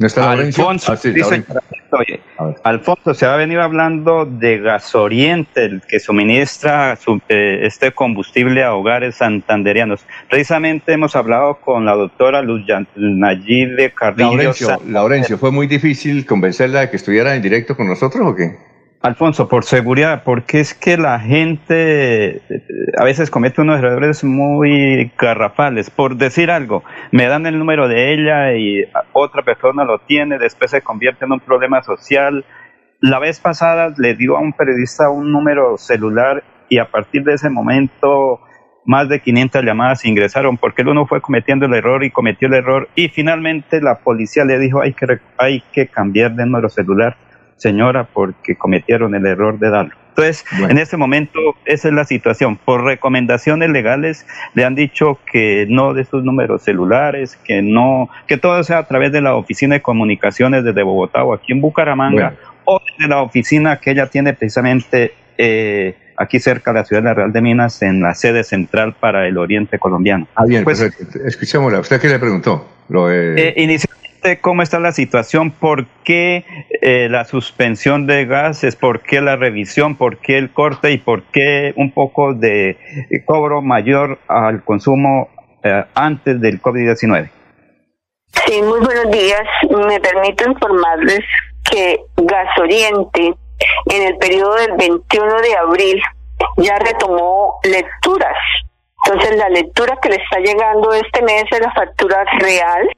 [0.00, 1.44] ¿No está Alfonso, ah, dice,
[1.90, 2.20] oye,
[2.64, 6.98] Alfonso, se ha venido hablando de Gasoriente, el que suministra
[7.28, 10.00] eh, este combustible a hogares santanderianos.
[10.30, 12.62] Precisamente hemos hablado con la doctora Luz
[12.96, 14.30] Nayib Carrillo.
[14.30, 18.69] Laurencio, Laurencio, ¿fue muy difícil convencerla de que estuviera en directo con nosotros o qué?
[19.02, 22.42] Alfonso, por seguridad, porque es que la gente
[22.98, 25.88] a veces comete unos errores muy garrafales.
[25.88, 30.70] Por decir algo, me dan el número de ella y otra persona lo tiene, después
[30.70, 32.44] se convierte en un problema social.
[33.00, 37.32] La vez pasada le dio a un periodista un número celular y a partir de
[37.32, 38.40] ese momento
[38.84, 42.54] más de 500 llamadas ingresaron porque el uno fue cometiendo el error y cometió el
[42.54, 45.06] error y finalmente la policía le dijo hay que,
[45.38, 47.16] hay que cambiar de número celular
[47.60, 49.94] señora, porque cometieron el error de darlo.
[50.08, 52.56] Entonces, en este momento, esa es la situación.
[52.56, 58.36] Por recomendaciones legales, le han dicho que no de sus números celulares, que no, que
[58.36, 62.34] todo sea a través de la oficina de comunicaciones desde Bogotá o aquí en Bucaramanga,
[62.64, 67.08] o de la oficina que ella tiene precisamente eh, aquí cerca de la ciudad de
[67.08, 70.26] la Real de Minas, en la sede central para el Oriente colombiano.
[70.34, 71.80] Ah, bien, pues, escuchémosla.
[71.80, 72.68] ¿Usted qué le preguntó?
[72.88, 73.54] Lo, eh,
[74.40, 76.44] cómo está la situación, por qué
[76.82, 81.22] eh, la suspensión de gases, por qué la revisión, por qué el corte y por
[81.24, 82.76] qué un poco de
[83.26, 85.28] cobro mayor al consumo
[85.62, 87.30] eh, antes del COVID-19.
[88.46, 89.42] Sí, muy buenos días.
[89.86, 91.20] Me permito informarles
[91.70, 93.34] que Gasoriente
[93.86, 96.02] en el periodo del 21 de abril
[96.58, 98.36] ya retomó lecturas.
[99.04, 102.88] Entonces la lectura que le está llegando este mes es la factura real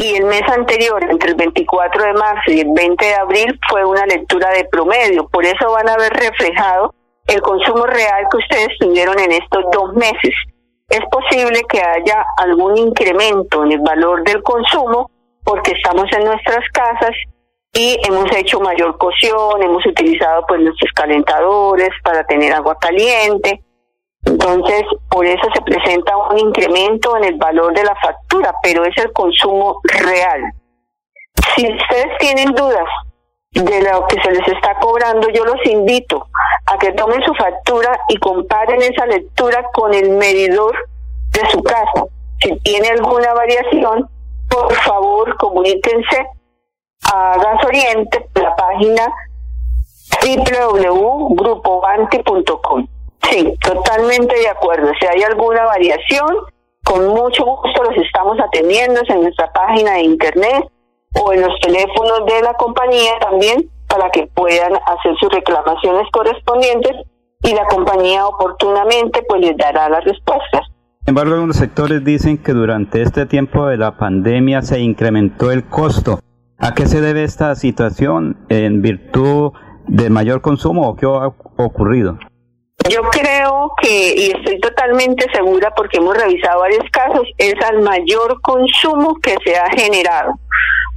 [0.00, 3.84] y el mes anterior, entre el 24 de marzo y el 20 de abril, fue
[3.84, 5.26] una lectura de promedio.
[5.28, 6.94] Por eso van a ver reflejado
[7.26, 10.34] el consumo real que ustedes tuvieron en estos dos meses.
[10.88, 15.10] Es posible que haya algún incremento en el valor del consumo
[15.42, 17.12] porque estamos en nuestras casas
[17.72, 23.62] y hemos hecho mayor cocción, hemos utilizado pues nuestros calentadores para tener agua caliente,
[24.26, 28.94] entonces, por eso se presenta un incremento en el valor de la factura, pero es
[28.98, 30.42] el consumo real.
[31.54, 32.88] Si ustedes tienen dudas
[33.52, 36.26] de lo que se les está cobrando, yo los invito
[36.66, 40.76] a que tomen su factura y comparen esa lectura con el medidor
[41.30, 42.06] de su casa.
[42.40, 44.10] Si tiene alguna variación,
[44.48, 46.26] por favor comuníquense
[47.12, 49.06] a Gas Oriente, la página
[50.20, 52.88] www.grupobanti.com.
[53.22, 54.90] Sí, totalmente de acuerdo.
[55.00, 56.36] Si hay alguna variación,
[56.84, 60.64] con mucho gusto los estamos atendiendo en nuestra página de internet
[61.20, 66.92] o en los teléfonos de la compañía también para que puedan hacer sus reclamaciones correspondientes
[67.42, 70.62] y la compañía oportunamente pues les dará las respuestas.
[71.00, 75.68] Sin embargo, algunos sectores dicen que durante este tiempo de la pandemia se incrementó el
[75.68, 76.18] costo.
[76.58, 78.36] ¿A qué se debe esta situación?
[78.48, 79.52] ¿En virtud
[79.86, 81.32] de mayor consumo o qué ha
[81.62, 82.18] ocurrido?
[82.88, 88.40] Yo creo que, y estoy totalmente segura porque hemos revisado varios casos, es al mayor
[88.42, 90.34] consumo que se ha generado.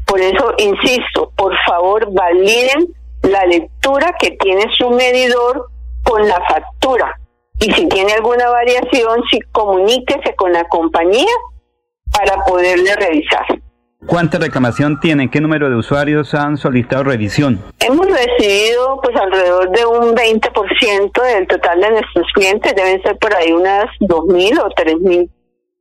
[0.06, 2.88] Por eso, insisto, por favor, validen
[3.24, 5.68] la lectura que tiene su medidor
[6.04, 7.20] con la factura.
[7.60, 11.32] Y si tiene alguna variación, sí comuníquese con la compañía
[12.12, 13.46] para poderle revisar.
[14.06, 15.30] ¿Cuánta reclamación tienen?
[15.30, 17.62] ¿Qué número de usuarios han solicitado revisión?
[17.80, 23.36] Hemos recibido pues alrededor de un 20% del total de nuestros clientes, deben ser por
[23.36, 25.30] ahí unas 2.000 o 3.000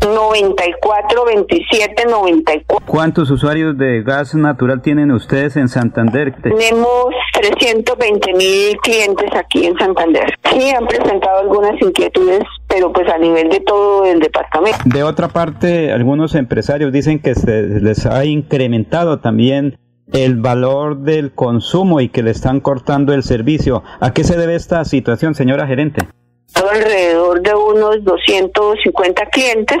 [0.00, 2.86] 94 27 94.
[2.86, 6.34] ¿Cuántos usuarios de gas natural tienen ustedes en Santander?
[6.40, 10.32] Tenemos 320 mil clientes aquí en Santander.
[10.50, 14.78] Sí, han presentado algunas inquietudes, pero pues a nivel de todo el departamento.
[14.84, 19.78] De otra parte, algunos empresarios dicen que se les ha incrementado también
[20.12, 23.82] el valor del consumo y que le están cortando el servicio.
[24.00, 26.06] ¿A qué se debe esta situación, señora gerente?
[26.54, 29.78] Alrededor de unos 250 clientes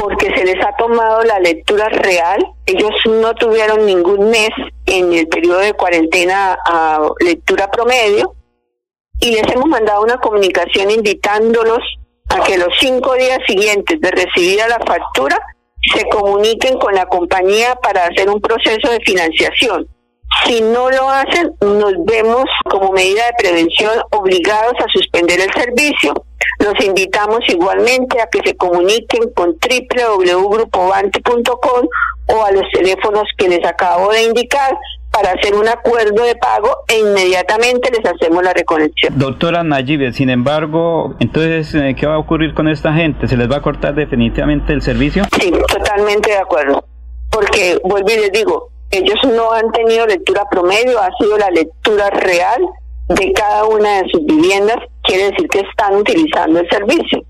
[0.00, 2.44] porque se les ha tomado la lectura real.
[2.66, 4.50] Ellos no tuvieron ningún mes
[4.86, 8.34] en el periodo de cuarentena a lectura promedio
[9.20, 11.78] y les hemos mandado una comunicación invitándolos
[12.28, 15.38] a que los cinco días siguientes de recibida la factura
[15.94, 19.86] se comuniquen con la compañía para hacer un proceso de financiación.
[20.44, 26.12] Si no lo hacen, nos vemos como medida de prevención obligados a suspender el servicio.
[26.58, 31.86] Los invitamos igualmente a que se comuniquen con www.grupovanti.com
[32.26, 34.76] o a los teléfonos que les acabo de indicar
[35.12, 39.16] para hacer un acuerdo de pago e inmediatamente les hacemos la reconexión.
[39.18, 43.28] Doctora Nayibe, sin embargo, entonces, eh, ¿qué va a ocurrir con esta gente?
[43.28, 45.24] ¿Se les va a cortar definitivamente el servicio?
[45.38, 46.84] Sí, totalmente de acuerdo.
[47.30, 52.10] Porque, vuelvo y les digo, ellos no han tenido lectura promedio, ha sido la lectura
[52.10, 52.62] real
[53.08, 57.24] de cada una de sus viviendas, quiere decir que están utilizando el servicio.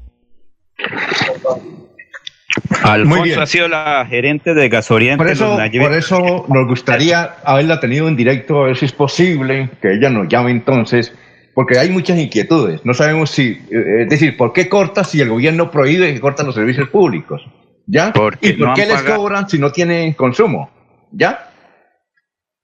[2.82, 5.24] Alfonso ha sido la gerente de Gasoriente.
[5.24, 9.70] Por eso, por eso nos gustaría haberla tenido en directo, a ver si es posible
[9.80, 11.14] que ella nos llame entonces,
[11.54, 12.84] porque hay muchas inquietudes.
[12.84, 16.46] No sabemos si, eh, es decir, ¿por qué corta si el gobierno prohíbe que cortan
[16.46, 17.42] los servicios públicos?
[17.86, 18.08] ¿Ya?
[18.40, 20.70] ¿Y por qué les cobran si no tienen consumo?
[21.12, 21.51] ¿Ya?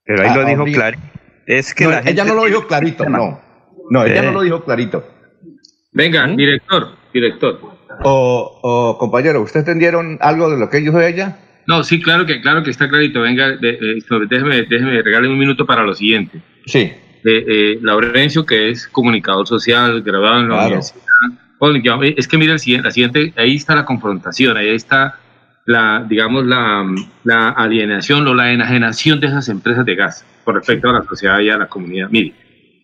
[0.09, 0.99] Pero ahí lo dijo claro.
[1.47, 3.41] Es que ella no lo dijo clarito, no.
[3.91, 5.07] No, ella no lo dijo clarito.
[5.93, 7.61] Venga, director, director.
[8.05, 11.37] O, o compañero, ¿usted entendieron algo de lo que dijo ella?
[11.67, 13.21] No, sí, claro que, claro que está clarito.
[13.21, 16.41] Venga, déjeme, déjeme regalarle un minuto para lo siguiente.
[16.65, 16.91] Sí.
[17.25, 21.03] Eh, Laurencio, que es comunicador social, graduado en la universidad.
[22.17, 25.19] es que mira, el siguiente, la siguiente, ahí está la confrontación, ahí está
[25.69, 26.83] la, digamos, la,
[27.25, 31.41] la alienación o la enajenación de esas empresas de gas con respecto a la sociedad
[31.41, 32.09] y a la comunidad.
[32.09, 32.33] Mire,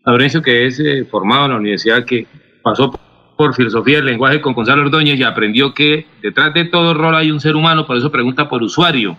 [0.05, 2.27] Laurencio, que es eh, formado en la universidad, que
[2.62, 2.93] pasó
[3.39, 7.31] por filosofía del lenguaje con Gonzalo Ordóñez y aprendió que detrás de todo rol hay
[7.31, 9.16] un ser humano, por eso pregunta por usuario.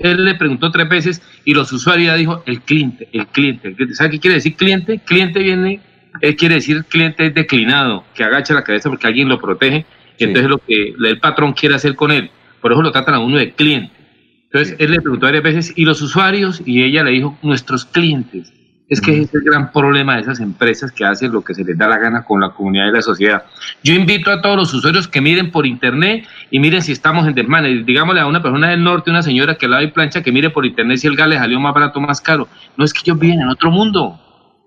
[0.00, 3.76] Él le preguntó tres veces y los usuarios ya dijo el cliente, el cliente, el
[3.76, 3.94] cliente.
[3.94, 5.00] ¿Sabe qué quiere decir cliente?
[5.06, 5.80] Cliente viene,
[6.20, 9.86] él quiere decir cliente declinado, que agacha la cabeza porque alguien lo protege
[10.18, 12.32] y entonces lo que el patrón quiere hacer con él.
[12.60, 13.92] Por eso lo tratan a uno de cliente.
[14.44, 16.62] Entonces él le preguntó varias veces, ¿y los usuarios?
[16.64, 18.52] Y ella le dijo, nuestros clientes.
[18.88, 21.76] Es que es el gran problema de esas empresas que hacen lo que se les
[21.76, 23.44] da la gana con la comunidad y la sociedad.
[23.82, 27.34] Yo invito a todos los usuarios que miren por internet y miren si estamos en
[27.34, 27.84] desmanes.
[27.84, 30.64] Digámosle a una persona del norte, una señora que lava y plancha, que mire por
[30.64, 32.46] internet si el gas le salió más barato o más caro.
[32.76, 34.20] No es que ellos viven en otro mundo.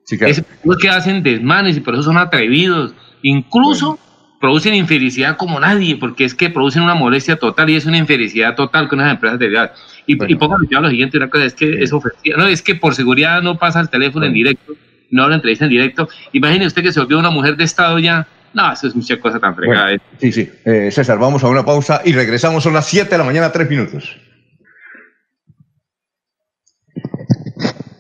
[0.04, 2.94] Sí, Es los que hacen desmanes y por eso son atrevidos.
[3.22, 3.98] Incluso
[4.40, 8.56] producen infelicidad como nadie, porque es que producen una molestia total y es una infelicidad
[8.56, 9.72] total con las empresas de gas.
[10.06, 10.34] Y, bueno.
[10.34, 12.38] y pónganme lo siguiente, una cosa es que es ofensiva.
[12.38, 14.74] No, es que por seguridad no pasa el teléfono en directo,
[15.12, 16.10] no lo entrevista en directo.
[16.32, 18.28] Imagine usted que se volvió una mujer de Estado ya.
[18.54, 19.86] No, eso es mucha cosa tan fregada.
[19.86, 20.50] Bueno, sí, sí.
[20.66, 22.64] Eh, César, vamos a una pausa y regresamos.
[22.64, 24.18] Son las 7 de la mañana, 3 minutos.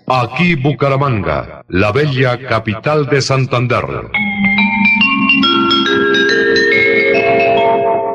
[0.07, 3.85] Aquí Bucaramanga, la bella capital de Santander.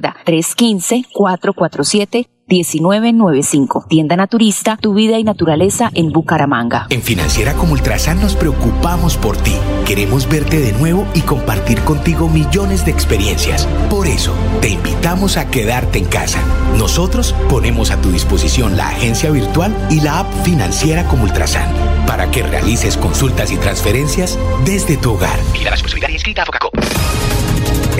[0.00, 2.38] 315-447-1995.
[2.48, 3.86] 1995.
[3.88, 6.86] Tienda Naturista, tu vida y naturaleza en Bucaramanga.
[6.90, 9.54] En Financiera como Ultrasan nos preocupamos por ti.
[9.86, 13.66] Queremos verte de nuevo y compartir contigo millones de experiencias.
[13.90, 16.40] Por eso, te invitamos a quedarte en casa.
[16.76, 21.68] Nosotros ponemos a tu disposición la agencia virtual y la app Financiera como Ultrasan
[22.06, 25.38] para que realices consultas y transferencias desde tu hogar.
[25.52, 26.74] Mira la responsabilidad inscrita a Focacop.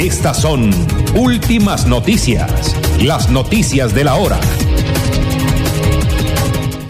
[0.09, 0.71] Estas son
[1.17, 2.75] últimas noticias,
[3.05, 4.41] las noticias de la hora.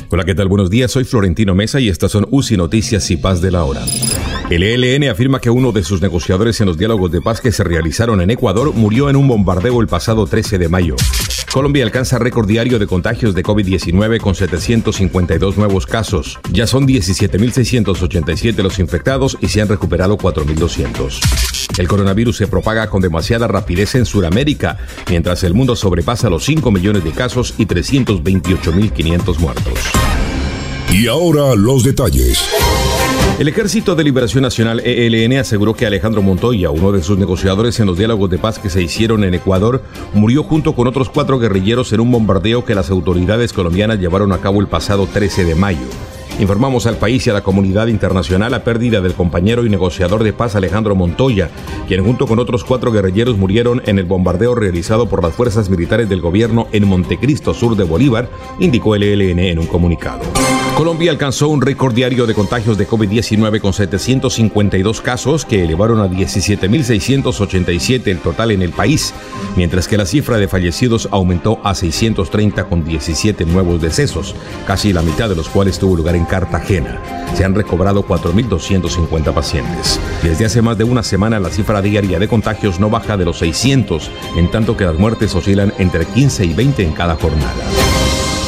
[0.08, 0.46] Hola, ¿qué tal?
[0.46, 3.84] Buenos días, soy Florentino Mesa y estas son UCI Noticias y Paz de la Hora.
[4.50, 7.64] El ELN afirma que uno de sus negociadores en los diálogos de paz que se
[7.64, 10.94] realizaron en Ecuador murió en un bombardeo el pasado 13 de mayo.
[11.52, 16.38] Colombia alcanza récord diario de contagios de COVID-19 con 752 nuevos casos.
[16.52, 21.78] Ya son 17.687 los infectados y se han recuperado 4.200.
[21.78, 26.70] El coronavirus se propaga con demasiada rapidez en Sudamérica, mientras el mundo sobrepasa los 5
[26.70, 29.78] millones de casos y 328.500 muertos.
[30.92, 32.48] Y ahora los detalles.
[33.38, 37.86] El Ejército de Liberación Nacional ELN aseguró que Alejandro Montoya, uno de sus negociadores en
[37.86, 41.92] los diálogos de paz que se hicieron en Ecuador, murió junto con otros cuatro guerrilleros
[41.92, 45.86] en un bombardeo que las autoridades colombianas llevaron a cabo el pasado 13 de mayo.
[46.40, 50.32] Informamos al país y a la comunidad internacional la pérdida del compañero y negociador de
[50.32, 51.48] paz Alejandro Montoya,
[51.86, 56.08] quien junto con otros cuatro guerrilleros murieron en el bombardeo realizado por las fuerzas militares
[56.08, 58.28] del gobierno en Montecristo, sur de Bolívar,
[58.58, 60.22] indicó el ELN en un comunicado.
[60.78, 66.06] Colombia alcanzó un récord diario de contagios de COVID-19 con 752 casos que elevaron a
[66.06, 69.12] 17.687 el total en el país,
[69.56, 74.36] mientras que la cifra de fallecidos aumentó a 630 con 17 nuevos decesos,
[74.68, 77.02] casi la mitad de los cuales tuvo lugar en Cartagena.
[77.34, 79.98] Se han recobrado 4.250 pacientes.
[80.22, 83.38] Desde hace más de una semana la cifra diaria de contagios no baja de los
[83.38, 87.64] 600, en tanto que las muertes oscilan entre 15 y 20 en cada jornada.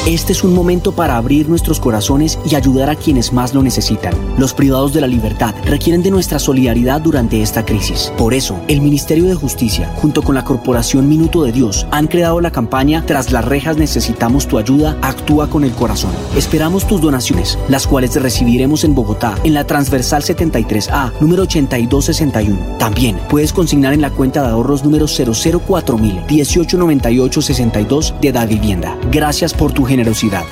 [0.07, 4.15] Este es un momento para abrir nuestros corazones y ayudar a quienes más lo necesitan.
[4.35, 8.11] Los privados de la libertad requieren de nuestra solidaridad durante esta crisis.
[8.17, 12.41] Por eso, el Ministerio de Justicia, junto con la Corporación Minuto de Dios, han creado
[12.41, 16.11] la campaña Tras las rejas necesitamos tu ayuda, actúa con el corazón.
[16.35, 22.77] Esperamos tus donaciones, las cuales recibiremos en Bogotá, en la transversal 73A, número 8261.
[22.79, 28.97] También puedes consignar en la cuenta de ahorros número 004000 189862 de Da Vivienda.
[29.11, 30.45] Gracias por tu generosidad.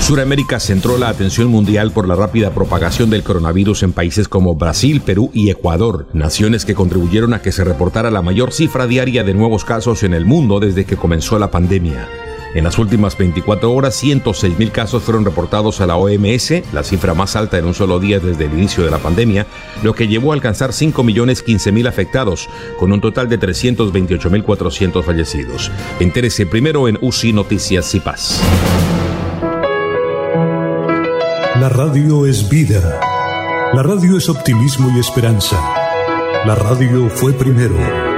[0.00, 5.00] Suramérica centró la atención mundial por la rápida propagación del coronavirus en países como Brasil,
[5.00, 9.32] Perú y Ecuador, naciones que contribuyeron a que se reportara la mayor cifra diaria de
[9.32, 12.06] nuevos casos en el mundo desde que comenzó la pandemia.
[12.58, 17.14] En las últimas 24 horas, 106 mil casos fueron reportados a la OMS, la cifra
[17.14, 19.46] más alta en un solo día desde el inicio de la pandemia,
[19.84, 24.28] lo que llevó a alcanzar 5 millones 15 mil afectados, con un total de 328
[24.30, 25.70] mil 400 fallecidos.
[26.00, 28.42] Entérese primero en UCI Noticias y Paz.
[31.60, 32.98] La radio es vida.
[33.72, 35.56] La radio es optimismo y esperanza.
[36.44, 38.17] La radio fue primero.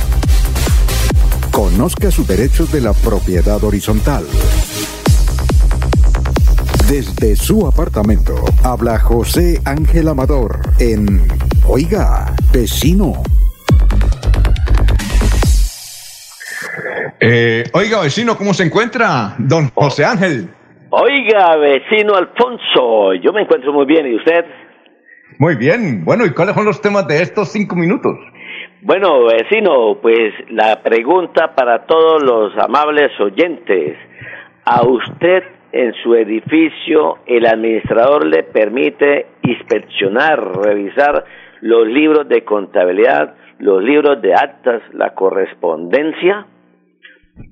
[1.51, 4.23] conozca sus derechos de la propiedad horizontal.
[6.89, 11.21] Desde su apartamento habla José Ángel Amador en
[11.67, 13.13] Oiga, vecino.
[17.19, 19.35] Eh, oiga, vecino, ¿cómo se encuentra?
[19.37, 20.49] Don José Ángel.
[20.89, 24.45] Oiga, vecino Alfonso, yo me encuentro muy bien, ¿y usted?
[25.37, 26.03] Muy bien.
[26.03, 28.17] Bueno, ¿y cuáles son los temas de estos cinco minutos?
[28.83, 33.95] Bueno, vecino, pues la pregunta para todos los amables oyentes.
[34.65, 41.25] ¿A usted en su edificio el administrador le permite inspeccionar, revisar
[41.61, 46.47] los libros de contabilidad, los libros de actas, la correspondencia?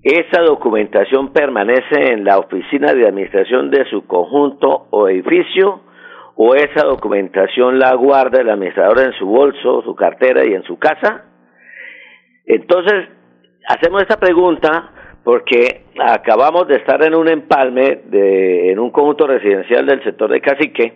[0.01, 5.81] Esa documentación permanece en la oficina de administración de su conjunto o edificio
[6.41, 10.79] o esa documentación la guarda el administrador en su bolso, su cartera y en su
[10.79, 11.25] casa?
[12.45, 13.09] Entonces,
[13.67, 19.85] hacemos esta pregunta porque acabamos de estar en un empalme de, en un conjunto residencial
[19.85, 20.93] del sector de Cacique,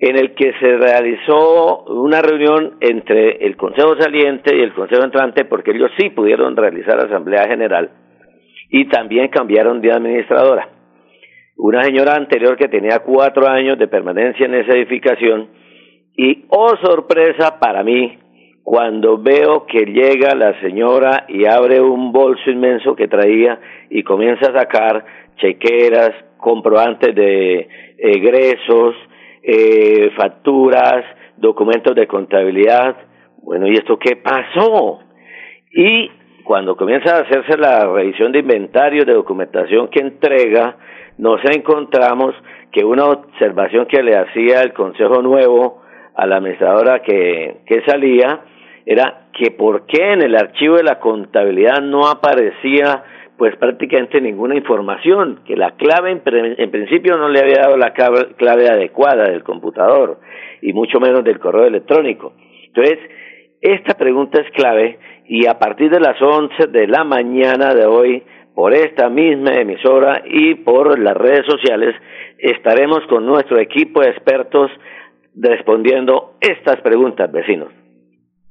[0.00, 5.46] en el que se realizó una reunión entre el Consejo Saliente y el Consejo Entrante,
[5.46, 7.88] porque ellos sí pudieron realizar Asamblea General
[8.68, 10.77] y también cambiaron de administradora.
[11.58, 15.48] Una señora anterior que tenía cuatro años de permanencia en esa edificación
[16.16, 18.16] y, oh sorpresa para mí,
[18.62, 23.58] cuando veo que llega la señora y abre un bolso inmenso que traía
[23.90, 25.04] y comienza a sacar
[25.38, 27.68] chequeras, comprobantes de
[27.98, 28.94] egresos,
[29.42, 31.04] eh, facturas,
[31.36, 32.94] documentos de contabilidad.
[33.42, 35.00] Bueno, ¿y esto qué pasó?
[35.72, 36.08] Y
[36.44, 40.76] cuando comienza a hacerse la revisión de inventario de documentación que entrega,
[41.18, 42.34] nos encontramos
[42.72, 45.82] que una observación que le hacía el Consejo Nuevo
[46.14, 48.40] a la administradora que, que salía
[48.86, 53.04] era que por qué en el archivo de la contabilidad no aparecía
[53.36, 56.22] pues prácticamente ninguna información, que la clave en,
[56.58, 60.18] en, principio no le había dado la clave adecuada del computador
[60.60, 62.32] y mucho menos del correo electrónico.
[62.66, 62.98] Entonces,
[63.60, 68.24] esta pregunta es clave y a partir de las 11 de la mañana de hoy
[68.58, 71.94] por esta misma emisora y por las redes sociales
[72.38, 74.68] estaremos con nuestro equipo de expertos
[75.36, 77.68] respondiendo estas preguntas, vecinos.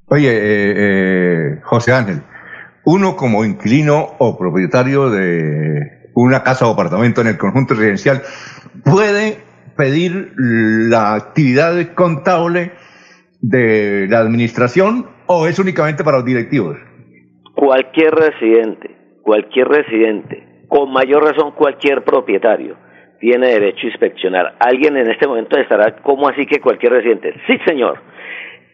[0.06, 2.22] Oye, eh, eh, José Ángel,
[2.86, 8.22] uno como inquilino o propietario de una casa o apartamento en el conjunto residencial
[8.86, 9.36] puede
[9.76, 12.72] pedir la actividad contable
[13.42, 16.78] de la administración o es únicamente para los directivos?
[17.54, 18.97] Cualquier residente
[19.28, 22.76] cualquier residente, con mayor razón cualquier propietario,
[23.20, 24.54] tiene derecho a inspeccionar.
[24.58, 27.34] Alguien en este momento estará, ¿cómo así que cualquier residente?
[27.46, 28.00] Sí, señor.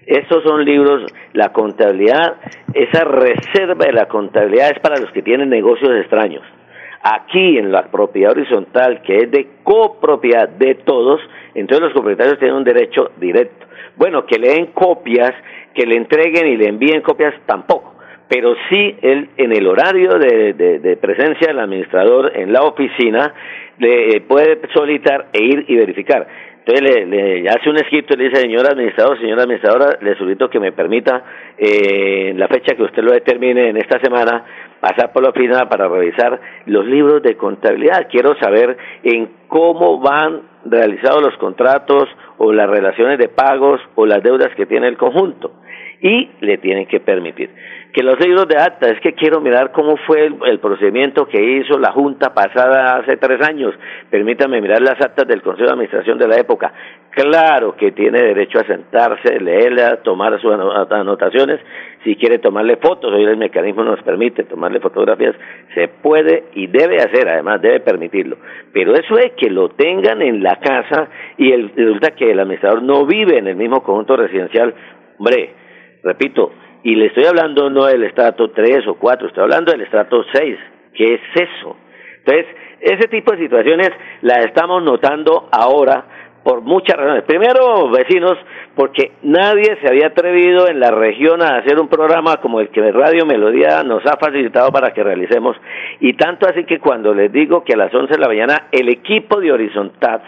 [0.07, 2.37] Estos son libros, la contabilidad,
[2.73, 6.45] esa reserva de la contabilidad es para los que tienen negocios extraños.
[7.03, 11.21] Aquí en la propiedad horizontal, que es de copropiedad de todos,
[11.57, 13.67] entonces los propietarios tienen un derecho directo.
[13.97, 15.33] Bueno, que le den copias,
[15.75, 17.94] que le entreguen y le envíen copias, tampoco
[18.35, 23.33] pero sí él en el horario de, presencia del administrador en la oficina
[23.79, 26.27] le puede solicitar e ir y verificar.
[26.67, 30.59] Entonces le, hace un escrito y le dice, señor administrador, señora administradora, le solicito que
[30.59, 31.23] me permita
[31.57, 34.45] eh, en la fecha que usted lo determine en esta semana
[34.81, 38.09] pasar por la oficina para revisar los libros de contabilidad.
[38.11, 42.09] Quiero saber en cómo van realizados los contratos
[42.39, 45.53] o las relaciones de pagos o las deudas que tiene el conjunto
[46.01, 47.51] y le tienen que permitir
[47.95, 51.79] que los libros de acta, es que quiero mirar cómo fue el, procedimiento que hizo
[51.79, 53.73] la Junta pasada hace tres años.
[54.11, 56.73] Permítame mirar las actas del Consejo de Administración de la época.
[57.11, 61.61] Claro que tiene derecho a sentarse, leerla, tomar sus anotaciones.
[62.03, 65.37] Si quiere tomarle fotos, hoy el mecanismo nos permite tomarle fotografías,
[65.73, 68.39] se puede y debe hacer, además debe permitirlo.
[68.73, 71.09] Pero eso es que lo tengan en la casa
[71.39, 74.75] y resulta que el administrador no vive en el mismo conjunto residencial.
[75.17, 75.51] Hombre,
[76.03, 76.51] repito,
[76.85, 80.59] y le estoy hablando no del estrato 3 o 4, estoy hablando del estrato 6.
[80.95, 81.77] ¿Qué es eso?
[82.19, 82.47] Entonces,
[82.81, 83.89] ese tipo de situaciones
[84.21, 86.05] las estamos notando ahora
[86.45, 87.25] por muchas razones.
[87.25, 88.37] Primero, vecinos,
[88.77, 92.93] porque nadie se había atrevido en la región a hacer un programa como el que
[92.93, 95.57] Radio Melodía nos ha facilitado para que realicemos.
[96.01, 98.91] Y tanto así que cuando les digo que a las 11 de la mañana el
[98.91, 100.21] equipo de Horizontal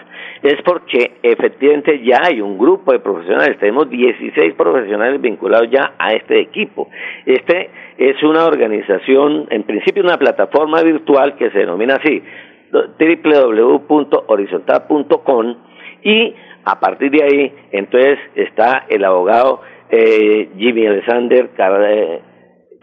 [0.48, 6.12] es porque efectivamente ya hay un grupo de profesionales, tenemos 16 profesionales vinculados ya a
[6.12, 6.88] este equipo.
[7.24, 12.22] Este es una organización, en principio una plataforma virtual que se denomina así,
[12.70, 15.56] www.horizontal.com
[16.02, 22.20] y a partir de ahí entonces está el abogado eh, Jimmy Alexander eh,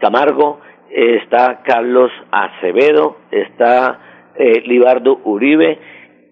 [0.00, 0.58] Camargo,
[0.90, 4.00] está Carlos Acevedo, está
[4.36, 5.78] eh, Libardo Uribe,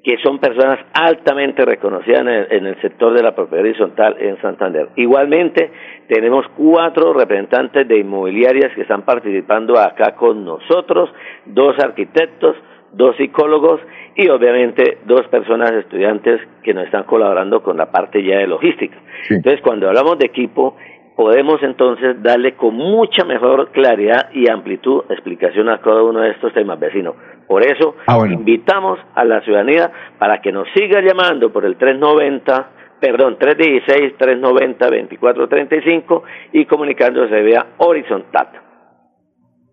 [0.02, 4.88] que son personas altamente reconocidas en el, sector de la propiedad horizontal en Santander.
[4.96, 5.70] Igualmente,
[6.08, 11.10] tenemos cuatro representantes de inmobiliarias que están participando acá con nosotros,
[11.46, 12.56] dos arquitectos,
[12.92, 13.80] dos psicólogos
[14.16, 18.98] y obviamente dos personas estudiantes que nos están colaborando con la parte ya de logística.
[19.30, 20.76] Entonces, cuando hablamos de equipo,
[21.16, 26.52] podemos entonces darle con mucha mejor claridad y amplitud explicación a cada uno de estos
[26.54, 27.14] temas vecinos.
[27.46, 32.70] Por eso Ah, invitamos a la ciudadanía para que nos siga llamando por el 390,
[33.00, 36.22] perdón, 316-390-2435
[36.52, 38.48] y comunicándose vía horizontal.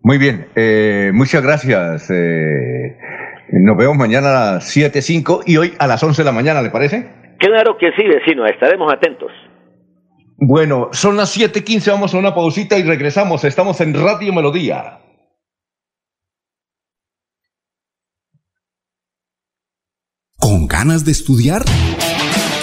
[0.02, 2.10] Muy bien, eh, muchas gracias.
[2.10, 2.96] eh,
[3.52, 6.70] nos vemos mañana a las 7.05 y hoy a las 11 de la mañana, ¿le
[6.70, 7.06] parece?
[7.38, 9.30] Claro que sí, vecino, estaremos atentos.
[10.42, 13.44] Bueno, son las 7.15, vamos a una pausita y regresamos.
[13.44, 14.98] Estamos en Radio Melodía.
[20.38, 21.62] ¿Con ganas de estudiar?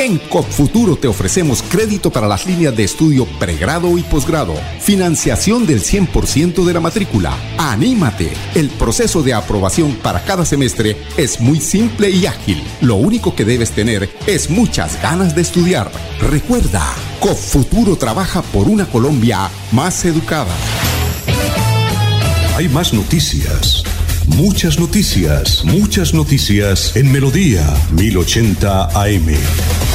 [0.07, 5.81] En CopFuturo te ofrecemos crédito para las líneas de estudio pregrado y posgrado, financiación del
[5.81, 7.35] 100% de la matrícula.
[7.57, 8.31] ¡Anímate!
[8.55, 12.63] El proceso de aprobación para cada semestre es muy simple y ágil.
[12.79, 15.91] Lo único que debes tener es muchas ganas de estudiar.
[16.21, 16.85] Recuerda,
[17.19, 20.55] CopFuturo trabaja por una Colombia más educada.
[22.55, 23.83] Hay más noticias.
[24.25, 29.86] Muchas noticias, muchas noticias en Melodía 1080 AM.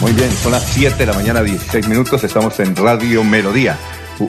[0.00, 3.76] Muy bien, son las 7 de la mañana, 16 minutos, estamos en Radio Melodía.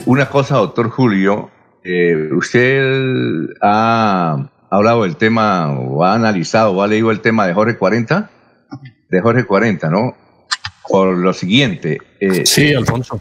[0.04, 1.50] Una cosa, doctor Julio,
[1.82, 7.54] eh, usted ha hablado del tema, o ha analizado, o ha leído el tema de
[7.54, 8.30] Jorge 40,
[9.08, 10.14] de Jorge 40, ¿no?
[10.86, 11.98] Por lo siguiente.
[12.20, 13.20] eh, Sí, Alfonso.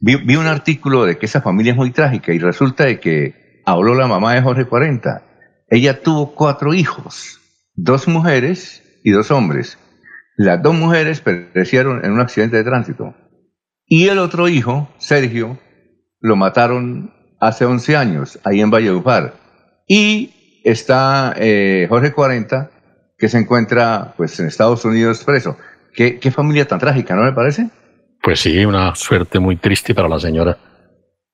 [0.00, 3.62] Vi, vi un artículo de que esa familia es muy trágica y resulta de que
[3.64, 5.22] habló la mamá de Jorge 40.
[5.70, 7.40] Ella tuvo cuatro hijos,
[7.74, 9.78] dos mujeres y dos hombres.
[10.36, 13.14] Las dos mujeres perecieron en un accidente de tránsito.
[13.86, 15.58] Y el otro hijo, Sergio,
[16.20, 19.34] lo mataron hace 11 años, ahí en Valledupar.
[19.88, 22.70] Y está eh, Jorge 40,
[23.18, 25.56] que se encuentra pues en Estados Unidos preso.
[25.94, 27.70] ¿Qué, qué familia tan trágica, ¿no le parece?
[28.22, 30.58] Pues sí, una suerte muy triste para la señora.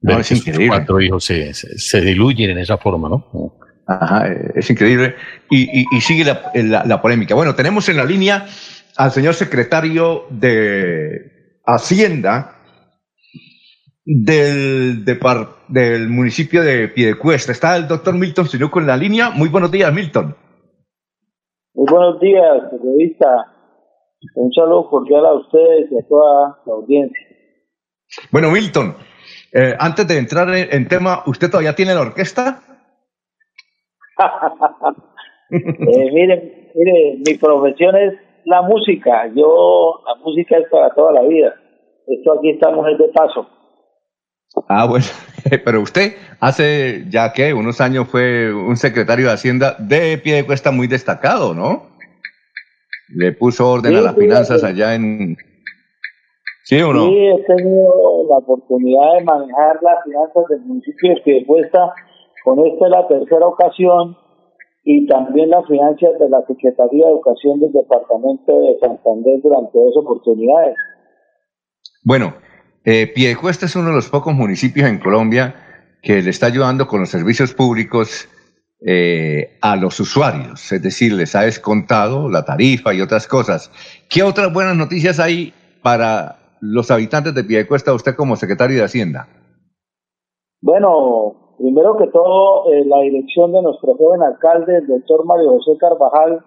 [0.02, 0.68] No, es increíble.
[0.68, 3.24] cuatro hijos se, se, se diluyen en esa forma, ¿no?
[3.86, 5.14] Ajá, eh, es increíble.
[5.50, 7.34] Y, y- y sigue la, la- la polémica.
[7.34, 8.46] Bueno, tenemos en la línea
[8.96, 12.56] al señor secretario de Hacienda
[14.04, 17.52] del, depar- del municipio de Piedecuesta.
[17.52, 19.30] Está el doctor Milton Sinuco en la línea.
[19.30, 20.36] Muy buenos días, Milton.
[21.74, 23.26] Muy buenos días, periodista.
[24.34, 27.18] Un saludo cordial a ustedes y a toda la audiencia.
[28.30, 28.94] Bueno, Milton,
[29.52, 32.62] eh, antes de entrar en, en tema, ¿usted todavía tiene la orquesta?
[35.54, 38.14] Eh, miren, mire, mi profesión es
[38.44, 39.30] la música.
[39.34, 41.54] Yo, la música es para toda la vida.
[42.06, 43.46] Esto aquí estamos es de paso.
[44.68, 45.04] Ah, bueno,
[45.64, 50.46] pero usted hace ya que unos años fue un secretario de Hacienda de pie de
[50.46, 51.90] cuesta muy destacado, ¿no?
[53.14, 54.66] Le puso orden Sí, a las finanzas sí.
[54.66, 55.36] allá en...
[56.64, 57.06] ¿Sí o no?
[57.06, 61.92] Sí, he tenido la oportunidad de manejar las finanzas del municipio de Piedecuesta.
[62.44, 64.16] Con esta es la tercera ocasión
[64.84, 69.96] y también las finanzas de la Secretaría de Educación del Departamento de Santander durante dos
[69.96, 70.76] oportunidades.
[72.04, 72.34] Bueno,
[72.84, 75.54] eh, Piedecuesta es uno de los pocos municipios en Colombia
[76.02, 78.28] que le está ayudando con los servicios públicos
[78.84, 83.70] eh, a los usuarios, es decir, les ha descontado la tarifa y otras cosas.
[84.10, 89.28] ¿Qué otras buenas noticias hay para los habitantes de Piedecuesta, usted como secretario de Hacienda?
[90.60, 95.78] Bueno, primero que todo, eh, la dirección de nuestro joven alcalde, el doctor Mario José
[95.78, 96.44] Carvajal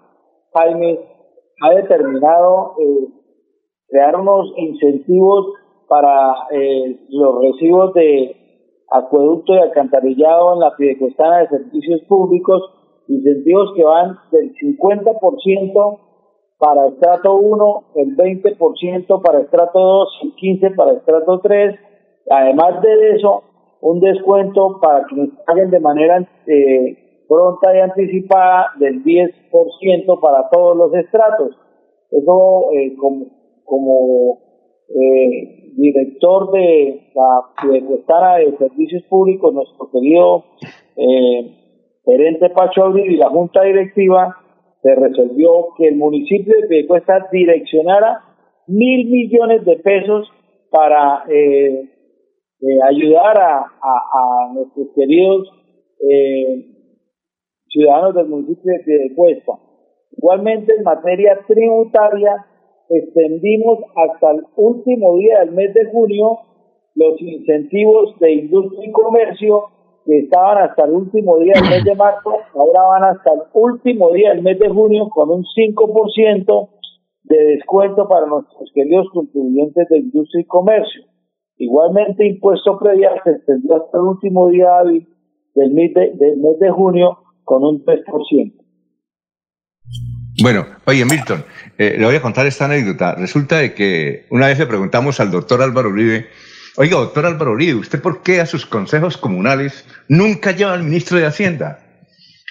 [0.54, 1.00] Jaime,
[1.62, 3.08] ha determinado eh,
[3.88, 5.54] crear unos incentivos
[5.88, 8.36] para eh, los recibos de
[8.92, 12.62] acueducto y alcantarillado en la Piedecuestana de Servicios Públicos,
[13.08, 16.00] incentivos que van del 50%
[16.58, 21.80] para estrato 1, el 20% para estrato 2 y 15% para estrato 3.
[22.30, 23.44] Además de eso,
[23.86, 30.76] un descuento para quienes paguen de manera eh, pronta y anticipada del 10% para todos
[30.76, 31.56] los estratos.
[32.10, 34.40] Eso eh, como,
[34.90, 40.45] eh, director de la Piedecuestana de Servicios Públicos, nuestro querido
[40.95, 41.52] eh,
[42.06, 44.36] gerente Pacho Abril y la Junta Directiva,
[44.82, 48.22] se resolvió que el municipio de Piedecuesta direccionara
[48.66, 50.28] mil millones de pesos
[50.72, 51.95] para eh,
[52.66, 55.48] eh, ayudar a, nuestros queridos
[56.00, 56.66] eh,
[57.68, 59.54] ciudadanos del municipio de Piedecuesta.
[60.18, 62.44] Igualmente, en materia tributaria,
[62.90, 66.40] extendimos hasta el último día del mes de junio
[66.96, 69.66] los incentivos de industria y comercio
[70.06, 74.12] que estaban hasta el último día del mes de marzo, ahora van hasta el último
[74.12, 76.70] día del mes de junio con un 5%
[77.24, 81.15] de descuento para nuestros queridos contribuyentes de industria y comercio.
[81.57, 85.07] Igualmente, impuesto predial se extendió hasta el último día hábil
[85.56, 88.53] del mes de, del mes de junio con un 3%.
[90.41, 91.45] Bueno, oye Milton,
[91.77, 93.15] eh, le voy a contar esta anécdota.
[93.15, 96.27] Resulta de que una vez le preguntamos al doctor Álvaro Uribe,
[96.76, 101.18] oiga, doctor Álvaro Uribe, ¿usted por qué a sus consejos comunales nunca lleva al ministro
[101.18, 101.80] de Hacienda?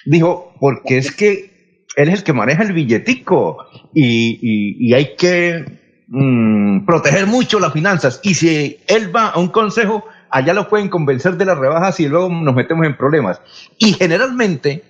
[0.07, 3.57] Dijo, porque es que él es el que maneja el billetico
[3.93, 8.19] y hay que mm, proteger mucho las finanzas.
[8.23, 12.07] Y si él va a un consejo, allá lo pueden convencer de las rebajas y
[12.07, 13.41] luego nos metemos en problemas.
[13.77, 14.83] Y generalmente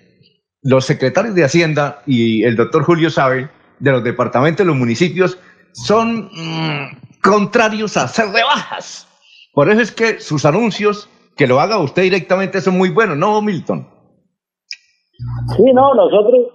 [0.62, 5.38] los secretarios de Hacienda y el doctor Julio sabe de los departamentos de los municipios
[5.74, 9.08] son mm, contrarios a hacer rebajas.
[9.54, 13.42] Por eso es que sus anuncios, que lo haga usted directamente, son muy buenos, ¿no,
[13.42, 13.88] Milton?
[15.56, 16.48] Sí, no, nosotros,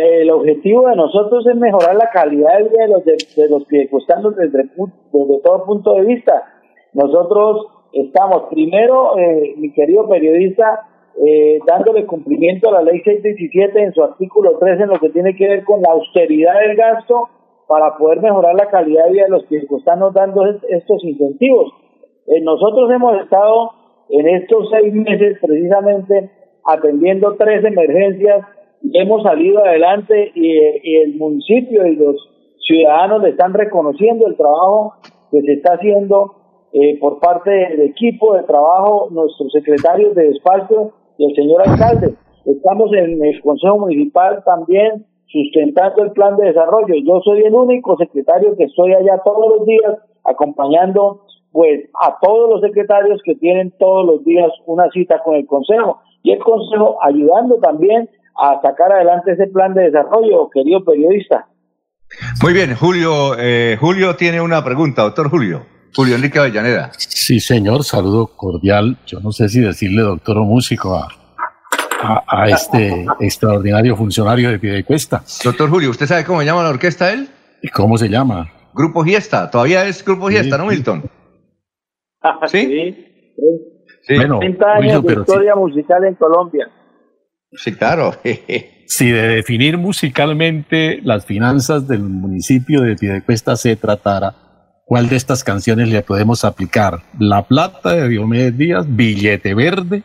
[0.00, 3.64] el objetivo de nosotros es mejorar la calidad de vida de los, de, de los
[3.66, 4.64] piedecuestanos desde,
[5.12, 6.42] desde todo punto de vista.
[6.94, 10.86] Nosotros estamos, primero, eh, mi querido periodista,
[11.24, 15.34] eh, dándole cumplimiento a la ley 617 en su artículo 3 en lo que tiene
[15.36, 17.28] que ver con la austeridad del gasto
[17.66, 21.72] para poder mejorar la calidad de vida de los piedecuestanos dando est- estos incentivos.
[22.26, 23.70] Eh, nosotros hemos estado
[24.10, 26.30] en estos seis meses precisamente
[26.64, 28.46] atendiendo tres emergencias
[28.92, 32.16] hemos salido adelante y, el municipio y los
[32.66, 34.94] ciudadanos le están reconociendo el trabajo
[35.30, 36.34] que se está haciendo
[36.72, 42.14] eh, por parte del equipo de trabajo, nuestros secretarios de despacho y el señor alcalde.
[42.44, 46.94] Estamos en el Consejo Municipal también sustentando el plan de desarrollo.
[47.04, 51.22] Yo soy el único secretario que estoy allá todos los días acompañando
[51.52, 56.00] pues a todos los secretarios que tienen todos los días una cita con el Consejo
[56.22, 58.08] y el Consejo ayudando también
[58.38, 61.46] a sacar adelante ese plan de desarrollo, querido periodista.
[62.42, 65.66] Muy bien, Julio, eh, Julio tiene una pregunta, doctor Julio.
[65.94, 66.90] Julio Enrique Avellaneda.
[66.96, 68.96] Sí, señor, saludo cordial.
[69.06, 71.08] Yo no sé si decirle doctor o músico a,
[72.02, 75.22] a, a este extraordinario funcionario de Piedecuesta.
[75.42, 77.28] Doctor Julio, ¿usted sabe cómo se llama la orquesta él?
[77.62, 78.48] ¿Y cómo se llama?
[78.72, 81.02] Grupo Giesta, todavía es Grupo Giesta, ¿no, Milton?
[82.46, 83.34] ¿Sí?
[84.02, 84.14] Sí.
[84.16, 85.20] Bueno, 30 años de sí.
[85.20, 86.70] historia musical en Colombia.
[87.52, 88.12] Sí, claro.
[88.90, 94.32] Si de definir musicalmente las finanzas del municipio de Piedecuesta se tratara,
[94.86, 97.00] ¿cuál de estas canciones le podemos aplicar?
[97.18, 100.04] La Plata de Diomedes Díaz, Billete Verde,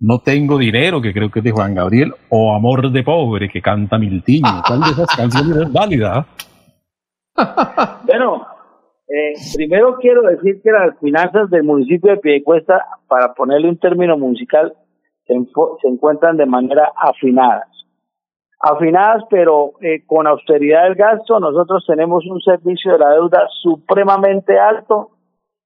[0.00, 3.62] No Tengo Dinero, que creo que es de Juan Gabriel, o Amor de Pobre, que
[3.62, 4.60] canta Miltiño.
[4.66, 6.26] ¿Cuál de esas canciones es válida?
[8.06, 8.44] Bueno,
[9.06, 14.18] eh, primero quiero decir que las finanzas del municipio de Piedecuesta, para ponerle un término
[14.18, 14.74] musical,
[15.26, 15.34] se,
[15.82, 17.68] se encuentran de manera afinadas.
[18.58, 24.58] Afinadas, pero eh, con austeridad del gasto, nosotros tenemos un servicio de la deuda supremamente
[24.58, 25.10] alto.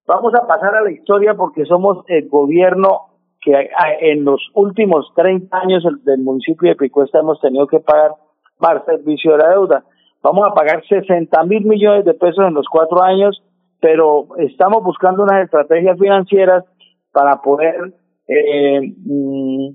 [0.07, 3.07] Vamos a pasar a la historia porque somos el gobierno
[3.41, 3.71] que
[4.01, 8.11] en los últimos 30 años el- del municipio de Piedecuesta hemos tenido que pagar
[8.59, 9.85] más servicio de la deuda.
[10.23, 13.41] Vamos a pagar 60 mil millones de pesos en los cuatro años,
[13.81, 16.65] pero estamos buscando unas estrategias financieras
[17.13, 17.95] para poder
[18.31, 19.69] eh, mm,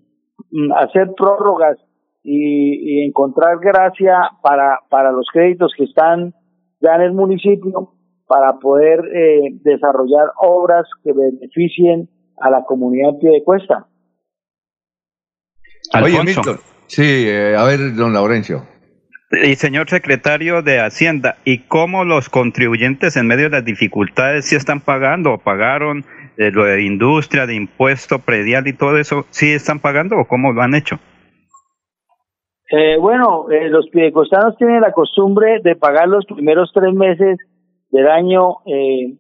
[0.52, 1.78] mm, hacer prórrogas
[2.24, 6.34] y, y encontrar gracia para, para los créditos que están
[6.80, 7.92] ya en el municipio
[8.28, 12.10] para poder eh, desarrollar obras que beneficien
[12.40, 13.88] a la comunidad de Piedecuesta.
[15.94, 16.42] Oye, Alfonso.
[16.42, 16.60] Milton.
[16.88, 18.64] Sí, eh, a ver, don Laurencio.
[19.44, 24.56] Y señor secretario de Hacienda, ¿y cómo los contribuyentes en medio de las dificultades sí
[24.56, 26.06] están pagando o pagaron
[26.38, 29.26] eh, lo de industria, de impuesto predial y todo eso?
[29.30, 31.00] ¿Sí están pagando o cómo lo han hecho?
[32.72, 37.38] Eh, bueno, eh, los piedecostanos tienen la costumbre de pagar los primeros tres meses
[37.92, 39.14] del año eh,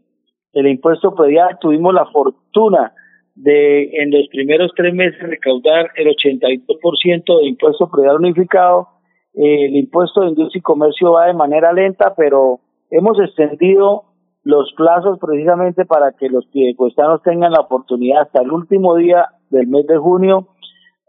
[0.54, 1.58] el impuesto predial.
[1.62, 2.94] Tuvimos la fortuna
[3.36, 8.88] de en los primeros tres meses recaudar el 82% de impuesto predial unificado.
[9.34, 14.06] Eh, el impuesto de industria y comercio va de manera lenta, pero hemos extendido
[14.46, 19.68] los plazos precisamente para que los piedecuestanos tengan la oportunidad hasta el último día del
[19.68, 20.50] mes de junio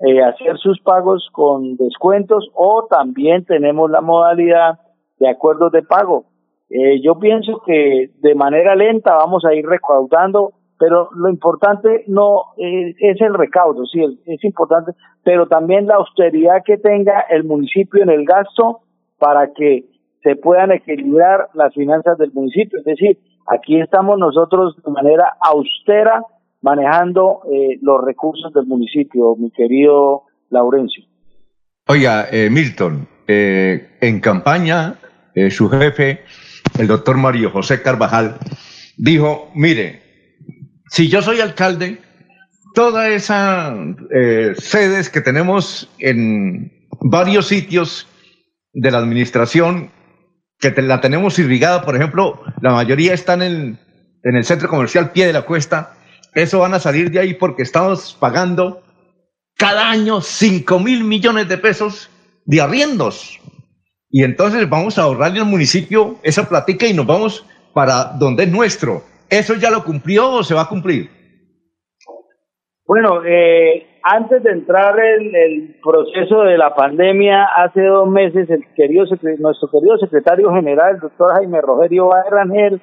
[0.00, 4.78] eh, hacer sus pagos con descuentos o también tenemos la modalidad
[5.18, 6.24] de acuerdos de pago.
[6.70, 12.42] Eh, yo pienso que de manera lenta vamos a ir recaudando, pero lo importante no
[12.56, 14.92] eh, es el recaudo, sí, es importante,
[15.24, 18.80] pero también la austeridad que tenga el municipio en el gasto
[19.18, 19.84] para que
[20.26, 22.80] se puedan equilibrar las finanzas del municipio.
[22.80, 23.16] Es decir,
[23.46, 26.20] aquí estamos nosotros de manera austera
[26.62, 31.04] manejando eh, los recursos del municipio, mi querido Laurencio.
[31.86, 34.96] Oiga, eh, Milton, eh, en campaña
[35.32, 36.22] eh, su jefe,
[36.76, 38.34] el doctor Mario José Carvajal,
[38.96, 40.02] dijo, mire,
[40.88, 41.98] si yo soy alcalde,
[42.74, 43.78] todas esas
[44.12, 48.08] eh, sedes que tenemos en varios sitios
[48.72, 49.92] de la administración,
[50.58, 53.78] que la tenemos irrigada, por ejemplo, la mayoría están en,
[54.22, 55.94] en el centro comercial Pie de la Cuesta,
[56.34, 58.82] eso van a salir de ahí porque estamos pagando
[59.56, 62.10] cada año 5 mil millones de pesos
[62.44, 63.40] de arriendos.
[64.10, 68.50] Y entonces vamos a ahorrarle al municipio esa platica y nos vamos para donde es
[68.50, 69.04] nuestro.
[69.28, 71.10] ¿Eso ya lo cumplió o se va a cumplir?
[72.86, 78.62] Bueno, eh, antes de entrar en el proceso de la pandemia, hace dos meses, el
[78.76, 79.04] querido
[79.38, 82.80] nuestro querido secretario general, el doctor Jaime Rogerio Rangel,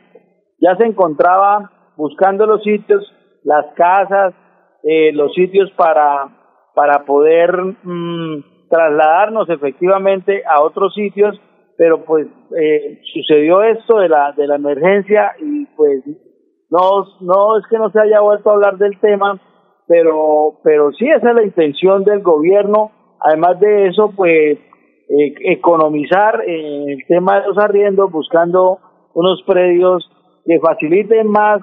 [0.59, 3.01] ya se encontraba buscando los sitios,
[3.45, 4.33] las casas,
[4.83, 6.27] eh, los sitios para,
[6.75, 11.39] para poder mm, trasladarnos efectivamente a otros sitios,
[11.77, 12.27] pero pues
[12.59, 16.03] eh, sucedió esto de la, de la emergencia y pues
[16.69, 19.39] no, no es que no se haya vuelto a hablar del tema,
[19.93, 22.89] pero, pero sí esa es la intención del gobierno.
[23.19, 28.79] Además de eso, pues eh, economizar en el tema de los arriendos, buscando
[29.13, 30.09] unos predios
[30.45, 31.61] que faciliten más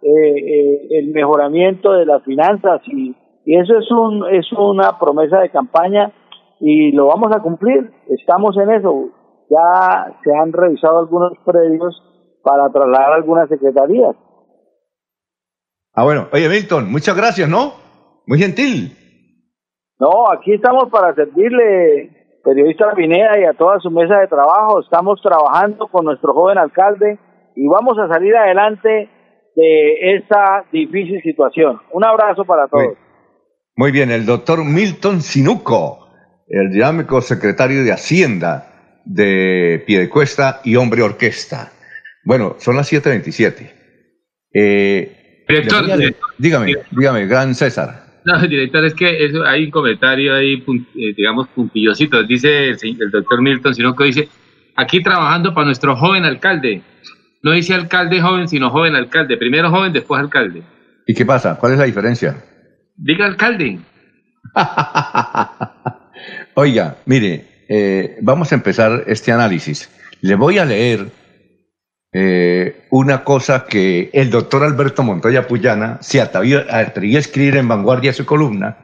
[0.00, 5.40] eh, eh, el mejoramiento de las finanzas y, y eso es un es una promesa
[5.40, 6.12] de campaña
[6.60, 7.90] y lo vamos a cumplir.
[8.08, 9.08] Estamos en eso.
[9.50, 12.00] Ya se han revisado algunos predios
[12.44, 14.14] para trasladar algunas secretarías.
[15.94, 16.28] Ah, bueno.
[16.32, 17.74] Oye, Milton, muchas gracias, ¿no?
[18.26, 18.96] Muy gentil.
[19.98, 22.10] No, aquí estamos para servirle,
[22.42, 24.80] periodista Pineda, y a toda su mesa de trabajo.
[24.80, 27.18] Estamos trabajando con nuestro joven alcalde
[27.54, 29.10] y vamos a salir adelante
[29.54, 31.80] de esta difícil situación.
[31.92, 32.96] Un abrazo para todos.
[33.76, 36.08] Muy bien, el doctor Milton Sinuco,
[36.48, 41.70] el dinámico secretario de Hacienda de Piedecuesta y Hombre Orquesta.
[42.24, 43.70] Bueno, son las 7.27.
[44.54, 45.21] Eh,
[45.52, 45.84] Director,
[46.38, 48.06] dígame, dígame, gran César.
[48.24, 52.22] No, director, es que hay un comentario ahí, eh, digamos, puntillosito.
[52.22, 54.28] Dice el, doctor Milton, sino que dice,
[54.76, 56.82] aquí trabajando para nuestro joven alcalde.
[57.42, 59.36] No dice alcalde joven, sino joven alcalde.
[59.36, 60.62] Primero joven, después alcalde.
[61.06, 61.58] ¿Y qué pasa?
[61.58, 62.36] ¿Cuál es la diferencia?
[62.96, 63.80] Diga alcalde.
[66.54, 69.90] Oiga, mire, eh, vamos a empezar este análisis.
[70.20, 71.08] Le voy a leer
[72.14, 78.12] eh, una cosa que el doctor Alberto Montoya Puyana se atrevió, a escribir en Vanguardia
[78.12, 78.76] su columna,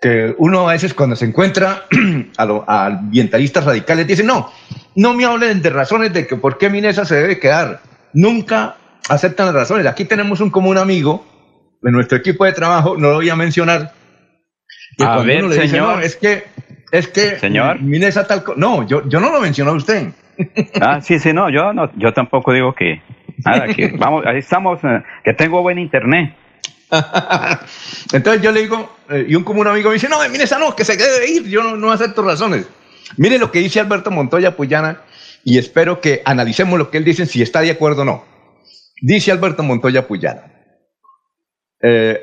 [0.00, 1.84] que uno a veces cuando se encuentra
[2.36, 4.52] a, ambientalistas radicales dice, no,
[4.96, 7.80] no me hablen de razones de que por qué Minesa se debe quedar.
[8.12, 8.76] Nunca
[9.08, 9.86] aceptan las razones.
[9.86, 11.24] Aquí tenemos un común amigo
[11.80, 13.92] de nuestro equipo de trabajo, no lo voy a mencionar.
[14.98, 16.02] a ver, señor.
[16.02, 16.44] es que,
[16.90, 17.80] es que señor.
[17.80, 18.42] Minesa tal...
[18.56, 20.08] No, yo, yo no lo menciono a usted.
[20.80, 23.02] Ah, sí, sí, no, yo no, yo tampoco digo que
[23.44, 26.34] nada, que vamos, ahí estamos, eh, que tengo buen internet.
[28.12, 30.74] Entonces yo le digo, eh, y un común amigo me dice, no, mire esa no,
[30.76, 32.66] que se debe ir, yo no, no acepto razones.
[33.16, 35.02] Mire lo que dice Alberto Montoya Puyana
[35.44, 38.24] y espero que analicemos lo que él dice, si está de acuerdo o no.
[39.00, 40.52] Dice Alberto Montoya Puyana,
[41.82, 42.20] eh,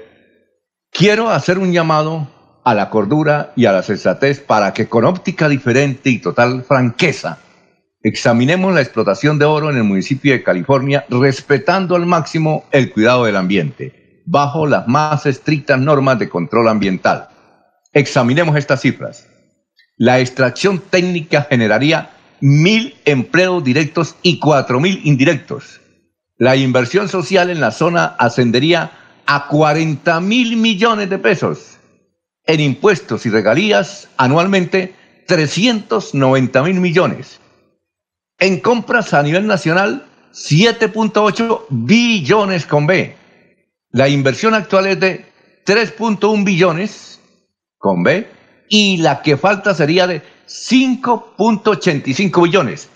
[0.91, 2.27] quiero hacer un llamado
[2.65, 7.42] a la cordura y a la sensatez para que con óptica diferente y total franqueza
[8.03, 13.23] examinemos la explotación de oro en el municipio de California respetando al máximo el cuidado
[13.23, 17.29] del ambiente, bajo las más estrictas normas de control ambiental.
[17.93, 19.27] Examinemos estas cifras.
[19.97, 22.09] La extracción técnica generaría
[22.41, 25.79] mil empleos directos y cuatro mil indirectos.
[26.37, 28.91] La inversión social en la zona ascendería
[29.25, 31.77] a 40 mil millones de pesos.
[32.45, 34.93] En impuestos y regalías, anualmente
[35.25, 37.39] 390 mil millones
[38.43, 40.03] en compras a nivel nacional,
[40.33, 43.15] 7.8 billones con B.
[43.91, 45.25] La inversión actual es de
[45.65, 47.21] 3.1 billones
[47.77, 48.27] con B
[48.67, 52.89] y la que falta sería de 5.85 billones.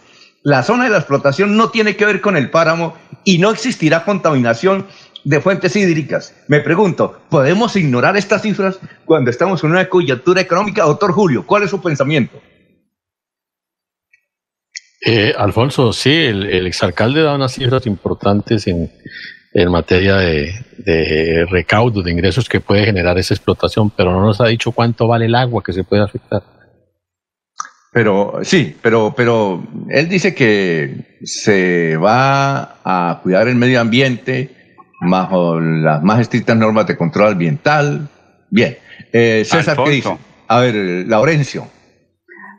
[0.43, 4.03] La zona de la explotación no tiene que ver con el páramo y no existirá
[4.03, 4.85] contaminación
[5.23, 6.35] de fuentes hídricas.
[6.49, 10.83] Me pregunto, ¿podemos ignorar estas cifras cuando estamos en una coyuntura económica?
[10.83, 12.37] Doctor Julio, ¿cuál es su pensamiento?
[15.01, 18.91] Eh, Alfonso, sí, el, exalcalde da unas cifras importantes en,
[19.69, 24.71] materia de, recaudo, de ingresos que puede generar esa explotación, pero no nos ha dicho
[24.71, 26.43] cuánto vale el agua que se puede afectar.
[27.91, 35.59] Pero sí, pero, pero él dice que se va a cuidar el medio ambiente bajo
[35.59, 38.07] las más estrictas normas de control ambiental.
[38.49, 38.77] Bien,
[39.11, 40.17] eh, César, ¿qué dice?
[40.47, 40.75] A ver,
[41.07, 41.67] Laurencio.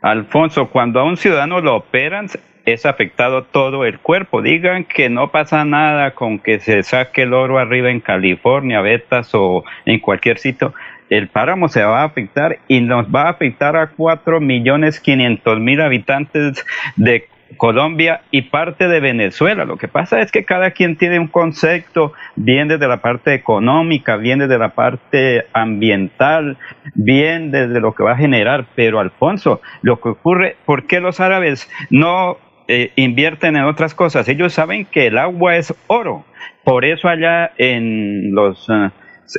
[0.01, 2.27] Alfonso, cuando a un ciudadano lo operan,
[2.65, 4.41] es afectado todo el cuerpo.
[4.41, 9.31] Digan que no pasa nada con que se saque el oro arriba en California, Betas
[9.33, 10.73] o en cualquier sitio.
[11.09, 15.59] El páramo se va a afectar y nos va a afectar a 4 millones 500
[15.59, 16.63] mil habitantes
[16.95, 17.27] de
[17.57, 19.65] Colombia y parte de Venezuela.
[19.65, 24.17] Lo que pasa es que cada quien tiene un concepto, bien desde la parte económica,
[24.17, 26.57] bien desde la parte ambiental,
[26.95, 28.65] bien desde lo que va a generar.
[28.75, 34.27] Pero Alfonso, lo que ocurre, ¿por qué los árabes no eh, invierten en otras cosas?
[34.27, 36.25] Ellos saben que el agua es oro.
[36.63, 38.89] Por eso allá en los eh,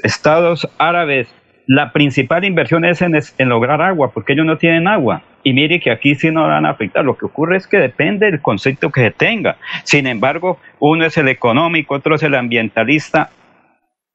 [0.02, 1.28] estados árabes
[1.72, 5.22] la principal inversión es en, en, lograr agua, porque ellos no tienen agua.
[5.42, 7.04] Y mire que aquí sí no van a afectar.
[7.04, 9.56] Lo que ocurre es que depende del concepto que se tenga.
[9.84, 13.30] Sin embargo, uno es el económico, otro es el ambientalista.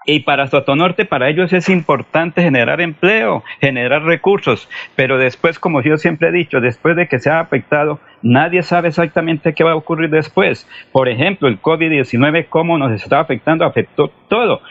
[0.07, 4.69] Y para Sotonorte, para ellos es importante generar empleo, generar recursos.
[4.95, 8.89] Pero después, como yo siempre he dicho, después de que se ha afectado, nadie sabe
[8.89, 10.69] exactamente qué va a ocurrir después.
[10.91, 14.61] Por ejemplo, el COVID-19, cómo nos está afectando, afectó todo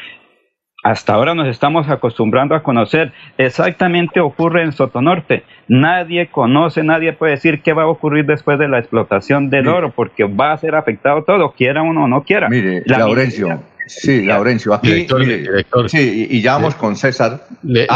[0.85, 3.13] hasta ahora nos estamos acostumbrando a conocer.
[3.39, 5.43] Exactamente ocurre en Sotonorte.
[5.67, 9.93] Nadie conoce, nadie puede decir qué va a ocurrir después de la explotación del oro,
[9.93, 12.51] porque va a ser afectado todo, quiera uno o no quiera.
[12.51, 13.63] Mire, Laurencio.
[13.87, 15.07] Sí, Laurencio, aquí,
[15.89, 17.47] sí, y, ya vamos con César.
[17.63, 17.87] Le,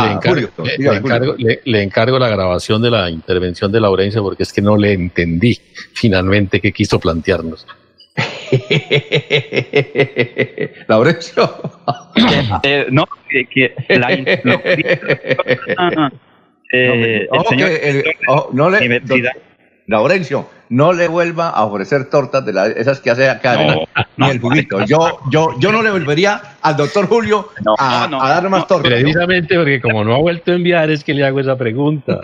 [1.82, 5.58] encargo, la grabación de la intervención de Laurencio porque es que no le entendí
[5.94, 7.66] finalmente qué quiso plantearnos.
[10.88, 11.50] Laurencio.
[12.62, 13.06] Eh, no,
[13.50, 14.08] que, la,
[18.52, 19.00] no, le,
[19.88, 23.56] Laurencio, no le vuelva a ofrecer tortas de esas que hace acá,
[24.18, 24.84] ni el juguito.
[24.84, 27.48] Yo, yo, yo no le volvería al doctor Julio
[27.78, 28.92] a, a, dar más tortas.
[28.92, 32.20] Precisamente porque como no ha vuelto a enviar es que le hago esa pregunta.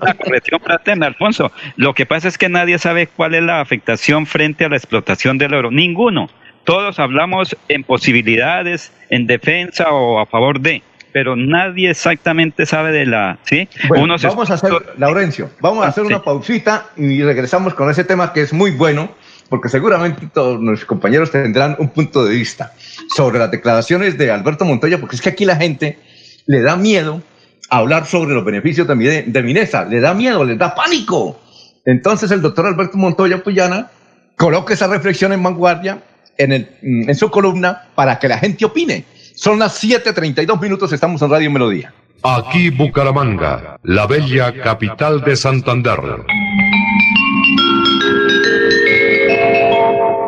[0.00, 1.50] la corrección fraterna, Alfonso.
[1.74, 5.36] Lo que pasa es que nadie sabe cuál es la afectación frente a la explotación
[5.36, 5.72] del oro.
[5.72, 6.30] Ninguno.
[6.62, 10.82] Todos hablamos en posibilidades, en defensa o a favor de
[11.14, 13.68] pero nadie exactamente sabe de la, ¿sí?
[13.86, 18.32] Bueno, vamos a hacer, Laurencio, vamos a hacer una pausita y regresamos con ese tema
[18.32, 19.12] que es muy bueno,
[19.48, 22.72] porque seguramente todos nuestros compañeros tendrán un punto de vista
[23.14, 26.00] sobre las declaraciones de Alberto Montoya, porque es que aquí la gente
[26.46, 27.22] le da miedo
[27.70, 31.40] hablar sobre los beneficios de, de Minesa, le da miedo, le da pánico.
[31.84, 33.88] Entonces el doctor Alberto Montoya Puyana
[34.36, 36.02] coloca esa reflexión en vanguardia
[36.38, 39.04] en, el, en su columna para que la gente opine.
[39.34, 41.92] Son las 7:32 minutos, estamos en Radio Melodía.
[42.22, 45.98] Aquí Bucaramanga, la bella capital de Santander.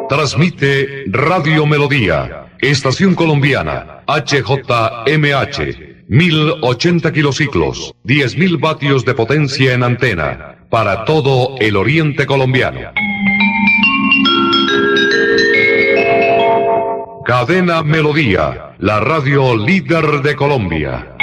[0.08, 11.04] Transmite Radio Melodía, Estación Colombiana, HJMH, 1080 kilociclos, 10.000 vatios de potencia en antena, para
[11.04, 12.90] todo el oriente colombiano.
[17.26, 21.16] Cadena Melodía, la radio líder de Colombia.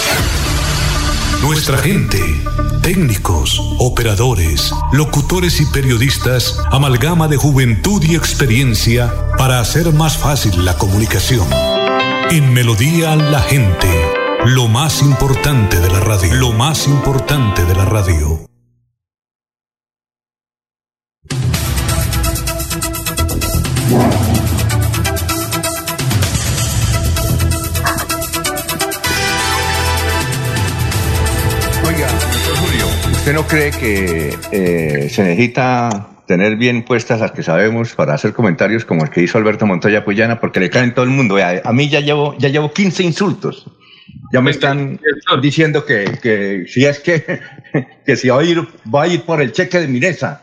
[1.45, 2.19] Nuestra gente,
[2.81, 10.79] técnicos, operadores, locutores y periodistas, amalgama de juventud y experiencia para hacer más fácil la
[10.79, 11.47] comunicación.
[12.31, 13.91] En Melodía la gente,
[14.47, 18.54] lo más importante de la radio, lo más importante de la radio.
[33.25, 38.35] ¿Usted no cree que eh, se necesita tener bien puestas las que sabemos para hacer
[38.35, 40.39] comentarios como el que hizo Alberto Montoya Puyana?
[40.41, 41.37] Porque le caen todo el mundo.
[41.39, 43.67] A, a mí ya llevo, ya llevo 15 insultos.
[44.31, 45.01] Ya me están
[45.41, 47.41] diciendo que, que si es que,
[48.05, 48.61] que si va a, ir,
[48.95, 50.43] va a ir por el cheque de Miresa.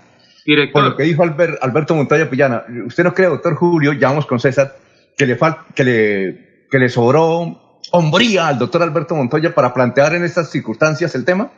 [0.72, 2.64] Por lo que dijo Albert- Alberto Montoya Puyana.
[2.88, 4.76] ¿Usted no cree, doctor Julio, ya vamos con César,
[5.16, 10.16] que le, fal- que le, que le sobró hombría al doctor Alberto Montoya para plantear
[10.16, 11.52] en estas circunstancias el tema?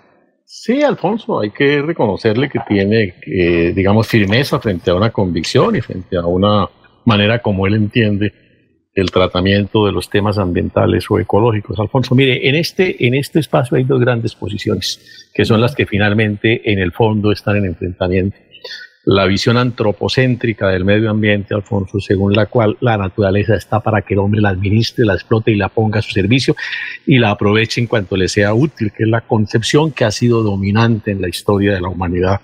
[0.46, 5.82] Sí, Alfonso, hay que reconocerle que tiene, eh, digamos, firmeza frente a una convicción y
[5.82, 6.68] frente a una
[7.06, 8.34] manera como él entiende
[8.94, 11.80] el tratamiento de los temas ambientales o ecológicos.
[11.80, 15.86] Alfonso, mire, en este, en este espacio hay dos grandes posiciones, que son las que
[15.86, 18.38] finalmente en el fondo están en enfrentamiento.
[19.06, 24.14] La visión antropocéntrica del medio ambiente, Alfonso, según la cual la naturaleza está para que
[24.14, 26.56] el hombre la administre, la explote y la ponga a su servicio
[27.06, 30.42] y la aproveche en cuanto le sea útil, que es la concepción que ha sido
[30.42, 32.40] dominante en la historia de la humanidad.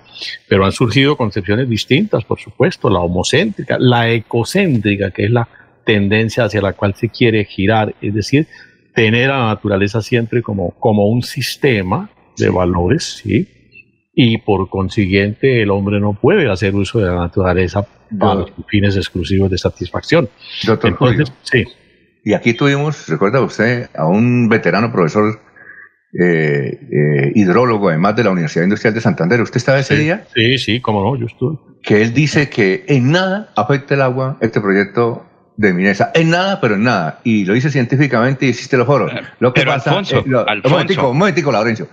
[0.49, 5.48] Pero han surgido concepciones distintas, por supuesto, la homocéntrica, la ecocéntrica, que es la
[5.86, 8.48] tendencia hacia la cual se quiere girar, es decir,
[8.94, 13.48] tener a la naturaleza siempre como, como un sistema de valores, ¿sí?
[14.21, 17.85] Y por consiguiente el hombre no puede hacer uso de la naturaleza
[18.19, 20.27] para fines exclusivos de satisfacción.
[20.65, 21.23] Doctor Julio.
[21.43, 21.63] sí.
[22.25, 25.39] Y aquí tuvimos, recuerda usted, a un veterano profesor
[26.21, 29.39] eh, eh, hidrólogo, además de la Universidad Industrial de Santander.
[29.41, 30.25] ¿Usted estaba ese Sí, día?
[30.35, 31.57] Sí, sí, cómo no, yo estuve.
[31.81, 35.25] Que él dice que en nada afecta el agua este proyecto
[35.55, 36.11] de Minesa.
[36.13, 37.21] En nada, pero en nada.
[37.23, 39.11] Y lo dice científicamente y existe los foros.
[39.39, 40.67] Lo que Pero, pasa, Alfonso, eh, lo- Alfonso.
[40.67, 41.87] Un momentico, un momentico, Laurencio.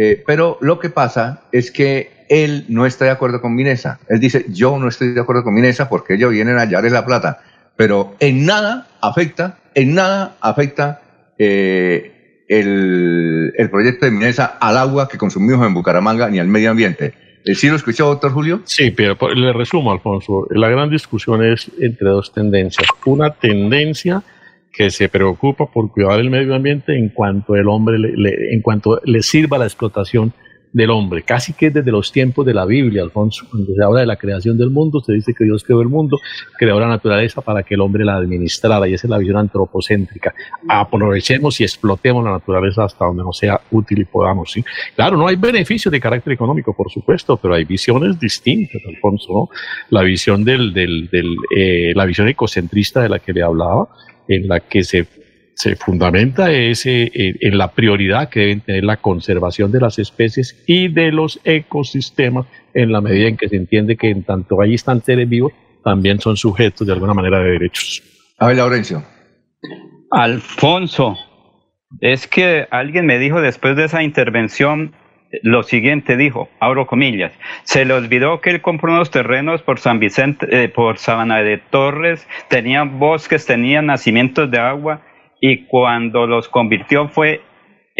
[0.00, 3.98] Eh, pero lo que pasa es que él no está de acuerdo con Minesa.
[4.08, 7.04] Él dice, yo no estoy de acuerdo con Minesa porque ellos vienen a hallarle la
[7.04, 7.40] plata.
[7.76, 11.00] Pero en nada afecta, en nada afecta
[11.36, 16.70] eh, el, el proyecto de Minesa al agua que consumimos en Bucaramanga ni al medio
[16.70, 17.14] ambiente.
[17.44, 18.62] ¿Eh, ¿Sí lo escuchó, doctor Julio?
[18.66, 20.46] Sí, pero le resumo, Alfonso.
[20.50, 22.86] La gran discusión es entre dos tendencias.
[23.04, 24.22] Una tendencia
[24.72, 29.00] que se preocupa por cuidar el medio ambiente en cuanto el hombre le, en cuanto
[29.04, 30.32] le sirva la explotación
[30.72, 34.06] del hombre, casi que desde los tiempos de la Biblia, Alfonso, cuando se habla de
[34.06, 36.18] la creación del mundo, se dice que Dios creó el mundo,
[36.58, 40.34] creó la naturaleza para que el hombre la administrara, y esa es la visión antropocéntrica.
[40.68, 44.52] Aprovechemos y explotemos la naturaleza hasta donde nos sea útil y podamos.
[44.52, 44.64] ¿sí?
[44.94, 49.32] Claro, no hay beneficios de carácter económico, por supuesto, pero hay visiones distintas, Alfonso.
[49.32, 49.48] ¿no?
[49.90, 53.88] La visión del, del, del, eh, la visión ecocentrista de la que le hablaba,
[54.28, 55.06] en la que se
[55.58, 60.62] se fundamenta es eh, en la prioridad que deben tener la conservación de las especies
[60.68, 64.74] y de los ecosistemas en la medida en que se entiende que en tanto ahí
[64.74, 65.52] están seres vivos,
[65.82, 68.04] también son sujetos de alguna manera de derechos.
[68.38, 69.02] A ver, Laurencio.
[70.12, 71.16] Alfonso,
[72.00, 74.92] es que alguien me dijo después de esa intervención
[75.42, 77.32] lo siguiente, dijo, abro comillas,
[77.64, 81.58] se le olvidó que él compró unos terrenos por San Vicente, eh, por Sabana de
[81.58, 85.02] Torres, tenían bosques, tenían nacimientos de agua
[85.40, 87.42] y cuando los convirtió fue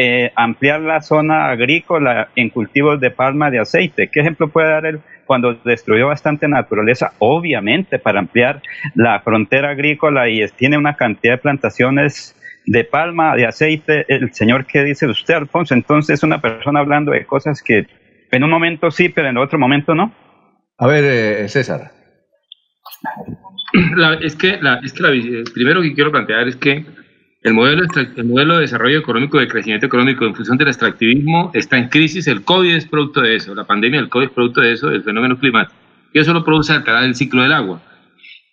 [0.01, 4.09] eh, ampliar la zona agrícola en cultivos de palma de aceite.
[4.09, 7.15] ¿Qué ejemplo puede dar él cuando destruyó bastante naturaleza?
[7.19, 8.63] Obviamente para ampliar
[8.95, 12.37] la frontera agrícola y tiene una cantidad de plantaciones
[12.71, 14.05] de palma de aceite.
[14.09, 15.75] El señor, ¿qué dice usted, Alfonso?
[15.75, 17.87] Entonces es una persona hablando de cosas que
[18.31, 20.13] en un momento sí, pero en otro momento no.
[20.79, 21.93] A ver, eh, César.
[23.97, 26.85] La- es que, la, es que la, vis- primero que quiero plantear es que
[27.43, 31.51] el modelo, extra- el modelo de desarrollo económico, de crecimiento económico en función del extractivismo
[31.55, 32.27] está en crisis.
[32.29, 35.03] El COVID es producto de eso, la pandemia del COVID es producto de eso, del
[35.03, 35.75] fenómeno climático.
[36.13, 37.81] Y eso lo produce alterar el ciclo del agua.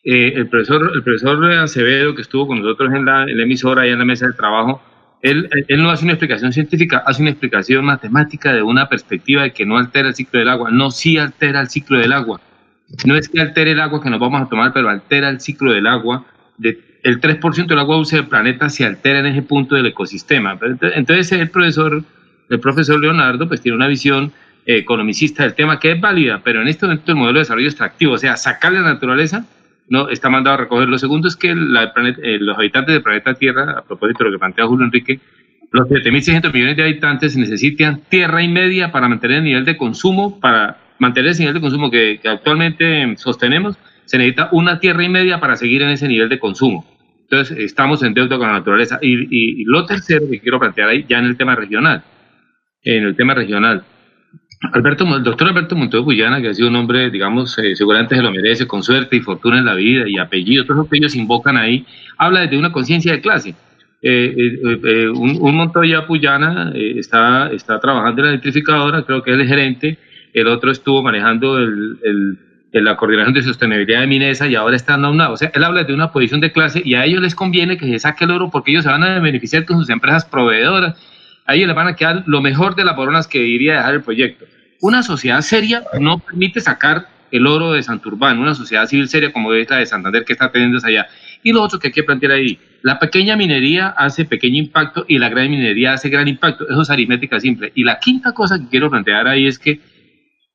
[0.07, 3.87] Eh, el, profesor, el profesor Acevedo, que estuvo con nosotros en la, en la emisora
[3.87, 4.81] y en la mesa de trabajo,
[5.23, 9.51] él, él no hace una explicación científica, hace una explicación matemática de una perspectiva de
[9.51, 10.69] que no altera el ciclo del agua.
[10.69, 12.39] No, sí altera el ciclo del agua.
[13.05, 15.73] No es que altere el agua que nos vamos a tomar, pero altera el ciclo
[15.73, 16.23] del agua.
[16.59, 20.59] De, el 3% del agua dulce del planeta se altera en ese punto del ecosistema.
[20.61, 22.03] Entonces el profesor,
[22.49, 24.31] el profesor Leonardo pues tiene una visión
[24.65, 27.67] eh, economicista del tema que es válida, pero en este momento el modelo de desarrollo
[27.67, 29.45] extractivo, o sea, sacarle la naturaleza,
[29.89, 30.89] no está mandado a recoger.
[30.89, 31.93] Lo segundo es que la-
[32.23, 35.19] eh, los habitantes del planeta Tierra, a propósito de lo que plantea Julio Enrique,
[35.71, 40.39] los 7.600 millones de habitantes necesitan tierra y media para mantener el nivel de consumo,
[40.39, 45.39] para mantener ese nivel de consumo que, actualmente sostenemos, se necesita una tierra y media
[45.39, 46.85] para seguir en ese nivel de consumo.
[47.23, 48.99] Entonces, estamos en deuda con la naturaleza.
[49.01, 52.03] Y- y lo tercero que quiero plantear ahí, ya en el tema regional,
[52.83, 53.83] en el tema regional,
[54.73, 58.21] Alberto, el doctor Alberto Montoya Guyana, que ha sido un hombre, digamos, eh, seguramente se
[58.21, 61.15] lo merece, con suerte y fortuna en la vida y apellido, todo lo que ellos
[61.15, 61.85] invocan ahí,
[62.17, 63.55] habla desde una conciencia de clase.
[64.03, 69.97] un, un, Montoya Puyana está, está trabajando en la electrificadora, creo que es el gerente,
[70.35, 72.37] el otro estuvo manejando el,
[72.73, 75.85] la coordinación de sostenibilidad de Minesa y ahora está en una, o sea, él habla
[75.85, 78.51] de una posición de clase y a ellos les conviene que se saque el oro
[78.51, 80.97] porque ellos se van a beneficiar con sus empresas proveedoras,
[81.45, 84.01] a ellos les van a quedar lo mejor de las boronas que iría dejar el
[84.01, 84.45] proyecto.
[84.81, 89.53] Una sociedad seria no permite sacar el oro de Santurbán, una sociedad civil seria como
[89.53, 91.07] es la de Santander que está teniendo allá.
[91.43, 95.17] Y lo otro que hay que plantear ahí, la pequeña minería hace pequeño impacto y
[95.17, 96.67] la gran minería hace gran impacto.
[96.69, 97.71] Eso es aritmética simple.
[97.75, 99.79] Y la quinta cosa que quiero plantear ahí es que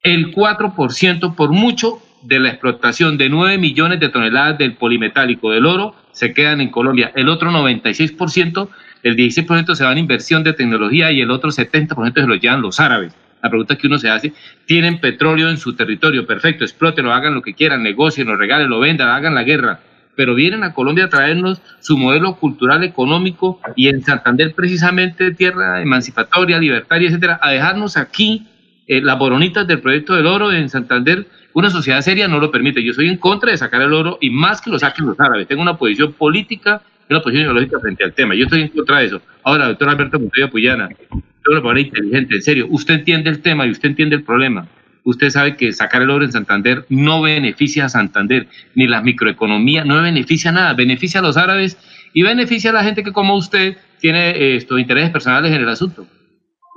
[0.02, 5.66] el 4% por mucho de la explotación de 9 millones de toneladas del polimetálico del
[5.66, 7.12] oro se quedan en Colombia.
[7.14, 8.68] El otro 96%,
[9.02, 12.62] el 16% se va en inversión de tecnología y el otro 70% se lo llevan
[12.62, 13.14] los árabes.
[13.42, 14.32] La pregunta que uno se hace,
[14.66, 18.80] tienen petróleo en su territorio, perfecto, explótenlo, hagan lo que quieran, negocien, lo regalen, lo
[18.80, 19.80] vendan, hagan la guerra,
[20.16, 25.80] pero vienen a Colombia a traernos su modelo cultural, económico y en Santander precisamente tierra
[25.80, 28.46] emancipatoria, libertaria, etcétera, a dejarnos aquí
[28.86, 32.82] eh, las boronitas del proyecto del oro en Santander una sociedad seria no lo permite.
[32.82, 35.48] Yo soy en contra de sacar el oro y más que lo saquen los árabes.
[35.48, 38.34] Tengo una posición política una posición ideológica frente al tema.
[38.34, 39.22] Yo estoy en contra de eso.
[39.42, 42.66] Ahora, doctor Alberto Montoya Puyana, yo lo parece inteligente, en serio.
[42.70, 44.68] Usted entiende el tema y usted entiende el problema.
[45.04, 49.84] Usted sabe que sacar el oro en Santander no beneficia a Santander, ni la microeconomía,
[49.84, 50.74] no beneficia a nada.
[50.74, 51.78] Beneficia a los árabes
[52.12, 55.68] y beneficia a la gente que, como usted, tiene eh, estos intereses personales en el
[55.68, 56.06] asunto.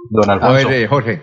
[0.09, 0.67] Don Alfonso.
[0.67, 1.21] A ver, eh, Jorge.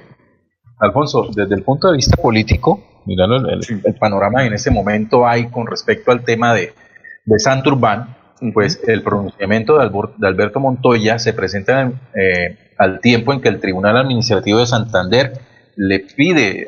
[0.78, 5.48] Alfonso, desde el punto de vista político, mirando el, panorama que en este momento hay
[5.48, 6.72] con respecto al tema de,
[7.24, 8.16] de Santurbán,
[8.52, 13.96] pues el pronunciamiento de, Alberto Montoya se presenta eh, al tiempo en que el Tribunal
[13.96, 15.32] Administrativo de Santander
[15.76, 16.66] le pide eh,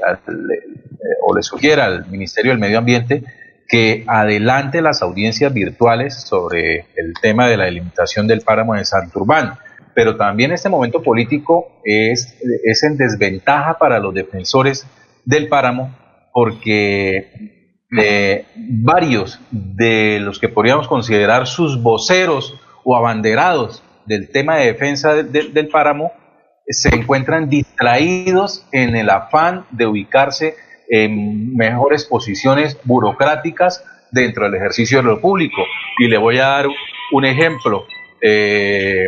[1.26, 3.22] o le sugiere al Ministerio del Medio Ambiente
[3.68, 9.54] que adelante las audiencias virtuales sobre el tema de la delimitación del páramo de Santurbán.
[9.94, 14.86] Pero también este momento político es, es en desventaja para los defensores
[15.24, 15.94] del páramo
[16.32, 17.61] porque
[17.98, 25.14] eh, varios de los que podríamos considerar sus voceros o abanderados del tema de defensa
[25.14, 26.12] del páramo
[26.66, 30.54] se encuentran distraídos en el afán de ubicarse
[30.88, 35.62] en mejores posiciones burocráticas dentro del ejercicio de lo público.
[35.98, 36.66] Y le voy a dar
[37.12, 37.84] un ejemplo.
[38.20, 39.06] Eh,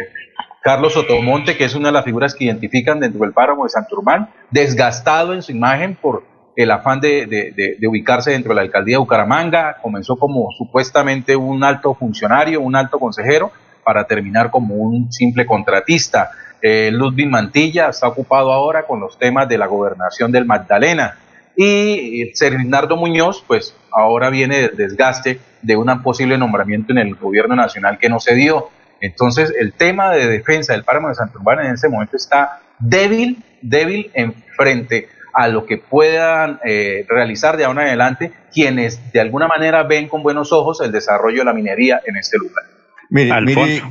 [0.63, 4.31] Carlos Sotomonte, que es una de las figuras que identifican dentro del páramo de Santurmán,
[4.51, 6.25] desgastado en su imagen por
[6.57, 11.95] el afán de, ubicarse dentro de la alcaldía de Bucaramanga, comenzó como supuestamente un alto
[11.95, 13.51] funcionario, un alto consejero,
[13.83, 16.31] para terminar como un simple contratista.
[16.63, 21.19] Eh, Ludwig Mantilla está ocupado ahora con los temas de la gobernación del Magdalena.
[21.57, 27.55] Y Bernardo Muñoz, pues ahora viene del desgaste de un posible nombramiento en el gobierno
[27.55, 28.71] nacional que no se dio.
[29.01, 34.11] Entonces, el tema de defensa del páramo de Santurbán en ese momento está débil, débil
[34.15, 39.49] en frente a lo que puedan eh, realizar de ahora en adelante quienes de alguna
[39.49, 42.65] manera ven con buenos ojos el desarrollo de la minería en este lugar.
[43.11, 43.83] Mire, mire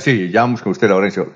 [0.00, 1.32] sí, ya vamos con usted, Laurencio.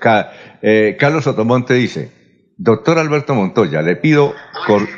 [0.61, 2.11] Eh, Carlos Sotomonte dice,
[2.57, 4.33] doctor Alberto Montoya, le pido,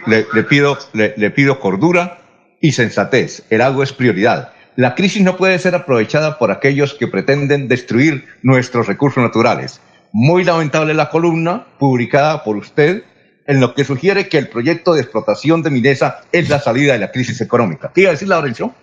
[0.05, 2.19] le, pido, le, pido cordura
[2.61, 3.45] y sensatez.
[3.49, 4.53] El agua es prioridad.
[4.75, 9.81] La crisis no puede ser aprovechada por aquellos que pretenden destruir nuestros recursos naturales.
[10.11, 13.03] Muy lamentable la columna publicada por usted
[13.49, 16.99] en lo que sugiere que el proyecto de explotación de Minesa es la salida de
[16.99, 17.91] la crisis económica.
[17.93, 18.75] ¿Qué iba a decir Laurencio?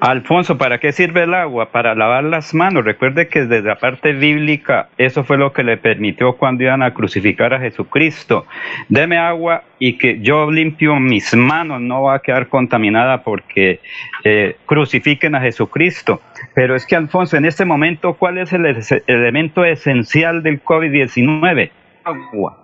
[0.00, 1.70] Alfonso, ¿para qué sirve el agua?
[1.70, 2.86] Para lavar las manos.
[2.86, 6.94] Recuerde que desde la parte bíblica eso fue lo que le permitió cuando iban a
[6.94, 8.46] crucificar a Jesucristo.
[8.88, 13.80] Deme agua y que yo limpio mis manos, no va a quedar contaminada porque
[14.24, 16.22] eh, crucifiquen a Jesucristo.
[16.54, 18.64] Pero es que, Alfonso, en este momento, ¿cuál es el
[19.06, 21.70] elemento esencial del COVID-19?
[22.04, 22.61] Agua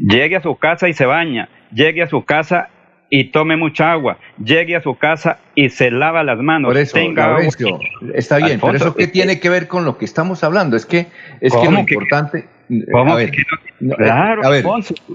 [0.00, 2.68] llegue a su casa y se baña, llegue a su casa
[3.10, 6.68] y tome mucha agua, llegue a su casa y se lava las manos.
[6.68, 7.38] Por eso, tenga
[8.14, 11.06] está bien, pero eso qué tiene que ver con lo que estamos hablando, es que
[11.40, 12.48] es que lo importante
[12.94, 13.32] a ver,
[13.96, 14.64] claro, a ver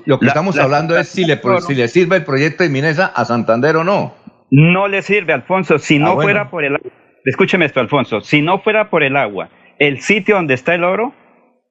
[0.06, 3.24] lo que estamos hablando es si le, si le sirve el proyecto de Minesa a
[3.24, 4.14] Santander o no.
[4.52, 6.78] No le sirve, Alfonso, si no ah, fuera por el
[7.24, 9.50] escúcheme esto, Alfonso, si no fuera por el agua,
[9.80, 11.14] el sitio donde está el oro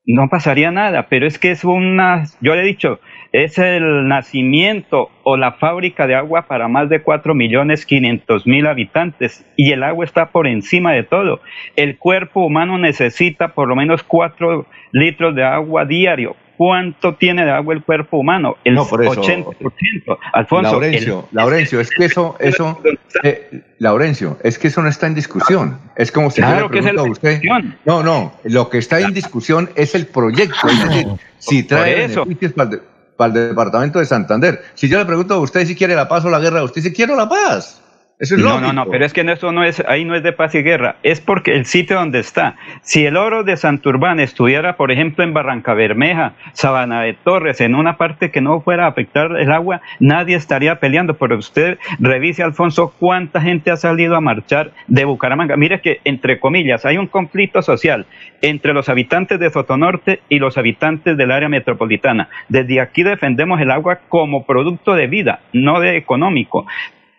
[0.06, 3.00] no pasaría nada, pero es que es una, yo le he dicho,
[3.32, 8.66] es el nacimiento o la fábrica de agua para más de 4 millones 500 mil
[8.66, 11.40] habitantes y el agua está por encima de todo.
[11.74, 17.50] El cuerpo humano necesita por lo menos 4 litros de agua diario cuánto tiene de
[17.50, 18.56] agua el cuerpo humano.
[18.64, 19.20] El No, por eso.
[19.20, 20.18] 80%.
[20.32, 20.72] Alfonso.
[20.72, 22.80] Laurencio, el- Laurencio, es que eso, eso,
[23.22, 25.78] eh, Laurencio, es que eso no está en discusión.
[25.96, 27.40] Es como si Claro yo le pregunto a usted.
[27.84, 30.68] No, no, lo que está en discusión es el proyecto.
[30.68, 31.06] Es decir,
[31.38, 32.24] si trae eso.
[32.24, 32.80] beneficios para el,
[33.16, 34.62] para el departamento de Santander.
[34.74, 36.94] Si yo le pregunto a usted si quiere la paz o la guerra, usted dice
[36.94, 37.80] quiero la paz.
[38.20, 38.66] Eso es no, lógico.
[38.68, 40.96] no, no, pero es que eso no es, ahí no es de paz y guerra,
[41.02, 42.54] es porque el sitio donde está.
[42.82, 47.74] Si el oro de Santurbán estuviera, por ejemplo, en Barranca Bermeja, Sabana de Torres, en
[47.74, 51.14] una parte que no fuera a afectar el agua, nadie estaría peleando.
[51.14, 55.56] Pero usted revise, Alfonso, cuánta gente ha salido a marchar de Bucaramanga.
[55.56, 58.06] Mire que, entre comillas, hay un conflicto social
[58.42, 62.28] entre los habitantes de Sotonorte y los habitantes del área metropolitana.
[62.48, 66.64] Desde aquí defendemos el agua como producto de vida, no de económico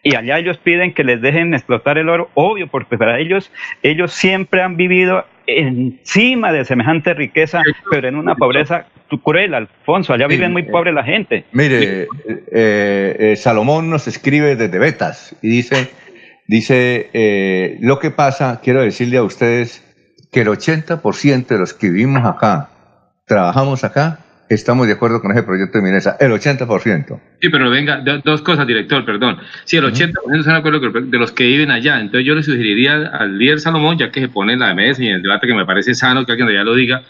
[0.05, 3.51] y allá ellos piden que les dejen explotar el oro, obvio, porque para ellos,
[3.81, 8.85] ellos siempre han vivido encima de semejante riqueza, pero en una pobreza
[9.23, 11.45] cruel, Alfonso, allá viven muy pobre la gente.
[11.53, 12.07] Mire, eh,
[12.51, 15.89] eh, Salomón nos escribe desde Betas y dice,
[16.47, 19.83] dice eh, lo que pasa, quiero decirle a ustedes
[20.31, 22.69] que el 80% de los que vivimos acá,
[23.25, 24.19] trabajamos acá,
[24.49, 27.19] estamos de acuerdo con ese proyecto de Minesa, el 80%.
[27.41, 29.37] Sí, pero venga, do- dos cosas, director, perdón.
[29.63, 33.07] Si el 80% están de acuerdo de los que viven allá, entonces yo le sugeriría
[33.07, 35.53] al líder Salomón, ya que se pone en la mesa y en el debate que
[35.53, 37.01] me parece sano que alguien de allá lo diga,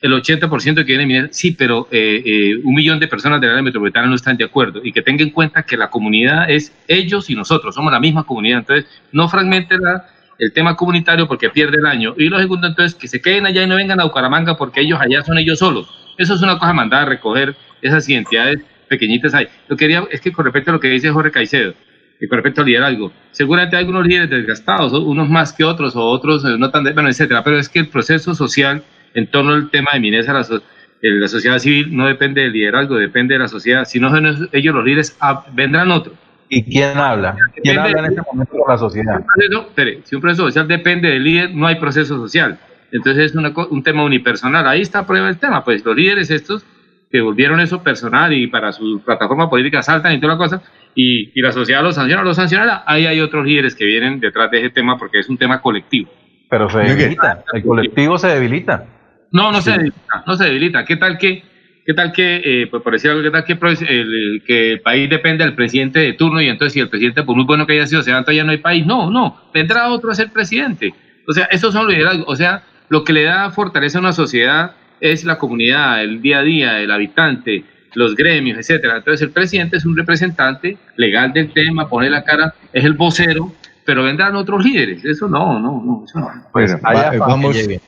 [0.00, 3.62] el 80% que viene, mire, sí, pero eh, eh, un millón de personas del área
[3.62, 7.30] metropolitana no están de acuerdo y que tenga en cuenta que la comunidad es ellos
[7.30, 10.06] y nosotros, somos la misma comunidad, entonces no fragmente la-
[10.38, 12.14] el tema comunitario porque pierde el año.
[12.18, 14.98] Y lo segundo, entonces, que se queden allá y no vengan a Bucaramanga porque ellos
[15.00, 16.01] allá son ellos solos.
[16.18, 19.46] Eso es una cosa mandada a recoger esas identidades pequeñitas ahí.
[19.68, 21.74] Lo que quería es que con respecto a lo que dice Jorge Caicedo,
[22.20, 26.02] y con respecto al liderazgo, seguramente hay algunos líderes desgastados, unos más que otros, o
[26.02, 28.82] otros eh, no tan, de- bueno, etcétera, pero es que el proceso social
[29.14, 30.58] en torno al tema de Minesa, la, so-
[31.02, 33.84] eh, la sociedad civil no depende del liderazgo, depende de la sociedad.
[33.86, 36.14] Si no son ellos los líderes, ah, vendrán otros.
[36.48, 37.34] ¿Y quién habla?
[37.60, 39.16] ¿Quién Depende- habla en este momento con la sociedad?
[39.18, 42.56] un proceso, espere, si un proceso social depende del líder, no hay proceso social.
[42.92, 44.66] Entonces es una co- un tema unipersonal.
[44.68, 45.64] Ahí está a prueba el tema.
[45.64, 46.64] Pues los líderes estos
[47.10, 50.62] que volvieron eso personal y para su plataforma política saltan y toda la cosa,
[50.94, 54.50] y, y la sociedad los sanciona, los sanciona, ahí hay otros líderes que vienen detrás
[54.50, 56.10] de ese tema porque es un tema colectivo.
[56.48, 58.84] Pero se debilita, el colectivo se debilita.
[59.30, 60.84] No, no se debilita, no se debilita.
[60.86, 61.42] ¿Qué tal que,
[61.86, 64.72] qué tal que, eh, pues, por decir algo, qué tal que, pues, el, el- que
[64.74, 67.66] el país depende del presidente de turno y entonces si el presidente, por muy bueno
[67.66, 68.86] que haya sido, se va, entonces ya no hay país?
[68.86, 70.92] No, no, vendrá otro a ser presidente.
[71.26, 72.24] O sea, esos son los liderazgos.
[72.28, 72.62] O sea,
[72.92, 76.78] lo que le da fortaleza a una sociedad es la comunidad, el día a día,
[76.78, 78.98] el habitante, los gremios, etcétera.
[78.98, 83.50] Entonces el presidente es un representante legal del tema, pone la cara, es el vocero,
[83.86, 85.02] pero vendrán otros líderes.
[85.06, 86.04] Eso no, no, no.
[86.06, 86.30] Eso no.
[86.52, 87.16] Bueno, va-
[87.56, 87.80] eh,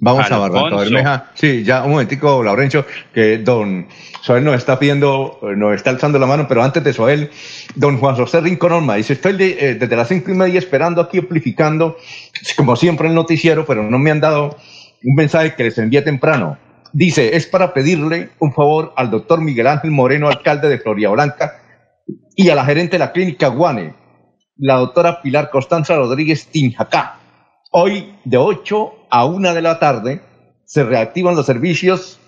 [0.00, 0.84] vamos, vamos a Barranca Alfonso.
[0.84, 1.30] Bermeja.
[1.34, 3.86] Sí, ya un momentico, Laurencio, que don
[4.22, 7.30] Soel nos está pidiendo, eh, nos está alzando la mano, pero antes de Soel,
[7.76, 11.00] don Juan José Rincón Olma dice, estoy de- eh, desde las cinco y media esperando
[11.00, 11.96] aquí amplificando,
[12.56, 14.56] como siempre el noticiero, pero no me han dado
[15.02, 16.58] un mensaje que les envié temprano.
[16.92, 21.54] Dice, es para pedirle un favor al doctor Miguel Ángel Moreno, alcalde de Floria Blanca,
[22.34, 23.94] y a la gerente de la clínica Guane,
[24.56, 27.18] la doctora Pilar Constanza Rodríguez Tinjacá.
[27.70, 30.20] Hoy, de 8 a 1 de la tarde,
[30.64, 32.20] se reactivan los servicios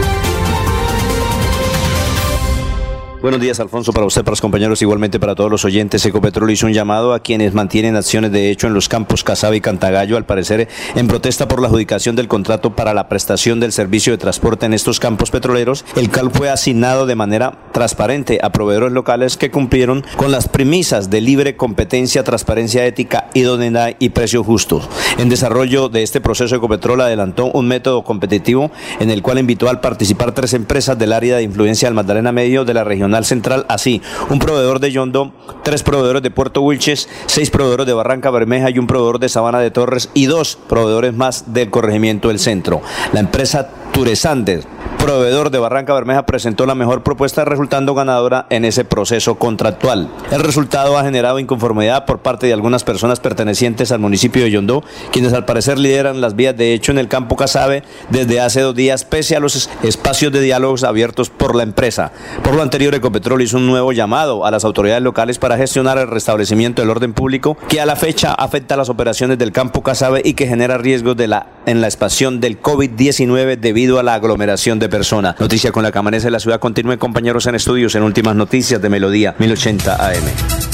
[3.21, 6.03] Buenos días, Alfonso, para usted, para los compañeros, igualmente para todos los oyentes.
[6.03, 9.61] Ecopetrol hizo un llamado a quienes mantienen acciones de hecho en los campos Casaba y
[9.61, 14.11] Cantagallo, al parecer en protesta por la adjudicación del contrato para la prestación del servicio
[14.11, 18.91] de transporte en estos campos petroleros, el cual fue asignado de manera transparente a proveedores
[18.91, 24.89] locales que cumplieron con las premisas de libre competencia, transparencia ética, idoneidad y precios justos.
[25.19, 29.79] En desarrollo de este proceso, Ecopetrol adelantó un método competitivo en el cual invitó al
[29.79, 32.83] participar tres empresas del área de influencia del Magdalena Medio de la
[33.25, 35.33] Central, así un proveedor de Yondo,
[35.63, 39.59] tres proveedores de Puerto Wilches, seis proveedores de Barranca Bermeja y un proveedor de Sabana
[39.59, 42.81] de Torres y dos proveedores más del corregimiento del centro.
[43.13, 44.65] La empresa Turesander
[45.01, 50.07] proveedor de Barranca Bermeja presentó la mejor propuesta resultando ganadora en ese proceso contractual.
[50.29, 54.83] El resultado ha generado inconformidad por parte de algunas personas pertenecientes al municipio de Yondó,
[55.11, 57.81] quienes al parecer lideran las vías de hecho en el campo Casabe
[58.11, 62.11] desde hace dos días pese a los espacios de diálogos abiertos por la empresa.
[62.43, 66.09] Por lo anterior, Ecopetrol hizo un nuevo llamado a las autoridades locales para gestionar el
[66.09, 70.35] restablecimiento del orden público que a la fecha afecta las operaciones del campo Casabe y
[70.35, 74.90] que genera riesgos de la, en la expansión del COVID-19 debido a la aglomeración de
[74.91, 75.39] personas.
[75.39, 76.59] Noticia con la que de la ciudad.
[76.59, 80.71] Continúen compañeros en estudios en últimas noticias de Melodía 1080 AM.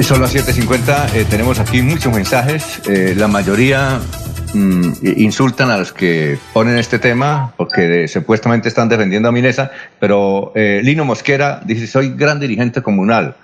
[0.00, 4.00] Son las 7.50, eh, tenemos aquí muchos mensajes, eh, la mayoría
[4.54, 10.52] mm, insultan a los que ponen este tema porque supuestamente están defendiendo a Minesa, pero
[10.54, 13.36] eh, Lino Mosquera dice, soy gran dirigente comunal.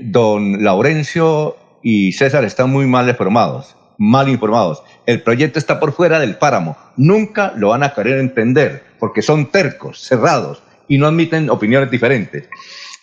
[0.00, 4.82] don Laurencio y César están muy mal informados, mal informados.
[5.06, 6.76] El proyecto está por fuera del páramo.
[6.96, 12.48] Nunca lo van a querer entender porque son tercos, cerrados y no admiten opiniones diferentes.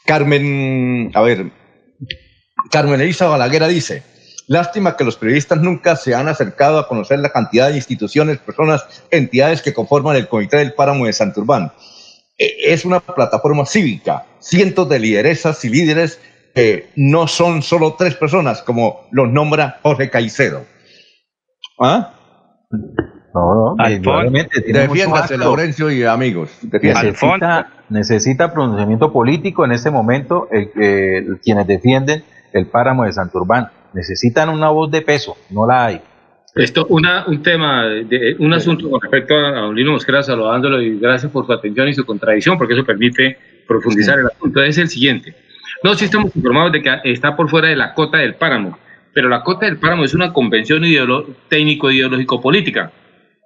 [0.05, 1.51] Carmen, a ver,
[2.71, 4.03] Carmen Elisa Balaguera dice,
[4.47, 8.85] lástima que los periodistas nunca se han acercado a conocer la cantidad de instituciones, personas,
[9.11, 11.71] entidades que conforman el Comité del Páramo de Santurbán.
[12.37, 16.19] E, es una plataforma cívica, cientos de lideresas y líderes
[16.55, 20.65] que no son solo tres personas, como los nombra Jorge Caicedo.
[21.81, 22.13] ¿Ah?
[23.33, 26.49] No, no, Defiéndase, Laurencio y amigos.
[26.71, 33.69] Necesita, necesita, pronunciamiento político en este momento el, quienes defienden el páramo de Santurbán.
[33.93, 36.01] Necesitan una voz de peso, no la hay.
[36.55, 40.99] Esto, una, un tema, de, un asunto con respecto a, Don Lino Mosquera, saludándolo y
[40.99, 44.61] gracias por su atención y su contradicción, porque eso permite profundizar el asunto.
[44.61, 45.33] Es el siguiente.
[45.83, 48.77] No, si estamos informados de que está por fuera de la cota del páramo,
[49.13, 50.83] pero la cota del páramo es una convención
[51.49, 52.91] técnico-ideológico-política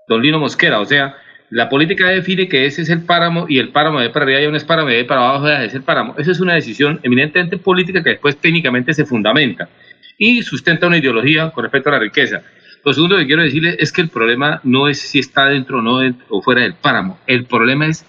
[0.08, 0.80] don Lino Mosquera.
[0.80, 1.16] O sea,
[1.50, 4.46] la política define que ese es el páramo y el páramo de para arriba y
[4.46, 6.16] un es páramo de para abajo es el páramo.
[6.18, 9.70] Esa es una decisión eminentemente política que después técnicamente se fundamenta
[10.18, 12.42] y sustenta una ideología con respecto a la riqueza.
[12.84, 15.82] Lo segundo que quiero decirle es que el problema no es si está dentro o
[15.82, 17.20] no o fuera del páramo.
[17.26, 18.06] El problema es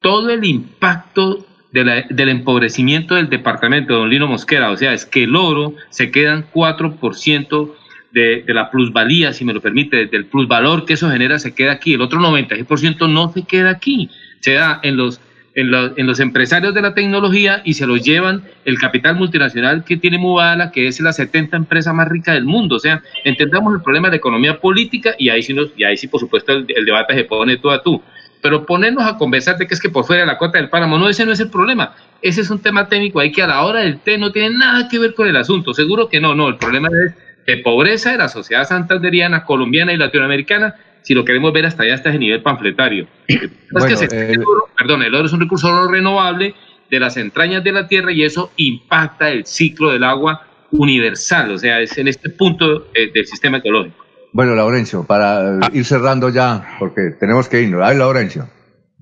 [0.00, 4.70] todo el impacto del empobrecimiento del departamento, don Lino Mosquera.
[4.70, 7.72] O sea, es que el oro se quedan 4%
[8.12, 11.94] de, la plusvalía, si me lo permite, del plusvalor que eso genera se queda aquí.
[11.94, 14.10] El otro 96% no se queda aquí.
[14.40, 15.20] Se da en los,
[15.54, 20.18] en, los, empresarios de la tecnología y se lo llevan el capital multinacional que tiene
[20.18, 22.76] Mubala, que es la 70 empresa más rica del mundo.
[22.76, 25.96] O sea, entendamos el problema de la economía política y ahí sí, nos, y ahí
[25.96, 28.02] sí por supuesto, el, debate se pone tú a tú.
[28.42, 30.98] Pero ponernos a conversar de que es que por fuera de la cuota del páramo,
[30.98, 31.94] no, ese no es el problema.
[32.20, 34.88] Ese es un tema técnico ahí que a la hora del té no tiene nada
[34.88, 35.72] que ver con el asunto.
[35.72, 36.48] Seguro que no, no.
[36.48, 37.14] El problema es
[37.46, 41.94] de pobreza de la sociedad santanderiana, colombiana y latinoamericana, si lo queremos ver hasta allá,
[41.94, 43.06] hasta ese nivel panfletario.
[44.12, 44.38] Eh,
[44.76, 46.54] perdón, el oro es un recurso renovable
[46.90, 51.58] de las entrañas de la tierra y eso impacta el ciclo del agua universal, o
[51.58, 54.01] sea, es en este punto eh, del sistema ecológico.
[54.32, 55.70] Bueno, Laurencio, para ah.
[55.72, 57.82] ir cerrando ya, porque tenemos que irnos.
[57.84, 58.48] Ay, Laurencio.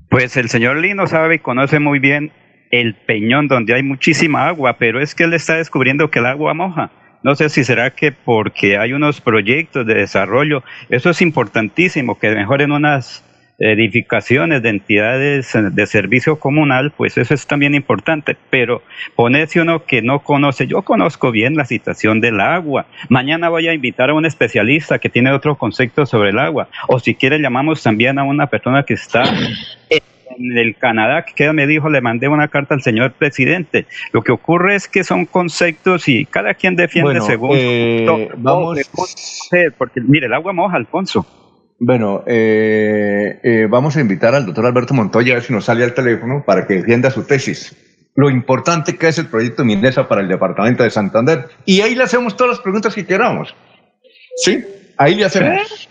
[0.09, 2.33] Pues el señor Lino sabe y conoce muy bien
[2.73, 6.53] el peñón donde hay muchísima agua, pero es que él está descubriendo que el agua
[6.55, 6.91] moja.
[7.23, 12.35] No sé si será que porque hay unos proyectos de desarrollo, eso es importantísimo, que
[12.35, 13.25] mejoren unas
[13.61, 18.83] edificaciones de entidades de servicio comunal, pues eso es también importante, pero
[19.15, 23.75] ponerse uno que no conoce, yo conozco bien la situación del agua, mañana voy a
[23.75, 27.83] invitar a un especialista que tiene otro concepto sobre el agua, o si quiere llamamos
[27.83, 29.25] también a una persona que está
[29.91, 33.87] en el Canadá, que me dijo, le mandé una carta al señor presidente.
[34.13, 38.79] Lo que ocurre es que son conceptos y cada quien defiende según eh, vamos
[39.77, 41.27] porque mire, el agua moja, Alfonso.
[41.83, 45.83] Bueno, eh, eh, vamos a invitar al doctor Alberto Montoya a ver si nos sale
[45.83, 47.75] al teléfono para que defienda su tesis.
[48.15, 51.49] Lo importante que es el proyecto Minesa para el departamento de Santander.
[51.65, 53.55] Y ahí le hacemos todas las preguntas que queramos.
[54.37, 54.63] Sí,
[54.99, 55.89] ahí le hacemos.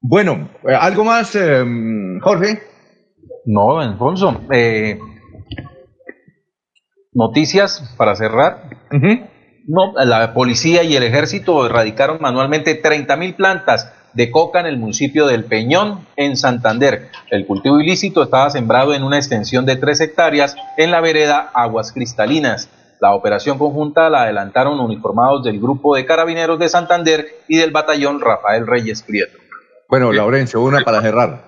[0.00, 1.36] Bueno, ¿algo más,
[2.22, 2.62] Jorge?
[3.44, 4.40] No, Alfonso.
[4.50, 4.98] Eh,
[7.12, 8.70] noticias para cerrar.
[9.68, 15.26] No, la policía y el ejército erradicaron manualmente 30.000 plantas de coca en el municipio
[15.26, 17.10] del Peñón, en Santander.
[17.30, 21.92] El cultivo ilícito estaba sembrado en una extensión de 3 hectáreas en la vereda Aguas
[21.92, 22.70] Cristalinas.
[22.98, 28.22] La operación conjunta la adelantaron uniformados del Grupo de Carabineros de Santander y del Batallón
[28.22, 29.36] Rafael Reyes Prieto.
[29.88, 31.44] Bueno, Laurencio, una para cerrar.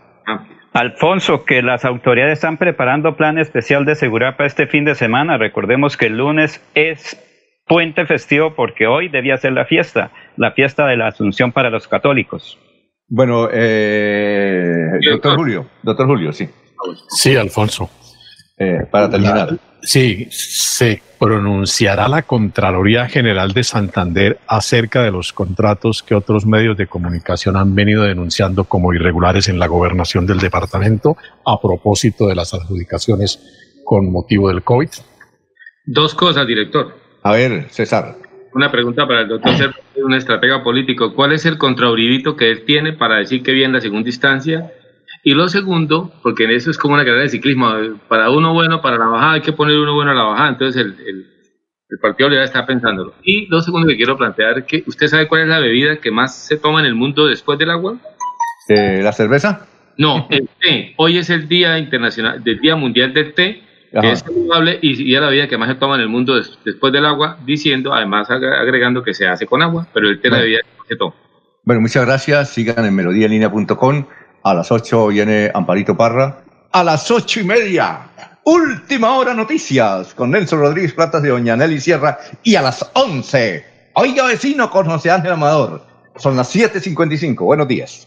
[0.74, 5.38] Alfonso, que las autoridades están preparando plan especial de seguridad para este fin de semana.
[5.38, 7.18] Recordemos que el lunes es
[7.68, 11.86] puente festivo porque hoy debía ser la fiesta, la fiesta de la Asunción para los
[11.86, 12.58] católicos.
[13.08, 16.48] Bueno, eh, doctor Julio, doctor Julio, sí.
[17.08, 17.90] Sí, Alfonso.
[18.58, 19.56] Eh, para terminar.
[19.82, 26.76] sí, se pronunciará la Contraloría General de Santander acerca de los contratos que otros medios
[26.76, 31.16] de comunicación han venido denunciando como irregulares en la gobernación del departamento
[31.46, 33.40] a propósito de las adjudicaciones
[33.84, 34.88] con motivo del COVID.
[35.86, 37.07] Dos cosas, director.
[37.28, 38.14] A ver, César.
[38.54, 41.12] Una pregunta para el doctor Serpa, un estratega político.
[41.12, 44.72] ¿Cuál es el contrauribito que él tiene para decir que viene la segunda instancia?
[45.22, 47.70] Y lo segundo, porque en eso es como una carrera de ciclismo,
[48.08, 50.80] para uno bueno, para la bajada hay que poner uno bueno a la bajada, entonces
[50.80, 51.26] el, el,
[51.90, 53.12] el Partido Liberal está pensándolo.
[53.22, 56.34] Y lo segundo que quiero plantear que usted sabe cuál es la bebida que más
[56.34, 57.98] se toma en el mundo después del agua.
[58.70, 59.66] Eh, ¿La cerveza?
[59.98, 60.94] No, el té.
[60.96, 65.14] Hoy es el Día Internacional, del Día Mundial del Té, que es saludable y, y
[65.14, 67.92] es la bebida que más se toma en el mundo des- después del agua, diciendo,
[67.94, 70.42] además ag- agregando que se hace con agua, pero el té Bueno.
[70.44, 71.14] bebida que más se toma.
[71.64, 72.50] Bueno, muchas gracias.
[72.50, 74.04] Sigan en melodíaenlínea.com.
[74.42, 76.42] A las 8 viene Amparito Parra.
[76.72, 78.00] A las ocho y media,
[78.44, 82.18] última hora noticias con Nelson Rodríguez Platas de Doña Nelly Sierra.
[82.42, 85.86] Y a las 11, oiga vecino con José Ángel Amador.
[86.16, 87.36] Son las 7.55.
[87.44, 88.06] Buenos días.